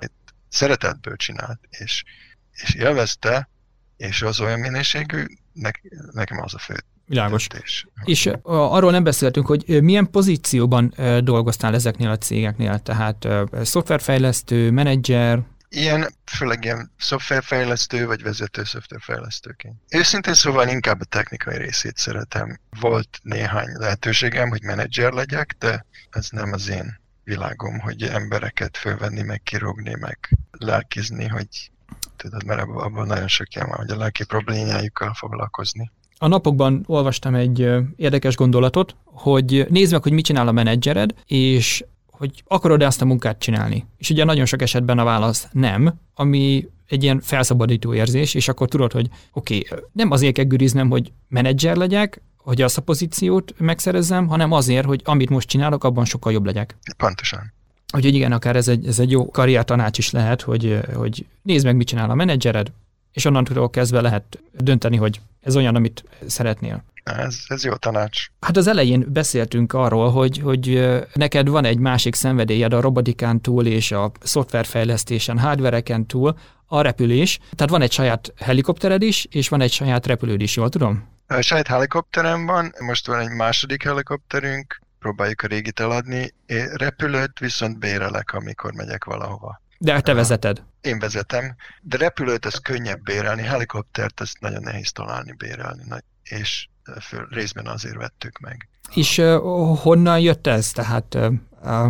szeretetből 0.48 1.16
csinált, 1.16 1.60
és, 1.70 2.04
és 2.52 2.74
élvezte, 2.74 3.48
és 3.96 4.22
az 4.22 4.40
olyan 4.40 4.60
minőségű, 4.60 5.24
ne, 5.52 5.70
nekem 6.10 6.42
az 6.42 6.54
a 6.54 6.58
fő 6.58 6.84
Világos. 7.10 7.46
Döntés. 7.46 7.86
És 8.04 8.30
arról 8.42 8.90
nem 8.90 9.02
beszéltünk, 9.02 9.46
hogy 9.46 9.82
milyen 9.82 10.10
pozícióban 10.10 10.94
dolgoztál 11.20 11.74
ezeknél 11.74 12.10
a 12.10 12.18
cégeknél, 12.18 12.78
tehát 12.78 13.28
szoftverfejlesztő, 13.62 14.70
menedzser? 14.70 15.42
Ilyen, 15.68 16.08
főleg 16.24 16.64
ilyen 16.64 16.90
szoftverfejlesztő 16.98 18.06
vagy 18.06 18.22
vezető 18.22 18.64
szoftverfejlesztőként. 18.64 19.74
Őszintén 19.90 20.34
szóval 20.34 20.68
inkább 20.68 21.00
a 21.00 21.04
technikai 21.04 21.56
részét 21.56 21.96
szeretem. 21.96 22.58
Volt 22.80 23.20
néhány 23.22 23.68
lehetőségem, 23.72 24.48
hogy 24.48 24.62
menedzser 24.62 25.12
legyek, 25.12 25.56
de 25.58 25.86
ez 26.10 26.28
nem 26.30 26.52
az 26.52 26.68
én 26.68 27.00
világom, 27.24 27.78
hogy 27.78 28.02
embereket 28.02 28.76
fölvenni, 28.76 29.22
meg 29.22 29.42
kirogni, 29.42 29.94
meg 30.00 30.38
lelkizni, 30.50 31.26
hogy 31.26 31.70
tudod, 32.16 32.44
mert 32.44 32.60
abban 32.60 33.06
nagyon 33.06 33.28
sok 33.28 33.54
ilyen 33.54 33.68
van, 33.68 33.76
hogy 33.76 33.90
a 33.90 33.96
lelki 33.96 34.24
problémájukkal 34.24 35.14
foglalkozni. 35.14 35.90
A 36.22 36.28
napokban 36.28 36.84
olvastam 36.86 37.34
egy 37.34 37.68
érdekes 37.96 38.36
gondolatot, 38.36 38.96
hogy 39.04 39.66
nézd 39.70 39.92
meg, 39.92 40.02
hogy 40.02 40.12
mit 40.12 40.24
csinál 40.24 40.48
a 40.48 40.52
menedzsered, 40.52 41.14
és 41.26 41.84
hogy 42.10 42.42
akarod-e 42.46 42.86
azt 42.86 43.02
a 43.02 43.04
munkát 43.04 43.38
csinálni. 43.38 43.86
És 43.98 44.10
ugye 44.10 44.24
nagyon 44.24 44.44
sok 44.44 44.62
esetben 44.62 44.98
a 44.98 45.04
válasz 45.04 45.48
nem, 45.52 45.94
ami 46.14 46.68
egy 46.88 47.02
ilyen 47.02 47.20
felszabadító 47.20 47.94
érzés, 47.94 48.34
és 48.34 48.48
akkor 48.48 48.68
tudod, 48.68 48.92
hogy 48.92 49.08
oké, 49.32 49.56
okay, 49.56 49.78
nem 49.92 50.10
azért 50.10 50.34
kell 50.34 50.44
güriznem, 50.44 50.90
hogy 50.90 51.12
menedzser 51.28 51.76
legyek, 51.76 52.22
hogy 52.36 52.62
azt 52.62 52.78
a 52.78 52.82
pozíciót 52.82 53.54
megszerezzem, 53.58 54.26
hanem 54.26 54.52
azért, 54.52 54.86
hogy 54.86 55.00
amit 55.04 55.30
most 55.30 55.48
csinálok, 55.48 55.84
abban 55.84 56.04
sokkal 56.04 56.32
jobb 56.32 56.44
legyek. 56.44 56.76
Pontosan. 56.96 57.52
Úgyhogy 57.94 58.14
igen, 58.14 58.32
akár 58.32 58.56
ez 58.56 58.68
egy, 58.68 58.86
ez 58.86 58.98
egy 58.98 59.10
jó 59.10 59.30
karriertanács 59.30 59.98
is 59.98 60.10
lehet, 60.10 60.42
hogy, 60.42 60.80
hogy 60.94 61.26
nézd 61.42 61.64
meg, 61.64 61.76
mit 61.76 61.86
csinál 61.86 62.10
a 62.10 62.14
menedzsered, 62.14 62.72
és 63.12 63.24
onnantól 63.24 63.70
kezdve 63.70 64.00
lehet 64.00 64.42
dönteni, 64.52 64.96
hogy 64.96 65.20
ez 65.40 65.56
olyan, 65.56 65.74
amit 65.74 66.04
szeretnél. 66.26 66.84
Ez, 67.02 67.36
ez 67.48 67.64
jó 67.64 67.74
tanács. 67.74 68.26
Hát 68.40 68.56
az 68.56 68.66
elején 68.66 69.06
beszéltünk 69.08 69.72
arról, 69.72 70.10
hogy, 70.10 70.38
hogy 70.38 70.90
neked 71.14 71.48
van 71.48 71.64
egy 71.64 71.78
másik 71.78 72.14
szenvedélyed 72.14 72.72
a 72.72 72.80
robotikán 72.80 73.40
túl 73.40 73.66
és 73.66 73.92
a 73.92 74.12
szoftverfejlesztésen, 74.22 75.38
hardvereken 75.38 76.06
túl, 76.06 76.36
a 76.66 76.80
repülés. 76.80 77.38
Tehát 77.38 77.70
van 77.70 77.82
egy 77.82 77.92
saját 77.92 78.32
helikoptered 78.36 79.02
is, 79.02 79.26
és 79.30 79.48
van 79.48 79.60
egy 79.60 79.72
saját 79.72 80.06
repülőd 80.06 80.40
is, 80.40 80.56
jól 80.56 80.68
tudom? 80.68 81.08
A 81.26 81.40
saját 81.40 81.66
helikopterem 81.66 82.46
van, 82.46 82.72
most 82.78 83.06
van 83.06 83.18
egy 83.18 83.30
második 83.30 83.82
helikopterünk, 83.82 84.80
próbáljuk 84.98 85.40
a 85.40 85.46
régit 85.46 85.80
eladni. 85.80 86.34
Én 86.46 86.66
repülőt 86.74 87.38
viszont 87.38 87.78
bérelek, 87.78 88.32
amikor 88.32 88.72
megyek 88.72 89.04
valahova. 89.04 89.60
De 89.78 90.00
te 90.00 90.14
vezeted? 90.14 90.62
Én 90.80 90.98
vezetem, 90.98 91.54
de 91.82 91.96
repülőt 91.96 92.46
ez 92.46 92.54
könnyebb 92.54 93.02
bérelni, 93.02 93.42
helikoptert 93.42 94.20
ezt 94.20 94.40
nagyon 94.40 94.62
nehéz 94.62 94.92
találni 94.92 95.32
bérelni, 95.32 95.82
és 96.22 96.68
föl, 97.00 97.28
részben 97.30 97.66
azért 97.66 97.96
vettük 97.96 98.38
meg. 98.38 98.68
És 98.94 99.18
uh, 99.18 99.36
honnan 99.78 100.20
jött 100.20 100.46
ez? 100.46 100.70
Tehát 100.70 101.14
uh, 101.14 101.86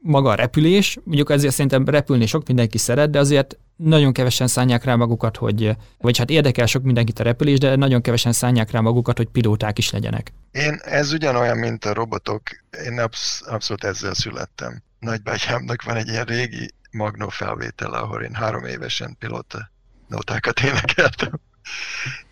maga 0.00 0.30
a 0.30 0.34
repülés, 0.34 0.98
mondjuk 1.04 1.30
ezért 1.30 1.52
szerintem 1.54 1.84
repülni 1.84 2.26
sok 2.26 2.46
mindenki 2.46 2.78
szeret, 2.78 3.10
de 3.10 3.18
azért 3.18 3.58
nagyon 3.76 4.12
kevesen 4.12 4.46
szánják 4.46 4.84
rá 4.84 4.94
magukat, 4.94 5.36
hogy, 5.36 5.76
vagy 5.98 6.18
hát 6.18 6.30
érdekel 6.30 6.66
sok 6.66 6.82
mindenkit 6.82 7.18
a 7.18 7.22
repülés, 7.22 7.58
de 7.58 7.76
nagyon 7.76 8.02
kevesen 8.02 8.32
szánják 8.32 8.70
rá 8.70 8.80
magukat, 8.80 9.16
hogy 9.16 9.28
pilóták 9.28 9.78
is 9.78 9.90
legyenek. 9.90 10.32
Én, 10.50 10.80
ez 10.82 11.12
ugyanolyan, 11.12 11.58
mint 11.58 11.84
a 11.84 11.92
robotok, 11.92 12.42
én 12.84 12.98
absz- 12.98 13.46
abszolút 13.46 13.84
ezzel 13.84 14.14
születtem. 14.14 14.82
Nagybátyámnak 14.98 15.82
van 15.82 15.96
egy 15.96 16.08
ilyen 16.08 16.24
régi 16.24 16.70
magnó 16.90 17.28
felvétele, 17.28 17.98
ahol 17.98 18.22
én 18.22 18.34
három 18.34 18.64
évesen 18.64 19.16
pilóta 19.18 19.70
nótákat 20.06 20.60
énekeltem. 20.60 21.40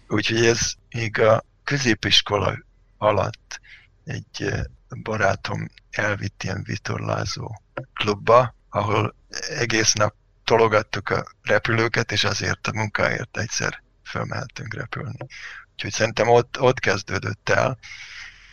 Úgyhogy 0.08 0.46
ez 0.46 0.72
még 0.94 1.20
a 1.20 1.44
középiskola 1.64 2.58
alatt 2.98 3.60
egy 4.04 4.42
eh, 4.42 4.62
barátom 5.02 5.68
elvitt 5.90 6.42
ilyen 6.42 6.62
vitorlázó 6.62 7.62
klubba, 7.94 8.54
ahol 8.68 9.14
egész 9.48 9.92
nap 9.92 10.14
tologattuk 10.44 11.08
a 11.08 11.24
repülőket, 11.42 12.12
és 12.12 12.24
azért 12.24 12.66
a 12.66 12.72
munkáért 12.72 13.36
egyszer 13.36 13.82
fölmehetünk 14.04 14.74
repülni. 14.74 15.26
Úgyhogy 15.72 15.92
szerintem 15.92 16.28
ott, 16.28 16.60
ott 16.60 16.78
kezdődött 16.78 17.48
el, 17.48 17.78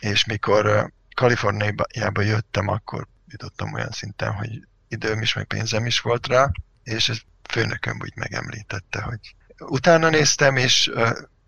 és 0.00 0.24
mikor 0.24 0.66
eh, 0.66 0.86
Kaliforniába 1.14 2.22
jöttem, 2.22 2.68
akkor 2.68 3.06
jutottam 3.28 3.72
olyan 3.72 3.90
szinten, 3.90 4.32
hogy 4.32 4.66
időm 4.88 5.22
is, 5.22 5.34
meg 5.34 5.44
pénzem 5.44 5.86
is 5.86 6.00
volt 6.00 6.26
rá, 6.26 6.50
és 6.82 7.08
ez 7.08 7.18
főnököm 7.50 7.98
úgy 8.02 8.12
megemlítette, 8.14 9.02
hogy 9.02 9.34
utána 9.58 10.08
néztem, 10.08 10.56
és 10.56 10.90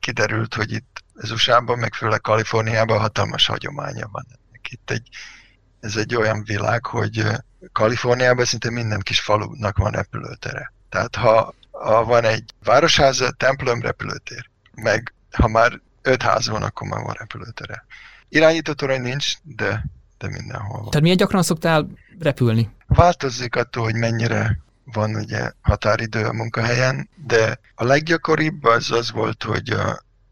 kiderült, 0.00 0.54
hogy 0.54 0.72
itt 0.72 1.02
az 1.14 1.30
USA-ban, 1.30 1.78
meg 1.78 1.94
főleg 1.94 2.20
Kaliforniában 2.20 2.98
hatalmas 2.98 3.46
hagyománya 3.46 4.08
van. 4.12 4.26
Itt 4.70 4.90
egy, 4.90 5.08
ez 5.80 5.96
egy 5.96 6.14
olyan 6.14 6.42
világ, 6.44 6.86
hogy 6.86 7.24
Kaliforniában 7.72 8.44
szinte 8.44 8.70
minden 8.70 9.00
kis 9.00 9.20
falunak 9.20 9.78
van 9.78 9.92
repülőtere. 9.92 10.72
Tehát 10.88 11.16
ha, 11.16 11.54
ha 11.70 12.04
van 12.04 12.24
egy 12.24 12.54
városháza, 12.64 13.30
templom, 13.30 13.80
repülőtér, 13.80 14.50
meg 14.74 15.14
ha 15.30 15.48
már 15.48 15.80
öt 16.02 16.22
ház 16.22 16.48
van, 16.48 16.62
akkor 16.62 16.88
már 16.88 17.02
van 17.02 17.14
repülőtere. 17.18 17.84
Irányító 18.28 18.72
torony 18.72 19.00
nincs, 19.00 19.32
de, 19.42 19.84
de 20.18 20.28
mindenhol 20.28 20.78
van. 20.80 20.88
Tehát 20.88 21.02
milyen 21.02 21.16
gyakran 21.16 21.42
szoktál 21.42 21.88
repülni? 22.18 22.70
Változik 22.98 23.56
attól, 23.56 23.84
hogy 23.84 23.94
mennyire 23.94 24.58
van 24.84 25.14
ugye 25.14 25.52
határidő 25.60 26.24
a 26.24 26.32
munkahelyen, 26.32 27.08
de 27.26 27.60
a 27.74 27.84
leggyakoribb 27.84 28.64
az 28.64 28.90
az 28.90 29.10
volt, 29.10 29.42
hogy 29.42 29.76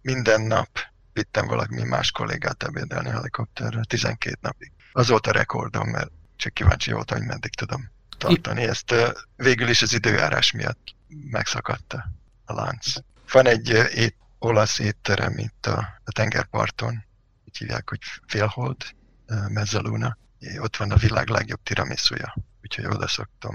minden 0.02 0.40
nap 0.40 0.68
vittem 1.12 1.46
valami 1.46 1.82
más 1.82 2.10
kollégát 2.10 2.62
ebédelni 2.62 3.08
helikopterre, 3.08 3.80
12 3.88 4.36
napig. 4.40 4.72
Az 4.92 5.08
volt 5.08 5.26
a 5.26 5.32
rekordom, 5.32 5.88
mert 5.88 6.10
csak 6.36 6.54
kíváncsi 6.54 6.92
voltam, 6.92 7.18
hogy 7.18 7.26
meddig 7.26 7.54
tudom 7.54 7.90
tartani. 8.18 8.62
Ezt 8.62 8.94
végül 9.36 9.68
is 9.68 9.82
az 9.82 9.92
időjárás 9.92 10.52
miatt 10.52 10.94
megszakadta 11.30 12.04
a 12.44 12.52
lánc. 12.52 12.86
Van 13.32 13.46
egy 13.46 13.68
ét, 13.94 14.16
olasz 14.38 14.78
étterem 14.78 15.38
itt 15.38 15.66
a, 15.66 16.00
a 16.04 16.12
tengerparton, 16.12 17.04
úgy 17.44 17.56
hívják, 17.56 17.88
hogy 17.88 18.00
Félhold, 18.26 18.76
Mezzaluna. 19.48 20.18
Ott 20.58 20.76
van 20.76 20.90
a 20.90 20.96
világ 20.96 21.28
legjobb 21.28 21.62
tiramisuja, 21.62 22.34
úgyhogy 22.66 22.94
oda 22.94 23.08
szoktam 23.08 23.54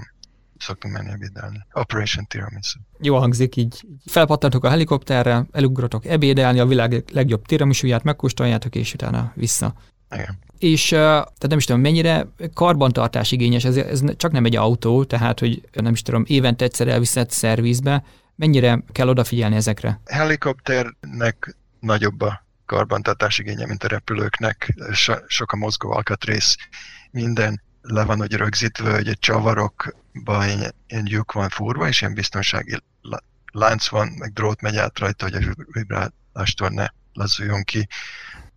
szoktunk 0.62 0.94
menni 0.94 1.10
ebédelni. 1.10 1.66
Operation 1.72 2.26
Tiramisu. 2.26 2.78
Jó 3.00 3.18
hangzik, 3.18 3.56
így 3.56 3.86
felpattantok 4.06 4.64
a 4.64 4.68
helikopterre, 4.68 5.46
elugrotok 5.52 6.06
ebédelni, 6.06 6.58
a 6.58 6.66
világ 6.66 7.04
legjobb 7.12 7.46
tiramisuját 7.46 8.02
megkóstoljátok, 8.02 8.74
és 8.74 8.94
utána 8.94 9.32
vissza. 9.34 9.74
Igen. 10.10 10.38
És 10.58 10.88
tehát 10.88 11.48
nem 11.48 11.58
is 11.58 11.64
tudom, 11.64 11.80
mennyire 11.80 12.26
karbantartás 12.54 13.32
igényes, 13.32 13.64
ez, 13.64 13.76
ez 13.76 14.02
csak 14.16 14.32
nem 14.32 14.44
egy 14.44 14.56
autó, 14.56 15.04
tehát 15.04 15.40
hogy 15.40 15.68
nem 15.72 15.92
is 15.92 16.02
tudom, 16.02 16.24
évente 16.26 16.64
egyszer 16.64 16.88
elviszed 16.88 17.30
szervizbe, 17.30 18.04
mennyire 18.36 18.82
kell 18.92 19.08
odafigyelni 19.08 19.56
ezekre? 19.56 20.00
Helikopternek 20.04 21.56
nagyobb 21.80 22.20
a 22.20 22.44
karbantartás 22.66 23.38
igénye, 23.38 23.66
mint 23.66 23.84
a 23.84 23.88
repülőknek, 23.88 24.74
so, 24.92 25.14
sok 25.26 25.52
a 25.52 25.56
mozgó 25.56 25.90
alkatrész, 25.90 26.56
minden 27.10 27.62
le 27.82 28.04
van 28.04 28.18
hogy 28.18 28.34
rögzítve, 28.34 28.92
hogy 28.92 29.08
egy 29.08 29.18
csavarokban 29.18 30.48
ilyen, 30.48 30.74
ilyen 30.86 31.04
lyuk 31.06 31.32
van 31.32 31.48
furva, 31.48 31.88
és 31.88 32.00
ilyen 32.00 32.14
biztonsági 32.14 32.76
lánc 33.52 33.88
van, 33.88 34.08
meg 34.18 34.32
drót 34.32 34.60
megy 34.60 34.76
át 34.76 34.98
rajta, 34.98 35.24
hogy 35.24 35.34
a 35.34 35.54
vibrálástól 35.72 36.68
ne 36.68 36.86
lazuljon 37.12 37.62
ki. 37.62 37.88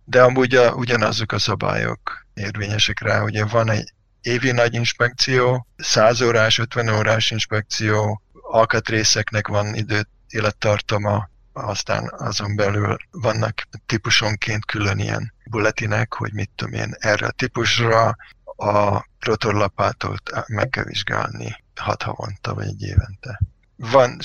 De 0.04 0.22
amúgy 0.22 0.54
a, 0.54 0.72
ugyanazok 0.74 1.32
a 1.32 1.38
szabályok 1.38 2.26
érvényesek 2.34 3.00
rá, 3.00 3.22
ugye 3.22 3.44
van 3.44 3.70
egy 3.70 3.92
évi 4.20 4.50
nagy 4.50 4.74
inspekció, 4.74 5.66
100 5.76 6.20
órás, 6.20 6.58
50 6.58 6.88
órás 6.88 7.30
inspekció, 7.30 8.22
alkatrészeknek 8.32 9.48
van 9.48 9.74
időt, 9.74 10.08
élettartama, 10.28 11.28
aztán 11.52 12.12
azon 12.16 12.56
belül 12.56 12.96
vannak 13.10 13.68
típusonként 13.86 14.64
külön 14.64 14.98
ilyen 14.98 15.32
bulletinek, 15.44 16.14
hogy 16.14 16.32
mit 16.32 16.50
tudom 16.54 16.72
én, 16.72 16.94
erre 16.98 17.26
a 17.26 17.30
típusra 17.30 18.16
a 18.56 19.06
rotorlapától 19.20 20.16
meg 20.46 20.68
kell 20.68 20.84
vizsgálni 20.84 21.64
hat 21.74 22.02
havonta 22.02 22.54
vagy 22.54 22.66
egy 22.66 22.82
évente. 22.82 23.40
Van, 23.76 24.18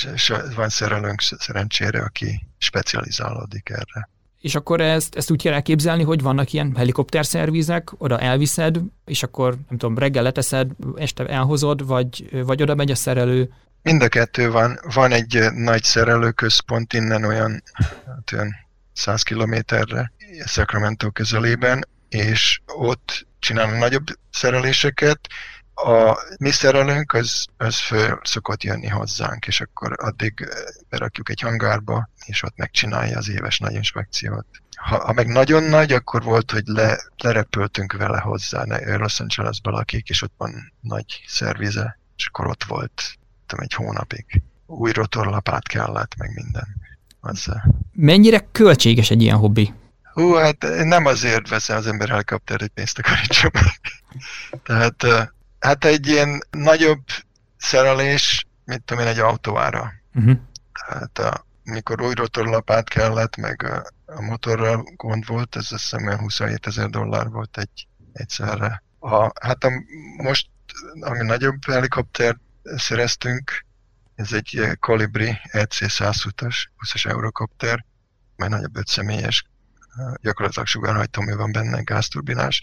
van 0.56 0.70
szerelőnk 0.70 1.22
szerencsére, 1.22 2.02
aki 2.02 2.48
specializálódik 2.58 3.70
erre. 3.70 4.10
És 4.40 4.56
akkor 4.56 4.82
ezt, 4.82 5.16
ezt 5.16 5.32
úgy 5.32 5.42
kell 5.42 5.54
elképzelni, 5.54 6.04
hogy 6.04 6.22
vannak 6.22 6.54
ilyen 6.54 6.76
helikopterszervizek, 6.76 7.92
oda 7.98 8.20
elviszed, 8.20 8.80
és 9.06 9.24
akkor 9.24 9.50
nem 9.70 9.78
tudom, 9.78 9.98
reggel 9.98 10.24
leteszed, 10.24 10.72
este 10.96 11.28
elhozod, 11.28 11.86
vagy, 11.86 12.44
vagy 12.46 12.62
oda 12.62 12.76
megy 12.76 12.92
a 12.92 12.96
szerelő? 12.96 13.54
Mind 13.82 14.02
a 14.02 14.08
kettő 14.08 14.52
van. 14.52 14.80
Van 14.94 15.12
egy 15.12 15.52
nagy 15.54 15.84
szerelőközpont 15.84 16.94
innen 16.94 17.24
olyan, 17.24 17.64
hát 18.06 18.32
olyan 18.34 18.56
100 18.94 19.24
kilométerre, 19.24 20.12
Sacramento 20.46 21.12
közelében, 21.12 21.88
és 22.10 22.62
ott 22.66 23.28
csinálni 23.42 23.78
nagyobb 23.78 24.08
szereléseket, 24.32 25.20
a 25.74 26.18
mi 26.38 26.52
szerelőnk 26.52 27.14
az, 27.14 27.46
az 27.58 27.80
föl 27.80 28.20
szokott 28.24 28.64
jönni 28.64 28.88
hozzánk, 28.88 29.48
és 29.48 29.62
akkor 29.62 29.96
addig 29.98 30.34
eh, 30.42 30.48
berakjuk 30.90 31.30
egy 31.30 31.42
hangárba, 31.42 32.10
és 32.26 32.44
ott 32.44 32.58
megcsinálja 32.58 33.18
az 33.18 33.30
éves 33.30 33.60
nagy 33.60 33.74
inspekciót. 33.74 34.46
Ha, 34.76 35.06
ha 35.06 35.14
meg 35.14 35.28
nagyon 35.28 35.64
nagy, 35.64 35.92
akkor 35.92 36.24
volt, 36.24 36.52
hogy 36.52 36.64
le, 36.66 37.04
lerepültünk 37.18 37.94
vele 37.94 38.20
hozzá, 38.20 38.64
ne, 38.64 38.98
Los 38.98 39.20
Angelesbe 39.20 39.70
lakik, 39.70 40.10
és 40.10 40.22
ott 40.22 40.34
van 40.38 40.74
nagy 40.82 41.24
szervize, 41.28 42.00
és 42.18 42.26
akkor 42.26 42.48
ott 42.48 42.64
volt 42.64 43.18
tudom, 43.46 43.64
egy 43.64 43.74
hónapig. 43.74 44.42
Új 44.66 44.92
rotorlapát 44.92 45.68
kellett, 45.68 46.16
meg 46.18 46.34
minden. 46.34 46.68
Az, 47.20 47.52
Mennyire 47.94 48.48
költséges 48.52 49.10
egy 49.10 49.22
ilyen 49.22 49.38
hobbi? 49.38 49.74
Hú, 50.14 50.34
hát 50.34 50.66
nem 50.84 51.06
azért 51.06 51.50
veszem 51.50 51.78
az 51.78 51.88
ember 51.88 52.10
helikopter, 52.10 52.60
hogy 52.60 52.70
pénzt 52.70 53.00
akarítsa 53.00 53.50
meg. 53.54 53.80
Tehát 54.64 55.32
hát 55.60 55.86
egy 55.86 56.08
ilyen 56.08 56.44
nagyobb 56.50 57.04
szerelés, 57.58 58.46
mit 58.66 58.84
tudom 58.84 59.04
én, 59.04 59.10
egy 59.10 59.20
autóára. 59.20 59.92
Uh-huh. 60.14 60.38
Tehát 60.88 61.20
a, 61.20 61.46
mikor 61.64 62.02
új 62.02 62.14
rotorlapát 62.14 62.90
kellett, 62.90 63.36
meg 63.36 63.64
a, 63.64 63.86
a 64.06 64.22
motorral 64.22 64.84
gond 64.96 65.26
volt, 65.28 65.56
ez 65.56 65.72
azt 65.72 65.82
hiszem 65.82 66.18
27 66.18 66.68
ezer 66.68 66.90
dollár 66.90 67.28
volt 67.28 67.58
egy, 67.58 67.88
egyszerre. 68.14 68.84
A, 69.00 69.46
hát 69.46 69.64
a, 69.64 69.72
most, 70.18 70.50
ami 71.00 71.26
nagyobb 71.26 71.66
helikopter 71.66 72.38
szereztünk, 72.64 73.66
ez 74.16 74.34
egy 74.34 74.78
Colibri 74.80 75.38
EC-120-as, 75.44 76.56
20-as 76.78 77.06
eurokopter, 77.06 77.86
mert 78.36 78.52
nagyobb 78.52 78.78
öt 78.78 78.88
személyes 78.88 79.46
gyakorlatilag 80.22 80.68
sugárhajtómű 80.68 81.36
van 81.36 81.52
benne, 81.52 81.82
gázturbinás, 81.82 82.62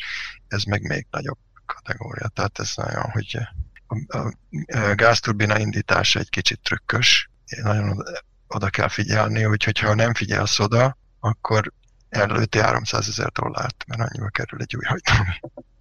ez 0.48 0.62
meg 0.62 0.82
még 0.82 1.06
nagyobb 1.10 1.38
kategória. 1.66 2.28
Tehát 2.28 2.58
ez 2.58 2.72
nagyon, 2.76 3.10
hogy 3.10 3.38
a, 3.86 4.18
a, 4.18 4.32
a 4.66 4.94
gázturbina 4.94 5.58
indítása 5.58 6.18
egy 6.18 6.30
kicsit 6.30 6.60
trükkös, 6.62 7.30
nagyon 7.62 8.04
oda, 8.48 8.70
kell 8.70 8.88
figyelni, 8.88 9.44
úgyhogy 9.44 9.78
ha 9.78 9.94
nem 9.94 10.14
figyelsz 10.14 10.58
oda, 10.58 10.96
akkor 11.20 11.72
előtti 12.08 12.58
300 12.58 13.08
ezer 13.08 13.30
dollárt, 13.30 13.84
mert 13.86 14.00
annyiba 14.00 14.28
kerül 14.28 14.60
egy 14.60 14.76
új 14.76 14.84
hajtómű. 14.84 15.30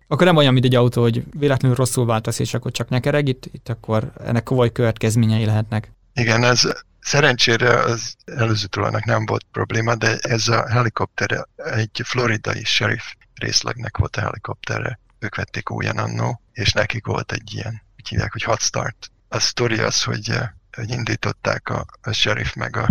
Akkor 0.07 0.25
nem 0.25 0.35
olyan, 0.35 0.53
mint 0.53 0.65
egy 0.65 0.75
autó, 0.75 1.01
hogy 1.01 1.23
véletlenül 1.31 1.77
rosszul 1.77 2.05
váltasz, 2.05 2.39
és 2.39 2.53
akkor 2.53 2.71
csak 2.71 2.89
nekereg, 2.89 3.27
itt, 3.27 3.45
itt 3.45 3.69
akkor 3.69 4.11
ennek 4.23 4.43
komoly 4.43 4.71
következményei 4.71 5.45
lehetnek. 5.45 5.91
Igen, 6.13 6.43
ez 6.43 6.61
Szerencsére 7.07 7.79
az 7.79 8.15
előző 8.25 8.65
tulajnak 8.65 9.05
nem 9.05 9.25
volt 9.25 9.45
probléma, 9.51 9.95
de 9.95 10.17
ez 10.17 10.47
a 10.47 10.69
helikopter 10.69 11.47
egy 11.55 12.01
floridai 12.03 12.63
sheriff 12.63 13.13
részlegnek 13.33 13.97
volt 13.97 14.15
a 14.15 14.21
helikoptere. 14.21 14.99
Ők 15.19 15.35
vették 15.35 15.69
újan 15.69 15.97
annó, 15.97 16.41
és 16.51 16.71
nekik 16.73 17.05
volt 17.05 17.31
egy 17.31 17.53
ilyen, 17.53 17.81
úgy 17.97 18.07
hívják, 18.07 18.31
hogy 18.31 18.43
hot 18.43 18.61
start. 18.61 19.11
A 19.27 19.39
sztori 19.39 19.79
az, 19.79 20.03
hogy, 20.03 20.29
eh, 20.29 20.49
hogy 20.71 20.89
indították 20.89 21.69
a, 21.69 21.85
a 22.01 22.11
sheriff 22.11 22.53
meg 22.53 22.77
a, 22.77 22.89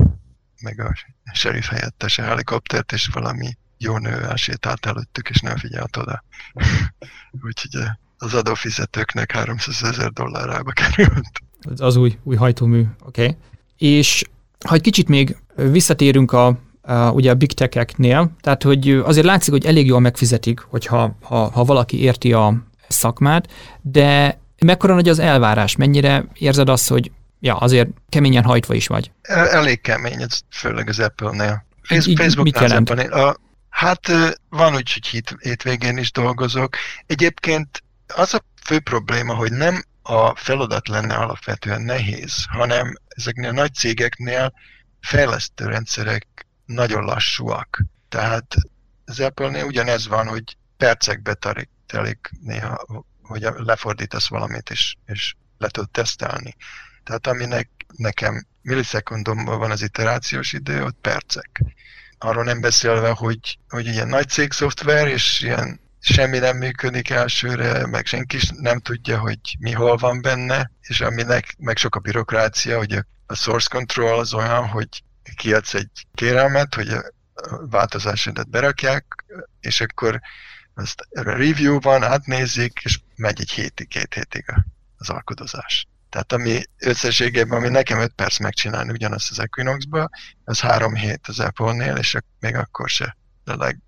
meg 0.61 0.81
a 0.81 0.95
sheriff 1.33 1.69
helyettes 1.69 2.19
a 2.19 2.23
helikoptert, 2.23 2.93
és 2.93 3.07
valami 3.13 3.57
jó 3.79 3.99
nő 3.99 4.25
elsétált 4.25 4.87
előttük, 4.87 5.29
és 5.29 5.41
nem 5.41 5.57
figyelt 5.57 5.97
oda. 5.97 6.25
Úgyhogy 7.47 7.81
eh, 7.81 7.91
az 8.19 8.35
adófizetőknek 8.35 9.33
300 9.33 9.83
ezer 9.83 10.11
dollárába 10.11 10.71
került. 10.71 11.41
Az 11.77 11.97
új, 11.97 12.19
új 12.23 12.37
hajtómű, 12.37 12.87
oké. 13.01 13.25
Okay. 13.25 13.37
És 13.77 14.25
ha 14.67 14.75
egy 14.75 14.81
kicsit 14.81 15.09
még 15.09 15.37
visszatérünk 15.55 16.33
a, 16.33 16.59
a, 16.83 17.11
ugye 17.11 17.31
a 17.31 17.35
big 17.35 17.53
tech-eknél, 17.53 18.31
tehát 18.41 18.63
hogy 18.63 18.91
azért 18.91 19.27
látszik, 19.27 19.53
hogy 19.53 19.67
elég 19.67 19.87
jól 19.87 20.01
megfizetik, 20.01 20.61
hogyha 20.61 21.17
ha, 21.23 21.51
ha 21.51 21.65
valaki 21.65 22.03
érti 22.03 22.33
a 22.33 22.55
szakmát, 22.89 23.49
de 23.83 24.39
mekkora 24.65 24.95
nagy 24.95 25.09
az 25.09 25.19
elvárás? 25.19 25.77
Mennyire 25.77 26.25
érzed 26.35 26.69
azt, 26.69 26.89
hogy 26.89 27.11
ja, 27.41 27.57
azért 27.57 27.89
keményen 28.09 28.45
hajtva 28.45 28.75
is 28.75 28.87
vagy? 28.87 29.11
Elég 29.51 29.81
kemény, 29.81 30.23
ez 30.23 30.39
főleg 30.51 30.89
az 30.89 30.99
Apple-nél. 30.99 31.65
Facebook 32.17 32.45
mit 32.45 32.61
jelent? 32.61 32.91
A, 32.91 33.37
hát 33.69 34.13
van 34.49 34.75
úgy, 34.75 34.93
hogy 34.93 35.07
hét, 35.07 35.37
hétvégén 35.41 35.97
is 35.97 36.13
dolgozok. 36.13 36.77
Egyébként 37.07 37.83
az 38.15 38.35
a 38.35 38.45
fő 38.65 38.79
probléma, 38.79 39.35
hogy 39.35 39.53
nem 39.53 39.85
a 40.09 40.35
feladat 40.35 40.89
lenne 40.89 41.15
alapvetően 41.15 41.83
nehéz, 41.83 42.45
hanem 42.49 42.95
ezeknél 43.09 43.49
a 43.49 43.53
nagy 43.53 43.75
cégeknél 43.75 44.53
fejlesztő 45.01 45.67
rendszerek 45.67 46.47
nagyon 46.65 47.05
lassúak. 47.05 47.83
Tehát 48.09 48.55
az 49.05 49.21
Apple-nél 49.21 49.65
ugyanez 49.65 50.07
van, 50.07 50.29
hogy 50.29 50.57
percekbe 50.77 51.35
tarik, 51.35 51.69
telik 51.87 52.31
néha, 52.41 53.05
hogy 53.23 53.49
lefordítasz 53.57 54.29
valamit, 54.29 54.71
és, 54.71 54.95
és 55.07 55.35
le 55.59 55.69
tud 55.69 55.91
tesztelni. 55.91 56.57
Tehát 57.05 57.27
aminek 57.27 57.69
nekem 57.97 58.47
millisekundomban 58.63 59.59
van 59.59 59.71
az 59.71 59.83
iterációs 59.83 60.53
idő, 60.53 60.85
ott 60.85 60.99
percek. 61.01 61.63
Arról 62.19 62.45
nem 62.45 62.61
beszélve, 62.61 63.11
hogy, 63.11 63.59
hogy 63.69 63.87
ilyen 63.87 64.09
nagy 64.09 64.29
cég 64.29 64.53
szoftver, 64.53 65.09
és 65.09 65.41
ilyen 65.41 65.81
semmi 66.13 66.39
nem 66.39 66.57
működik 66.57 67.11
elsőre, 67.11 67.87
meg 67.87 68.07
senki 68.07 68.39
nem 68.61 68.79
tudja, 68.81 69.19
hogy 69.19 69.39
mi 69.59 69.73
hol 69.73 69.97
van 69.97 70.21
benne, 70.21 70.71
és 70.81 71.01
aminek 71.01 71.55
meg 71.59 71.77
sok 71.77 71.95
a 71.95 72.01
bürokrácia, 72.01 72.77
hogy 72.77 73.05
a 73.27 73.35
source 73.35 73.69
control 73.71 74.19
az 74.19 74.35
olyan, 74.35 74.69
hogy 74.69 74.89
kiadsz 75.37 75.75
egy 75.75 75.91
kérelmet, 76.15 76.75
hogy 76.75 76.89
a 76.89 77.03
változásodat 77.71 78.51
berakják, 78.51 79.25
és 79.61 79.81
akkor 79.81 80.21
azt 80.75 81.07
review 81.11 81.81
van, 81.81 82.03
átnézik, 82.03 82.81
és 82.85 83.01
megy 83.17 83.41
egy 83.41 83.51
hétig, 83.51 83.89
két 83.89 84.15
hétig 84.15 84.45
az 84.97 85.09
alkodozás. 85.09 85.87
Tehát 86.11 86.33
ami 86.33 86.63
összességében, 86.79 87.59
ami 87.59 87.69
nekem 87.69 87.99
5 87.99 88.13
perc 88.13 88.39
megcsinálni 88.39 88.91
ugyanazt 88.91 89.31
az 89.31 89.39
Equinox-ba, 89.39 90.09
az 90.45 90.61
3 90.61 90.95
hét 90.95 91.27
az 91.27 91.41
Apple-nél, 91.41 91.97
és 91.97 92.17
még 92.41 92.55
akkor 92.55 92.89
se. 92.89 93.17
De 93.45 93.55
leg, 93.55 93.79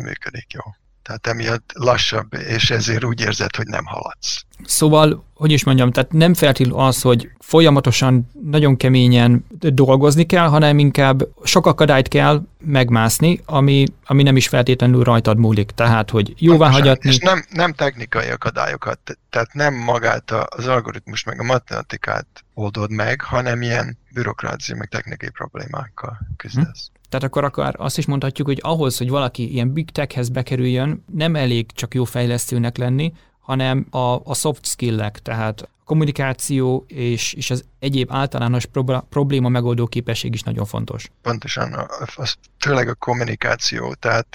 működik 0.00 0.52
jó. 0.52 0.62
Tehát 1.02 1.26
emiatt 1.26 1.70
lassabb, 1.74 2.34
és 2.34 2.70
ezért 2.70 3.04
úgy 3.04 3.20
érzed, 3.20 3.56
hogy 3.56 3.66
nem 3.66 3.84
haladsz. 3.84 4.44
Szóval, 4.64 5.24
hogy 5.34 5.52
is 5.52 5.64
mondjam, 5.64 5.90
tehát 5.90 6.12
nem 6.12 6.34
feltétlenül 6.34 6.84
az, 6.84 7.02
hogy 7.02 7.30
folyamatosan, 7.38 8.30
nagyon 8.44 8.76
keményen 8.76 9.44
dolgozni 9.58 10.26
kell, 10.26 10.46
hanem 10.46 10.78
inkább 10.78 11.22
sok 11.44 11.66
akadályt 11.66 12.08
kell 12.08 12.42
megmászni, 12.58 13.40
ami, 13.44 13.84
ami 14.04 14.22
nem 14.22 14.36
is 14.36 14.48
feltétlenül 14.48 15.04
rajtad 15.04 15.38
múlik. 15.38 15.70
Tehát, 15.70 16.10
hogy 16.10 16.34
jóvá 16.36 16.70
hagyatni. 16.70 17.10
És 17.10 17.18
nem, 17.18 17.44
nem 17.50 17.72
technikai 17.72 18.28
akadályokat, 18.28 18.98
tehát 19.30 19.52
nem 19.52 19.74
magát 19.74 20.30
az 20.30 20.66
algoritmus 20.66 21.24
meg 21.24 21.40
a 21.40 21.44
matematikát 21.44 22.26
oldod 22.54 22.90
meg, 22.90 23.20
hanem 23.20 23.62
ilyen 23.62 23.98
bürokrácia 24.12 24.76
meg 24.76 24.88
technikai 24.88 25.30
problémákkal 25.30 26.18
küzdesz. 26.36 26.90
Hm. 26.92 27.00
Tehát 27.12 27.26
akkor 27.26 27.44
akár 27.44 27.74
azt 27.78 27.98
is 27.98 28.06
mondhatjuk, 28.06 28.46
hogy 28.46 28.58
ahhoz, 28.62 28.98
hogy 28.98 29.08
valaki 29.08 29.52
ilyen 29.52 29.72
big 29.72 29.90
techhez 29.90 30.28
bekerüljön, 30.28 31.04
nem 31.14 31.36
elég 31.36 31.72
csak 31.72 31.94
jó 31.94 32.04
fejlesztőnek 32.04 32.76
lenni, 32.76 33.12
hanem 33.40 33.86
a, 33.90 33.98
a 34.24 34.34
soft 34.34 34.66
skill-ek, 34.66 35.18
tehát 35.18 35.60
a 35.60 35.68
kommunikáció 35.84 36.84
és, 36.88 37.32
és 37.32 37.50
az 37.50 37.64
egyéb 37.78 38.12
általános 38.12 38.66
probléma 39.08 39.48
megoldó 39.48 39.86
képesség 39.86 40.34
is 40.34 40.42
nagyon 40.42 40.64
fontos. 40.64 41.10
Pontosan, 41.22 41.88
az, 42.16 42.34
főleg 42.58 42.88
a 42.88 42.94
kommunikáció, 42.94 43.94
tehát 43.94 44.26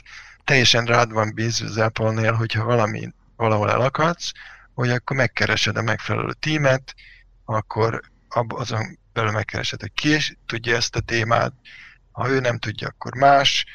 teljesen 0.43 0.85
rád 0.85 1.11
van 1.11 1.31
bízva 1.33 1.65
az 1.65 1.77
Apple-nél, 1.77 2.33
hogyha 2.33 2.63
valami 2.63 3.09
valahol 3.35 3.71
elakadsz, 3.71 4.31
hogy 4.73 4.89
akkor 4.89 5.15
megkeresed 5.15 5.77
a 5.77 5.81
megfelelő 5.81 6.33
tímet, 6.39 6.95
akkor 7.45 8.01
azon 8.47 8.99
belül 9.13 9.31
megkeresed, 9.31 9.81
hogy 9.81 9.93
ki 9.93 10.17
tudja 10.45 10.75
ezt 10.75 10.95
a 10.95 10.99
témát, 10.99 11.53
ha 12.17 12.29
ő 12.29 12.39
nem 12.39 12.57
tudja, 12.57 12.87
akkor 12.87 13.15
más, 13.15 13.65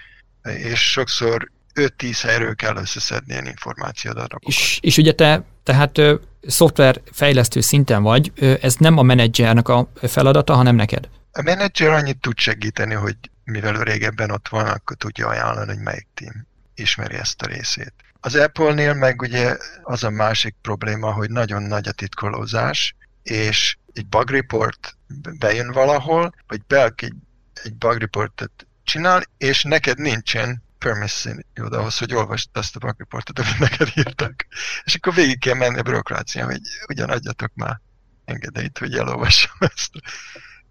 és 0.43 0.81
sokszor 0.91 1.51
5-10 1.75 2.19
helyről 2.23 2.55
kell 2.55 2.77
összeszedni 2.77 3.33
ilyen 3.33 3.47
információdarabokat. 3.47 4.49
És, 4.49 4.79
és 4.83 4.97
ugye 4.97 5.13
te 5.13 5.45
tehát 5.63 5.99
ö, 5.99 6.15
szoftverfejlesztő 6.47 7.61
szinten 7.61 8.03
vagy, 8.03 8.33
ö, 8.35 8.55
ez 8.61 8.75
nem 8.75 8.99
a 8.99 9.03
menedzsernek 9.03 9.69
a 9.69 9.89
feladata, 10.03 10.55
hanem 10.55 10.75
neked? 10.75 11.09
A 11.33 11.43
menedzser 11.43 11.89
annyit 11.89 12.21
tud 12.21 12.39
segíteni, 12.39 12.95
hogy 12.95 13.17
mivel 13.45 13.77
ő 13.77 13.83
régebben 13.83 14.31
ott 14.31 14.49
van, 14.49 14.67
akkor 14.67 14.97
tudja 14.97 15.29
ajánlani, 15.29 15.73
hogy 15.73 15.83
melyik 15.83 16.07
team 16.15 16.47
ismeri 16.75 17.15
ezt 17.15 17.43
a 17.43 17.47
részét. 17.47 17.93
Az 18.21 18.35
Apple-nél 18.35 18.95
meg 18.95 19.21
ugye 19.21 19.57
az 19.83 20.05
a 20.05 20.11
másik 20.11 20.55
probléma, 20.63 21.13
hogy 21.13 21.31
nagyon 21.31 21.63
nagy 21.63 21.89
a 21.89 21.93
titkolózás, 21.93 22.95
és 23.23 23.77
egy 23.93 24.07
bug 24.07 24.31
report 24.31 24.97
bejön 25.39 25.73
valahol, 25.73 26.35
vagy 26.47 26.61
belki 26.67 27.05
egy 27.05 27.15
egy 27.63 27.75
bug 27.75 27.99
reportot 27.99 28.67
csinál, 28.85 29.23
és 29.39 29.63
neked 29.63 29.99
nincsen 29.99 30.63
permission 30.79 31.47
jód 31.55 31.73
ahhoz, 31.73 31.99
hogy 31.99 32.15
olvasd 32.15 32.49
azt 32.53 32.77
a 32.77 32.79
bug 32.79 32.95
reportot, 32.99 33.39
amit 33.39 33.59
neked 33.59 33.89
írtak. 33.95 34.47
És 34.85 34.95
akkor 34.95 35.15
végig 35.15 35.39
kell 35.39 35.55
menni 35.55 35.79
a 35.79 35.83
bürokrácián, 35.83 36.47
hogy 36.47 36.61
ugyan 36.89 37.11
adjatok 37.11 37.55
már 37.55 37.81
engedélyt, 38.25 38.79
hogy 38.79 38.95
elolvassam 38.95 39.57
ezt, 39.59 39.91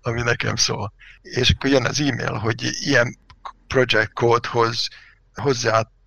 ami 0.01 0.21
nekem 0.21 0.55
szól. 0.55 0.93
És 1.21 1.49
akkor 1.49 1.69
jön 1.69 1.85
az 1.85 1.99
e-mail, 1.99 2.33
hogy 2.33 2.69
ilyen 2.81 3.17
project 3.67 4.13
codehoz 4.13 4.87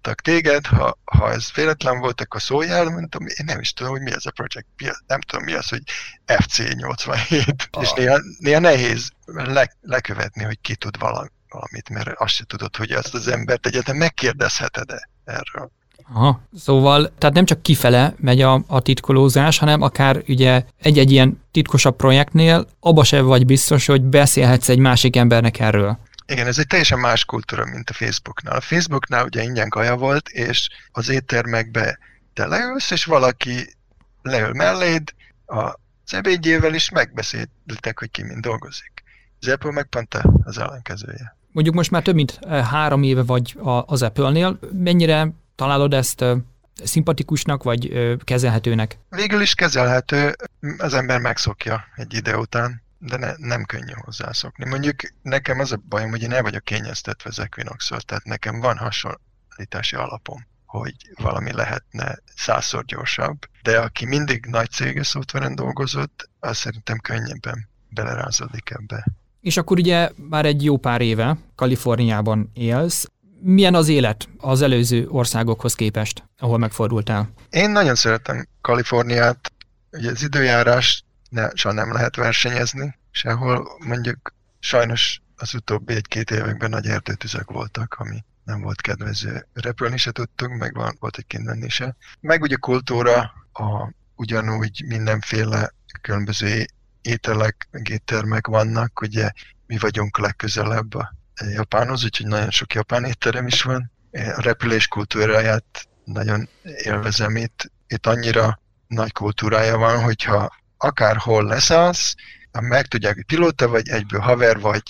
hozzáadtak 0.05 0.21
téged, 0.21 0.67
ha, 0.67 0.99
ha 1.05 1.31
ez 1.31 1.51
véletlen 1.55 1.99
volt, 1.99 2.21
akkor 2.21 2.43
szóljál, 2.43 2.91
mondtam, 2.91 3.27
én 3.27 3.45
nem 3.45 3.61
is 3.61 3.73
tudom, 3.73 3.93
hogy 3.93 4.03
mi 4.03 4.13
ez 4.13 4.27
a 4.27 4.31
project, 4.31 4.67
nem 5.07 5.21
tudom 5.21 5.45
mi 5.45 5.53
az, 5.53 5.69
hogy 5.69 5.83
FC87, 6.27 7.55
ah. 7.71 7.83
és 7.83 7.93
néha, 7.93 8.19
néha 8.39 8.61
nehéz 8.61 9.11
le, 9.27 9.77
lekövetni, 9.81 10.45
hogy 10.45 10.59
ki 10.61 10.75
tud 10.77 10.99
valami, 10.99 11.29
valamit, 11.49 11.89
mert 11.89 12.09
azt 12.21 12.35
se 12.35 12.45
tudod, 12.45 12.77
hogy 12.77 12.91
ezt 12.91 13.15
az 13.15 13.29
embert 13.29 13.67
egyetem 13.67 13.97
megkérdezheted-e 13.97 15.09
erről. 15.25 15.71
Aha, 16.13 16.41
szóval, 16.57 17.13
tehát 17.19 17.35
nem 17.35 17.45
csak 17.45 17.63
kifele 17.63 18.15
megy 18.17 18.43
a, 18.43 18.63
a 18.67 18.81
titkolózás, 18.81 19.59
hanem 19.59 19.83
akár 19.83 20.23
ugye 20.29 20.65
egy-egy 20.81 21.11
ilyen 21.11 21.43
titkosabb 21.51 21.97
projektnél 21.97 22.67
abba 22.81 23.05
se 23.05 23.21
vagy 23.21 23.47
biztos, 23.47 23.87
hogy 23.87 24.03
beszélhetsz 24.03 24.69
egy 24.69 24.79
másik 24.79 25.17
embernek 25.17 25.59
erről. 25.59 25.99
Igen, 26.27 26.47
ez 26.47 26.59
egy 26.59 26.67
teljesen 26.67 26.99
más 26.99 27.25
kultúra, 27.25 27.65
mint 27.65 27.91
a 27.91 27.93
Facebooknál. 27.93 28.57
A 28.57 28.61
Facebooknál 28.61 29.25
ugye 29.25 29.43
ingyen 29.43 29.69
kaja 29.69 29.97
volt, 29.97 30.29
és 30.29 30.69
az 30.93 31.09
éttermekbe 31.09 31.99
te 32.33 32.47
leülsz, 32.47 32.91
és 32.91 33.05
valaki 33.05 33.75
leül 34.23 34.53
melléd, 34.53 35.15
az 35.47 36.15
ebédjével 36.15 36.75
is 36.75 36.91
megbeszéltek, 36.91 37.99
hogy 37.99 38.11
ki 38.11 38.23
mind 38.23 38.41
dolgozik. 38.41 39.03
Az 39.41 39.49
Apple 39.49 39.71
meg 39.71 39.87
pont 39.87 40.19
az 40.45 40.59
ellenkezője. 40.59 41.37
Mondjuk 41.53 41.75
most 41.75 41.91
már 41.91 42.03
több 42.03 42.15
mint 42.15 42.39
eh, 42.41 42.67
három 42.67 43.03
éve 43.03 43.23
vagy 43.23 43.57
az 43.87 44.03
Apple-nél. 44.03 44.59
Mennyire 44.73 45.29
találod 45.55 45.95
ezt 45.95 46.23
eh, 46.23 46.37
szimpatikusnak, 46.85 47.63
vagy 47.63 47.91
eh, 47.91 48.17
kezelhetőnek? 48.25 48.99
Végül 49.09 49.41
is 49.41 49.55
kezelhető, 49.55 50.35
az 50.79 50.95
ember 50.95 51.21
megszokja 51.21 51.85
egy 51.97 52.15
ide 52.15 52.37
után 52.37 52.83
de 53.07 53.17
ne, 53.17 53.35
nem 53.37 53.65
könnyű 53.65 53.93
hozzászokni. 53.95 54.69
Mondjuk 54.69 54.95
nekem 55.23 55.59
az 55.59 55.73
a 55.73 55.81
bajom, 55.89 56.11
hogy 56.11 56.23
én 56.23 56.33
el 56.33 56.43
vagyok 56.43 56.65
kényeztetve 56.65 57.31
az 57.31 57.39
equinox 57.39 57.89
tehát 57.89 58.25
nekem 58.25 58.61
van 58.61 58.77
hasonlítási 58.77 59.97
alapom, 59.97 60.47
hogy 60.67 60.95
valami 61.15 61.53
lehetne 61.53 62.19
százszor 62.37 62.85
gyorsabb, 62.85 63.39
de 63.63 63.79
aki 63.79 64.07
mindig 64.07 64.47
nagy 64.47 64.71
céges 64.71 65.07
szoftveren 65.07 65.55
dolgozott, 65.55 66.29
az 66.41 66.57
szerintem 66.57 66.99
könnyebben 66.99 67.69
belerázódik 67.89 68.71
ebbe. 68.71 69.05
És 69.41 69.57
akkor 69.57 69.79
ugye 69.79 70.11
már 70.17 70.47
egy 70.47 70.65
jó 70.65 70.77
pár 70.77 71.01
éve 71.01 71.37
Kaliforniában 71.55 72.51
élsz. 72.55 73.11
Milyen 73.41 73.75
az 73.75 73.89
élet 73.89 74.29
az 74.39 74.63
előző 74.63 75.09
országokhoz 75.09 75.75
képest, 75.75 76.25
ahol 76.39 76.59
megfordultál? 76.59 77.33
Én 77.51 77.71
nagyon 77.71 77.95
szeretem 77.95 78.47
Kaliforniát. 78.61 79.53
Ugye 79.91 80.11
az 80.11 80.23
időjárás 80.23 81.05
ne, 81.35 81.49
soha 81.55 81.75
nem 81.75 81.93
lehet 81.93 82.17
versenyezni 82.17 82.99
sehol. 83.11 83.69
Mondjuk 83.79 84.35
sajnos 84.59 85.21
az 85.37 85.55
utóbbi 85.55 85.95
egy-két 85.95 86.31
években 86.31 86.71
nagy 86.71 86.87
erdőtüzek 86.87 87.51
voltak, 87.51 87.95
ami 87.99 88.25
nem 88.45 88.61
volt 88.61 88.81
kedvező. 88.81 89.47
Repülni 89.53 89.97
se 89.97 90.11
tudtunk, 90.11 90.59
meg 90.59 90.75
van, 90.75 90.97
volt 91.01 91.17
egy 91.17 91.27
kint 91.27 91.45
menni 91.45 91.69
se. 91.69 91.97
Meg 92.21 92.43
ugye 92.43 92.57
kultúra, 92.57 93.19
a, 93.53 93.93
ugyanúgy 94.17 94.85
mindenféle 94.87 95.73
különböző 96.01 96.65
ételek, 97.03 97.69
éttermek 97.83 98.47
vannak, 98.47 99.01
ugye 99.01 99.31
mi 99.67 99.79
vagyunk 99.79 100.19
legközelebb 100.19 100.95
a 100.95 101.15
Japánhoz, 101.35 102.05
úgyhogy 102.05 102.27
nagyon 102.27 102.51
sok 102.51 102.75
japán 102.75 103.05
étterem 103.05 103.47
is 103.47 103.63
van. 103.63 103.91
A 104.13 104.41
repülés 104.41 104.89
kultúráját 104.89 105.89
nagyon 106.05 106.49
élvezem 106.83 107.37
itt, 107.37 107.73
itt 107.87 108.07
annyira 108.07 108.61
nagy 108.87 109.13
kultúrája 109.13 109.77
van, 109.77 110.03
hogyha 110.03 110.63
akárhol 110.85 111.45
leszállsz, 111.45 112.15
megtudják, 112.61 113.15
hogy 113.15 113.25
pilóta 113.25 113.69
vagy, 113.69 113.89
egyből 113.89 114.21
haver 114.21 114.61
vagy, 114.61 114.83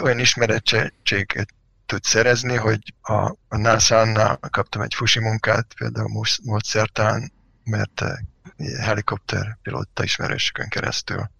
olyan 0.00 0.18
ismerettséget 0.18 1.54
tud 1.86 2.04
szerezni, 2.04 2.56
hogy 2.56 2.94
a, 3.00 3.30
a 3.48 3.56
NASA-nál 3.56 4.38
kaptam 4.50 4.82
egy 4.82 4.94
fusi 4.94 5.20
munkát, 5.20 5.66
például 5.74 6.24
módszertán, 6.42 7.32
mert 7.64 8.02
helikopter 8.80 9.58
pilóta 9.62 10.02
ismerősökön 10.02 10.68
keresztül. 10.68 11.30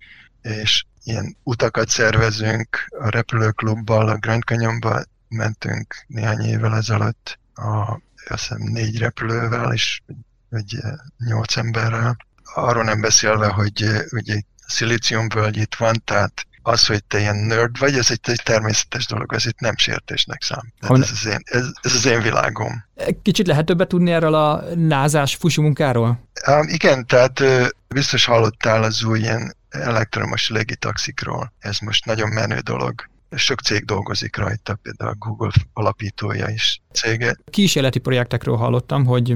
És 0.42 0.84
ilyen 1.04 1.36
utakat 1.42 1.88
szervezünk, 1.88 2.86
a 2.98 3.08
repülőklubbal, 3.08 4.08
a 4.08 4.18
Grand 4.18 4.42
Canyonba 4.42 5.04
mentünk 5.28 6.04
néhány 6.06 6.40
évvel 6.40 6.76
ezelőtt, 6.76 7.38
a, 7.54 7.92
azt 8.28 8.48
hiszem 8.48 8.62
négy 8.62 8.98
repülővel 8.98 9.72
és 9.72 10.00
vagy 10.48 10.78
nyolc 11.18 11.56
emberrel. 11.56 12.16
Arról 12.54 12.84
nem 12.84 13.00
beszélve, 13.00 13.46
hogy 13.46 13.86
ugye 14.10 14.40
szilíciumvölgy 14.66 15.56
itt 15.56 15.74
van, 15.74 16.02
tehát 16.04 16.46
az, 16.62 16.86
hogy 16.86 17.04
te 17.04 17.18
ilyen 17.18 17.36
nerd 17.36 17.78
vagy, 17.78 17.96
ez 17.96 18.10
egy, 18.10 18.20
egy 18.22 18.42
természetes 18.44 19.06
dolog, 19.06 19.34
ez 19.34 19.46
itt 19.46 19.58
nem 19.58 19.76
sértésnek 19.76 20.42
szám. 20.42 20.72
Ez, 20.80 21.10
az 21.10 21.26
én, 21.26 21.40
ez, 21.44 21.64
ez 21.82 21.94
az 21.94 22.06
én 22.06 22.22
világom. 22.22 22.84
Kicsit 23.22 23.46
lehet 23.46 23.64
többet 23.64 23.88
tudni 23.88 24.10
erről 24.12 24.34
a 24.34 24.74
názás 24.74 25.34
fusi 25.34 25.60
munkáról? 25.60 26.28
Um, 26.46 26.68
igen, 26.68 27.06
tehát 27.06 27.40
uh, 27.40 27.66
biztos 27.88 28.24
hallottál 28.24 28.82
az 28.82 29.04
új 29.04 29.18
ilyen 29.18 29.56
elektromos 29.68 30.48
légitaxikról. 30.50 31.52
Ez 31.58 31.78
most 31.78 32.04
nagyon 32.04 32.28
menő 32.28 32.58
dolog. 32.58 33.10
Sok 33.34 33.60
cég 33.60 33.84
dolgozik 33.84 34.36
rajta, 34.36 34.74
például 34.74 35.10
a 35.10 35.14
Google 35.18 35.50
alapítója 35.72 36.48
is 36.48 36.82
cége. 36.92 37.36
Kísérleti 37.50 37.98
projektekről 37.98 38.56
hallottam, 38.56 39.04
hogy... 39.04 39.34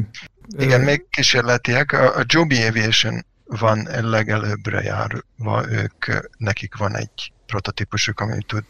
Igen, 0.49 0.81
még 0.81 1.09
kísérletiek. 1.11 1.93
A, 1.93 2.17
a 2.17 2.25
Joby 2.27 2.63
Aviation 2.63 3.25
van 3.45 3.89
legelőbbre 4.01 4.83
járva, 4.83 5.69
ők, 5.69 6.07
nekik 6.37 6.77
van 6.77 6.97
egy 6.97 7.33
prototípusuk, 7.47 8.21
ami 8.21 8.43
tud 8.43 8.65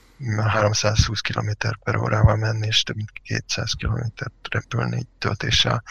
320 0.46 1.20
km 1.20 1.50
per 1.84 1.96
órával 1.96 2.36
menni, 2.36 2.66
és 2.66 2.82
több 2.82 2.96
mint 2.96 3.10
200 3.22 3.72
km 3.72 4.24
repülni 4.50 4.96
egy 4.96 5.06
töltéssel, 5.18 5.82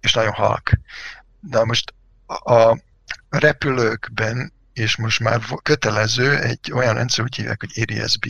és 0.00 0.12
nagyon 0.12 0.32
halk. 0.32 0.70
De 1.40 1.64
most 1.64 1.94
a 2.26 2.78
repülőkben, 3.28 4.52
és 4.72 4.96
most 4.96 5.20
már 5.20 5.40
kötelező 5.62 6.38
egy 6.38 6.72
olyan 6.72 6.94
rendszer, 6.94 7.24
úgy 7.24 7.36
hívják, 7.36 7.60
hogy 7.60 7.82
ADSB, 7.82 8.26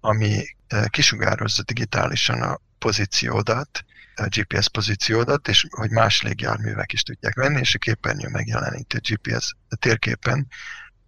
ami 0.00 0.44
kisugározza 0.86 1.62
digitálisan 1.62 2.42
a 2.42 2.60
pozíciódat, 2.78 3.84
GPS 4.24 4.68
pozíciódat, 4.68 5.48
és 5.48 5.66
hogy 5.70 5.90
más 5.90 6.22
légjárművek 6.22 6.92
is 6.92 7.02
tudják 7.02 7.34
venni, 7.34 7.60
és 7.60 7.74
a 7.74 7.78
képernyő 7.78 8.28
megjeleníti 8.28 8.96
a 8.96 9.00
GPS 9.02 9.54
térképen, 9.78 10.46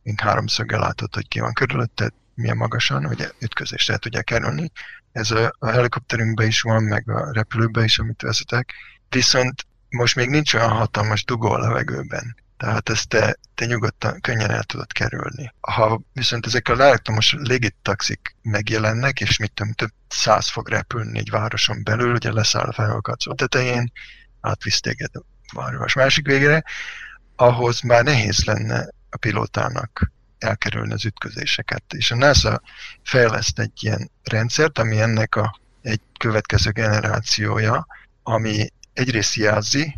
mint 0.02 0.20
háromszöggel 0.20 0.80
látod, 0.80 1.14
hogy 1.14 1.28
ki 1.28 1.40
van 1.40 1.52
körülötted, 1.52 2.12
milyen 2.34 2.56
magasan, 2.56 3.06
hogy 3.06 3.32
ütközésre 3.40 3.92
el 3.92 3.98
tudják 3.98 4.24
kerülni. 4.24 4.70
Ez 5.12 5.30
a, 5.30 5.52
a 5.58 5.66
helikopterünkben 5.66 6.46
is 6.46 6.60
van, 6.60 6.82
meg 6.82 7.10
a 7.10 7.32
repülőben 7.32 7.84
is, 7.84 7.98
amit 7.98 8.22
vezetek. 8.22 8.74
Viszont 9.08 9.66
most 9.88 10.16
még 10.16 10.28
nincs 10.28 10.54
olyan 10.54 10.70
hatalmas 10.70 11.24
dugó 11.24 11.50
a 11.50 11.58
levegőben, 11.58 12.36
tehát 12.58 12.88
ezt 12.88 13.08
te, 13.08 13.36
te 13.54 13.64
nyugodtan, 13.64 14.20
könnyen 14.20 14.50
el 14.50 14.62
tudod 14.62 14.92
kerülni. 14.92 15.54
Ha 15.60 16.00
viszont 16.12 16.46
ezek 16.46 16.68
a 16.68 16.72
elektromos 16.72 17.36
légitaxik 17.38 18.36
megjelennek, 18.42 19.20
és 19.20 19.38
mit 19.38 19.52
tudom, 19.52 19.72
több 19.72 19.92
száz 20.08 20.48
fog 20.48 20.68
repülni 20.68 21.18
egy 21.18 21.30
városon 21.30 21.82
belül, 21.84 22.14
ugye 22.14 22.32
leszáll 22.32 22.66
a 22.66 22.72
felhallgatszó 22.72 23.34
tetején, 23.34 23.92
átvisz 24.40 24.80
téged 24.80 25.10
a 25.12 25.22
város 25.54 25.94
másik 25.94 26.26
végére, 26.26 26.64
ahhoz 27.36 27.80
már 27.80 28.04
nehéz 28.04 28.44
lenne 28.44 28.88
a 29.10 29.16
pilótának 29.16 30.12
elkerülni 30.38 30.92
az 30.92 31.04
ütközéseket. 31.04 31.82
És 31.88 32.10
a 32.10 32.16
NASA 32.16 32.60
fejleszt 33.02 33.58
egy 33.58 33.72
ilyen 33.80 34.10
rendszert, 34.22 34.78
ami 34.78 35.00
ennek 35.00 35.34
a 35.34 35.60
egy 35.82 36.00
következő 36.18 36.70
generációja, 36.70 37.86
ami 38.22 38.68
egyrészt 38.92 39.34
jelzi, 39.34 39.96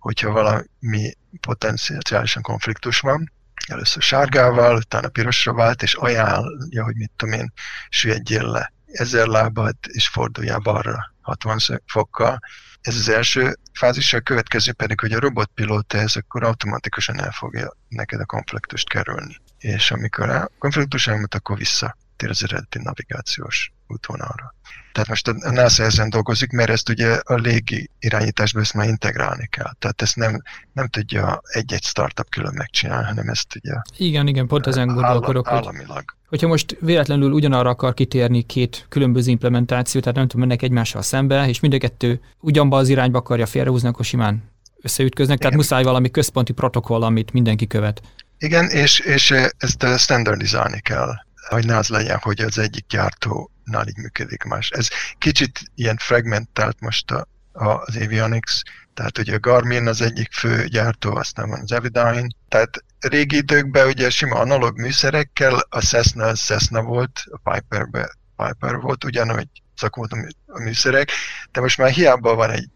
hogyha 0.00 0.30
valami 0.30 1.16
potenciálisan 1.40 2.42
konfliktus 2.42 3.00
van, 3.00 3.32
először 3.66 4.02
sárgával, 4.02 4.76
utána 4.76 5.08
pirosra 5.08 5.52
vált, 5.54 5.82
és 5.82 5.94
ajánlja, 5.94 6.84
hogy 6.84 6.96
mit 6.96 7.10
tudom 7.16 7.34
én, 7.34 7.52
süllyedjél 7.88 8.50
le 8.50 8.72
ezer 8.92 9.26
lábad, 9.26 9.76
és 9.86 10.08
forduljál 10.08 10.58
balra 10.58 11.14
60 11.20 11.58
fokkal. 11.86 12.38
Ez 12.80 12.94
az 12.94 13.08
első 13.08 13.56
fázis, 13.72 14.12
a 14.12 14.20
következő 14.20 14.72
pedig, 14.72 15.00
hogy 15.00 15.12
a 15.12 15.20
robotpilóta 15.20 15.98
ez 15.98 16.16
akkor 16.16 16.44
automatikusan 16.44 17.20
el 17.20 17.30
fogja 17.30 17.76
neked 17.88 18.20
a 18.20 18.24
konfliktust 18.24 18.88
kerülni. 18.88 19.36
És 19.58 19.90
amikor 19.90 20.28
a 20.28 20.50
konfliktus 20.58 21.06
elmúlt, 21.06 21.34
akkor 21.34 21.56
vissza 21.56 21.96
tér 22.16 22.30
az 22.30 22.44
eredeti 22.44 22.78
navigációs 22.78 23.72
útvonalra. 23.90 24.54
Tehát 24.92 25.08
most 25.08 25.28
a 25.28 25.50
NASA 25.50 25.82
ezen 25.82 26.10
dolgozik, 26.10 26.50
mert 26.50 26.70
ezt 26.70 26.88
ugye 26.88 27.20
a 27.24 27.34
légi 27.34 27.90
irányításban 27.98 28.62
ezt 28.62 28.74
már 28.74 28.88
integrálni 28.88 29.46
kell. 29.50 29.72
Tehát 29.78 30.02
ezt 30.02 30.16
nem, 30.16 30.42
nem 30.72 30.88
tudja 30.88 31.40
egy-egy 31.44 31.82
startup 31.82 32.28
külön 32.28 32.52
megcsinálni, 32.56 33.06
hanem 33.06 33.28
ezt 33.28 33.56
ugye... 33.62 33.74
Igen, 33.96 34.26
igen, 34.26 34.46
pont 34.46 34.66
ezen 34.66 34.86
gondolkodok, 34.86 35.48
állam, 35.48 35.62
államilag. 35.62 35.96
Hogy, 35.96 36.28
hogyha 36.28 36.46
most 36.46 36.76
véletlenül 36.80 37.32
ugyanarra 37.32 37.70
akar 37.70 37.94
kitérni 37.94 38.42
két 38.42 38.86
különböző 38.88 39.30
implementáció, 39.30 40.00
tehát 40.00 40.16
nem 40.16 40.26
tudom, 40.28 40.46
mennek 40.46 40.62
egymással 40.62 41.02
szembe, 41.02 41.48
és 41.48 41.60
mind 41.60 41.74
a 41.74 41.78
kettő 41.78 42.20
ugyanba 42.40 42.76
az 42.76 42.88
irányba 42.88 43.18
akarja 43.18 43.46
félrehúzni, 43.46 43.88
akkor 43.88 44.04
simán 44.04 44.42
összeütköznek, 44.82 45.38
igen. 45.38 45.50
tehát 45.50 45.64
muszáj 45.64 45.82
valami 45.82 46.10
központi 46.10 46.52
protokoll, 46.52 47.02
amit 47.02 47.32
mindenki 47.32 47.66
követ. 47.66 48.02
Igen, 48.38 48.68
és, 48.68 48.98
és 48.98 49.30
ezt 49.58 49.86
standardizálni 49.98 50.80
kell 50.80 51.12
hogy 51.50 51.66
ne 51.66 51.76
az 51.76 51.88
legyen, 51.88 52.18
hogy 52.22 52.40
az 52.40 52.58
egyik 52.58 52.84
gyártónál 52.88 53.46
így 53.88 53.96
működik 53.96 54.42
más. 54.42 54.70
Ez 54.70 54.88
kicsit 55.18 55.60
ilyen 55.74 55.96
fragmentált 55.96 56.80
most 56.80 57.10
a, 57.10 57.26
a, 57.52 57.68
az 57.68 57.96
avionics, 57.96 58.62
tehát 58.94 59.18
ugye 59.18 59.34
a 59.34 59.38
Garmin 59.38 59.86
az 59.86 60.00
egyik 60.00 60.32
fő 60.32 60.66
gyártó, 60.66 61.16
aztán 61.16 61.48
van 61.48 61.60
az 61.60 61.72
Evidine, 61.72 62.26
tehát 62.48 62.84
régi 63.00 63.36
időkben 63.36 63.86
ugye 63.86 64.10
sima 64.10 64.38
analóg 64.38 64.78
műszerekkel, 64.78 65.66
a 65.68 65.80
Cessna 65.80 66.24
az 66.24 66.40
Cessna 66.40 66.82
volt, 66.82 67.22
a 67.30 67.50
Piperbe 67.50 68.18
Piper 68.36 68.76
volt, 68.76 69.04
ugyanúgy 69.04 69.48
szakmódú 69.76 70.16
a 70.46 70.60
műszerek, 70.60 71.10
de 71.52 71.60
most 71.60 71.78
már 71.78 71.90
hiába 71.90 72.34
van 72.34 72.50
egy 72.50 72.68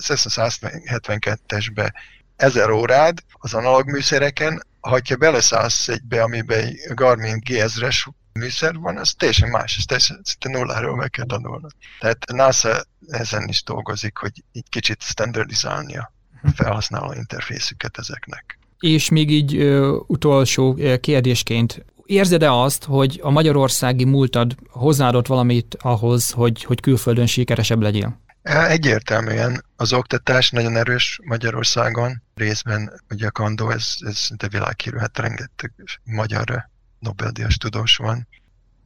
Cessna 0.00 0.48
172-esbe 0.48 1.92
ezer 2.36 2.70
órád 2.70 3.18
az 3.32 3.54
analóg 3.54 3.90
műszereken, 3.90 4.62
ha 4.80 5.00
beleszállsz 5.18 5.88
egybe, 5.88 6.22
amiben 6.22 6.76
Garmin 6.94 7.42
G1000-es 7.44 8.06
műszer 8.34 8.74
van, 8.74 8.96
az 8.96 9.14
teljesen 9.18 9.48
más, 9.48 9.76
ez 9.76 9.84
teljesen 9.84 10.20
szinte 10.22 10.48
nulláról 10.48 10.96
meg 10.96 11.10
kell 11.10 11.24
tanulni. 11.24 11.66
Tehát 12.00 12.32
NASA 12.32 12.84
ezen 13.08 13.48
is 13.48 13.62
dolgozik, 13.62 14.16
hogy 14.16 14.42
egy 14.52 14.68
kicsit 14.68 15.02
standardizálni 15.02 15.96
a 15.96 16.12
mhm. 16.42 16.52
felhasználó 16.52 17.12
interfészüket 17.12 17.98
ezeknek. 17.98 18.58
És 18.78 19.08
még 19.10 19.30
így 19.30 19.56
ö, 19.56 19.98
utolsó 20.06 20.78
kérdésként, 21.00 21.84
érzed-e 22.06 22.52
azt, 22.52 22.84
hogy 22.84 23.20
a 23.22 23.30
magyarországi 23.30 24.04
múltad 24.04 24.54
hozzáadott 24.68 25.26
valamit 25.26 25.76
ahhoz, 25.80 26.30
hogy, 26.30 26.64
hogy 26.64 26.80
külföldön 26.80 27.26
sikeresebb 27.26 27.82
legyél? 27.82 28.22
Egyértelműen 28.42 29.64
az 29.76 29.92
oktatás 29.92 30.50
nagyon 30.50 30.76
erős 30.76 31.20
Magyarországon, 31.24 32.22
részben 32.34 33.02
ugye 33.10 33.26
a 33.26 33.30
Kandó, 33.30 33.70
ez, 33.70 33.94
ez 33.98 34.16
szinte 34.16 34.48
világhírű, 34.48 34.96
hát 34.96 35.18
rengeteg 35.18 35.72
magyar 36.04 36.68
Nobel-díjas 37.04 37.56
tudós 37.56 37.96
van. 37.96 38.28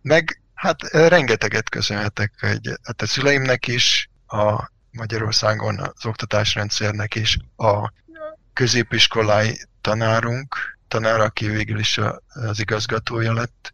Meg 0.03 0.43
hát 0.55 0.83
rengeteget 0.83 1.69
köszönhetek 1.69 2.33
egy, 2.41 2.73
hát 2.83 3.03
a 3.03 3.07
szüleimnek 3.07 3.67
is, 3.67 4.11
a 4.27 4.71
Magyarországon 4.91 5.79
az 5.79 6.07
oktatásrendszernek 6.07 7.15
is, 7.15 7.39
a 7.57 7.93
középiskolai 8.53 9.61
tanárunk, 9.81 10.79
tanár, 10.89 11.21
aki 11.21 11.49
végül 11.49 11.79
is 11.79 12.01
az 12.29 12.61
igazgatója 12.61 13.33
lett, 13.33 13.73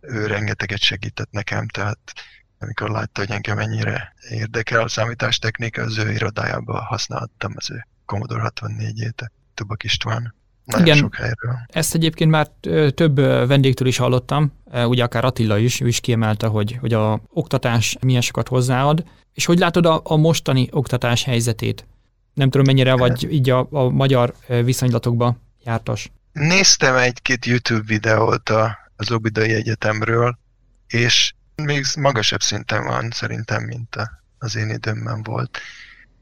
ő 0.00 0.26
rengeteget 0.26 0.80
segített 0.80 1.30
nekem, 1.30 1.68
tehát 1.68 2.12
amikor 2.58 2.90
látta, 2.90 3.20
hogy 3.20 3.30
engem 3.30 3.56
mennyire 3.56 4.14
érdekel 4.30 4.80
a 4.80 4.88
számítástechnika, 4.88 5.82
az 5.82 5.98
ő 5.98 6.12
irodájában 6.12 6.80
használtam 6.80 7.52
az 7.56 7.70
ő 7.70 7.86
Commodore 8.04 8.52
64-ét, 8.54 9.30
Tubak 9.54 9.84
István. 9.84 10.34
Nagyon 10.64 10.86
Igen, 10.86 10.98
sok 10.98 11.14
helyről. 11.14 11.58
ezt 11.66 11.94
egyébként 11.94 12.30
már 12.30 12.48
több 12.94 13.16
vendégtől 13.46 13.88
is 13.88 13.96
hallottam, 13.96 14.52
ugye 14.86 15.02
akár 15.02 15.24
Attila 15.24 15.58
is, 15.58 15.80
ő 15.80 15.86
is 15.86 16.00
kiemelte, 16.00 16.46
hogy, 16.46 16.76
hogy 16.80 16.92
a 16.92 17.20
oktatás 17.32 17.96
milyen 18.00 18.20
sokat 18.20 18.48
hozzáad, 18.48 19.04
és 19.32 19.44
hogy 19.44 19.58
látod 19.58 19.86
a, 19.86 20.00
a 20.04 20.16
mostani 20.16 20.68
oktatás 20.70 21.24
helyzetét? 21.24 21.86
Nem 22.34 22.50
tudom, 22.50 22.66
mennyire 22.66 22.94
vagy 22.96 23.32
így 23.32 23.50
a, 23.50 23.68
a 23.70 23.88
magyar 23.88 24.34
viszonylatokba 24.46 25.36
jártas. 25.64 26.10
Néztem 26.32 26.96
egy-két 26.96 27.46
YouTube 27.46 27.84
videót 27.86 28.48
a, 28.48 28.78
az 28.96 29.10
Obidai 29.10 29.52
Egyetemről, 29.52 30.38
és 30.86 31.34
még 31.54 31.84
magasabb 31.96 32.40
szinten 32.42 32.84
van 32.84 33.10
szerintem, 33.10 33.62
mint 33.62 33.96
az 34.38 34.56
én 34.56 34.70
időmben 34.70 35.22
volt. 35.22 35.58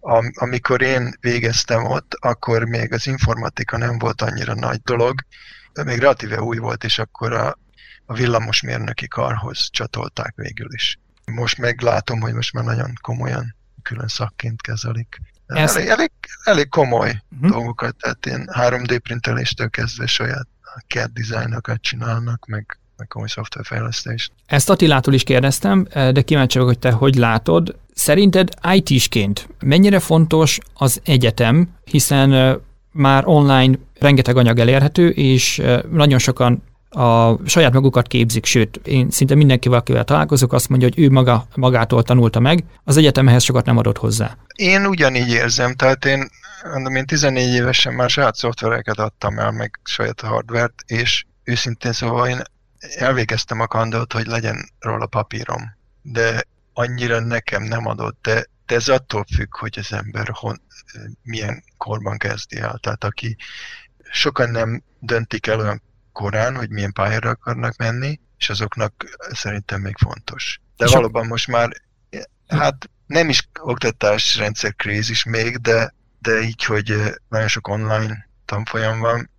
Am, 0.05 0.31
amikor 0.35 0.83
én 0.83 1.15
végeztem 1.21 1.85
ott, 1.85 2.15
akkor 2.21 2.65
még 2.65 2.93
az 2.93 3.07
informatika 3.07 3.77
nem 3.77 3.99
volt 3.99 4.23
annyira 4.23 4.55
nagy 4.55 4.81
dolog, 4.81 5.15
még 5.85 5.99
relatíve 5.99 6.43
új 6.43 6.59
volt, 6.59 6.85
és 6.85 6.99
akkor 6.99 7.33
a, 7.33 7.59
a 8.07 8.15
villamosmérnöki 8.15 9.09
karhoz 9.09 9.69
csatolták 9.71 10.33
végül 10.37 10.69
is. 10.73 10.99
Most 11.33 11.59
meglátom, 11.59 12.21
hogy 12.21 12.35
most 12.35 12.53
már 12.53 12.65
nagyon 12.65 12.93
komolyan 13.01 13.57
külön 13.83 14.09
szakként 14.09 14.61
kezelik. 14.61 15.21
Ez... 15.47 15.77
Elég, 15.77 15.89
elég, 15.89 16.11
elég 16.45 16.69
komoly 16.69 17.23
uh-huh. 17.31 17.51
dolgokat, 17.51 17.97
tehát 17.97 18.27
én 18.27 18.49
3D 18.53 19.01
printeléstől 19.03 19.69
kezdve 19.69 20.07
saját 20.07 20.47
CAD 20.87 21.11
dizájnokat 21.13 21.81
csinálnak, 21.81 22.47
meg, 22.47 22.79
meg 22.97 23.07
komoly 23.07 23.29
szoftverfejlesztést. 23.29 24.33
Ezt 24.47 24.71
Attilától 24.71 25.15
is 25.15 25.23
kérdeztem, 25.23 25.87
de 25.93 26.23
kíváncsi 26.23 26.59
vagyok, 26.59 26.73
hogy 26.73 26.79
te 26.79 26.91
hogy 26.91 27.15
látod. 27.15 27.77
Szerinted 27.95 28.49
IT-sként 28.73 29.49
mennyire 29.65 29.99
fontos 29.99 30.59
az 30.75 31.01
egyetem, 31.05 31.69
hiszen 31.85 32.61
már 32.93 33.23
online 33.27 33.79
rengeteg 33.99 34.37
anyag 34.37 34.59
elérhető, 34.59 35.09
és 35.09 35.63
nagyon 35.91 36.19
sokan 36.19 36.63
a 36.91 37.39
saját 37.49 37.73
magukat 37.73 38.07
képzik, 38.07 38.45
sőt, 38.45 38.81
én 38.85 39.11
szinte 39.11 39.35
mindenkivel, 39.35 39.79
akivel 39.79 40.05
találkozok, 40.05 40.53
azt 40.53 40.69
mondja, 40.69 40.89
hogy 40.89 41.05
ő 41.05 41.11
maga, 41.11 41.47
magától 41.55 42.03
tanulta 42.03 42.41
meg, 42.41 42.65
az 42.85 42.97
egyetem 42.97 43.29
ehhez 43.29 43.43
sokat 43.43 43.65
nem 43.65 43.77
adott 43.77 43.99
hozzá. 43.99 44.37
Én 44.55 44.87
ugyanígy 44.87 45.29
érzem, 45.29 45.75
tehát 45.75 46.05
én, 46.05 46.29
mondom, 46.73 46.97
én 46.97 47.07
14 47.07 47.55
évesen 47.55 47.95
már 47.95 48.11
saját 48.11 48.35
szoftvereket 48.35 48.99
adtam 48.99 49.39
el, 49.39 49.51
meg 49.51 49.81
saját 49.85 50.21
hardvert, 50.21 50.83
és 50.87 51.25
őszintén 51.45 51.93
szóval 51.93 52.29
én 52.29 52.43
elvégeztem 52.99 53.61
a 53.61 53.67
kandot, 53.67 54.13
hogy 54.13 54.27
legyen 54.27 54.71
róla 54.79 55.07
papírom, 55.07 55.63
de 56.03 56.43
annyira 56.73 57.21
nekem 57.21 57.63
nem 57.63 57.87
adott, 57.87 58.19
de, 58.23 58.47
de 58.67 58.75
ez 58.75 58.89
attól 58.89 59.25
függ, 59.35 59.57
hogy 59.57 59.79
az 59.79 59.93
ember 59.93 60.29
hon, 60.33 60.63
milyen 61.23 61.65
korban 61.77 62.19
kezdi 62.19 62.57
el. 62.57 62.79
Tehát 62.79 63.05
aki 63.05 63.37
sokan 64.11 64.51
nem 64.51 64.83
döntik 64.99 65.47
el 65.47 65.61
olyan 65.61 65.83
korán, 66.13 66.57
hogy 66.57 66.71
milyen 66.71 66.93
pályára 66.93 67.31
akarnak 67.31 67.77
menni, 67.77 68.21
és 68.39 68.51
azoknak 68.51 69.05
szerintem 69.33 69.81
még 69.81 69.97
fontos. 69.97 70.61
De 70.77 70.85
és 70.85 70.93
valóban 70.93 71.27
most 71.27 71.47
már, 71.47 71.71
hát 72.49 72.91
nem 73.07 73.29
is 73.29 73.49
oktatásrendszer 73.61 74.75
krízis 74.75 75.25
még, 75.25 75.57
de, 75.57 75.95
de 76.19 76.41
így, 76.41 76.65
hogy 76.65 76.95
nagyon 77.29 77.49
sok 77.49 77.69
online 77.69 78.29
tanfolyam 78.45 79.01
van, 79.01 79.31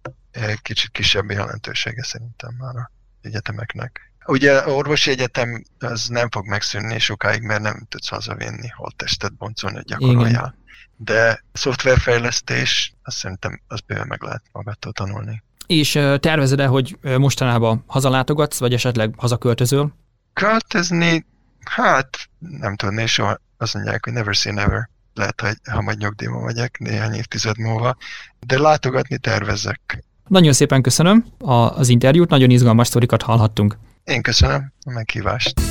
kicsit 0.61 0.91
kisebb 0.91 1.31
jelentősége 1.31 2.03
szerintem 2.03 2.55
már 2.57 2.75
a 2.75 2.91
egyetemeknek. 3.21 4.12
Ugye 4.25 4.67
orvosi 4.67 5.11
egyetem 5.11 5.63
az 5.79 6.07
nem 6.07 6.29
fog 6.29 6.47
megszűnni 6.47 6.99
sokáig, 6.99 7.41
mert 7.41 7.61
nem 7.61 7.85
tudsz 7.89 8.09
hazavinni, 8.09 8.67
holttestet 8.67 9.33
boncolni, 9.37 9.75
hogy 9.75 9.85
gyakoroljál. 9.85 10.55
De 10.97 11.43
szoftverfejlesztés, 11.53 12.93
azt 13.03 13.17
szerintem 13.17 13.61
az 13.67 13.79
bőven 13.79 14.07
meg 14.07 14.21
lehet 14.21 14.43
magától 14.51 14.91
tanulni. 14.91 15.43
És 15.67 15.91
tervezed-e, 16.19 16.65
hogy 16.65 16.97
mostanában 17.17 17.83
hazalátogatsz, 17.87 18.59
vagy 18.59 18.73
esetleg 18.73 19.13
hazaköltözöl? 19.17 19.93
Költözni? 20.33 21.25
Hát, 21.63 22.29
nem 22.39 22.75
tudni, 22.75 23.05
soha 23.05 23.37
azt 23.57 23.73
mondják, 23.73 24.03
hogy 24.03 24.13
never 24.13 24.35
say 24.35 24.51
never. 24.51 24.89
Lehet, 25.13 25.41
hogy 25.41 25.55
ha 25.71 25.81
majd 25.81 25.97
nyugdíjban 25.97 26.41
vagyok 26.41 26.79
néhány 26.79 27.13
évtized 27.13 27.57
múlva, 27.57 27.97
de 28.39 28.59
látogatni 28.59 29.17
tervezek. 29.17 30.03
Nagyon 30.27 30.53
szépen 30.53 30.81
köszönöm 30.81 31.25
az 31.39 31.89
interjút, 31.89 32.29
nagyon 32.29 32.49
izgalmas 32.49 32.87
sztorikat 32.87 33.21
hallhattunk. 33.21 33.77
Én 34.03 34.21
köszönöm 34.21 34.73
a 34.85 34.91
meghívást. 34.91 35.61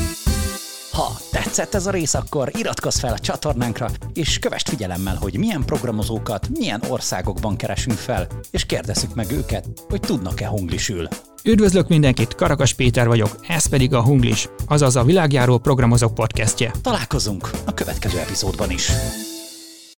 Ha 0.92 1.16
tetszett 1.30 1.74
ez 1.74 1.86
a 1.86 1.90
rész, 1.90 2.14
akkor 2.14 2.50
iratkozz 2.52 2.98
fel 2.98 3.12
a 3.12 3.18
csatornánkra, 3.18 3.88
és 4.12 4.38
kövess 4.38 4.62
figyelemmel, 4.62 5.16
hogy 5.16 5.38
milyen 5.38 5.64
programozókat 5.64 6.48
milyen 6.48 6.82
országokban 6.88 7.56
keresünk 7.56 7.98
fel, 7.98 8.26
és 8.50 8.64
kérdezzük 8.64 9.14
meg 9.14 9.30
őket, 9.30 9.66
hogy 9.88 10.00
tudnak-e 10.00 10.48
hunglisül. 10.48 11.08
Üdvözlök 11.44 11.88
mindenkit, 11.88 12.34
Karakas 12.34 12.74
Péter 12.74 13.06
vagyok, 13.06 13.44
ez 13.48 13.66
pedig 13.66 13.94
a 13.94 14.02
Hunglis, 14.02 14.48
azaz 14.66 14.96
a 14.96 15.04
világjáró 15.04 15.58
programozók 15.58 16.14
podcastje. 16.14 16.70
Találkozunk 16.82 17.50
a 17.64 17.74
következő 17.74 18.18
epizódban 18.18 18.70
is. 18.70 18.90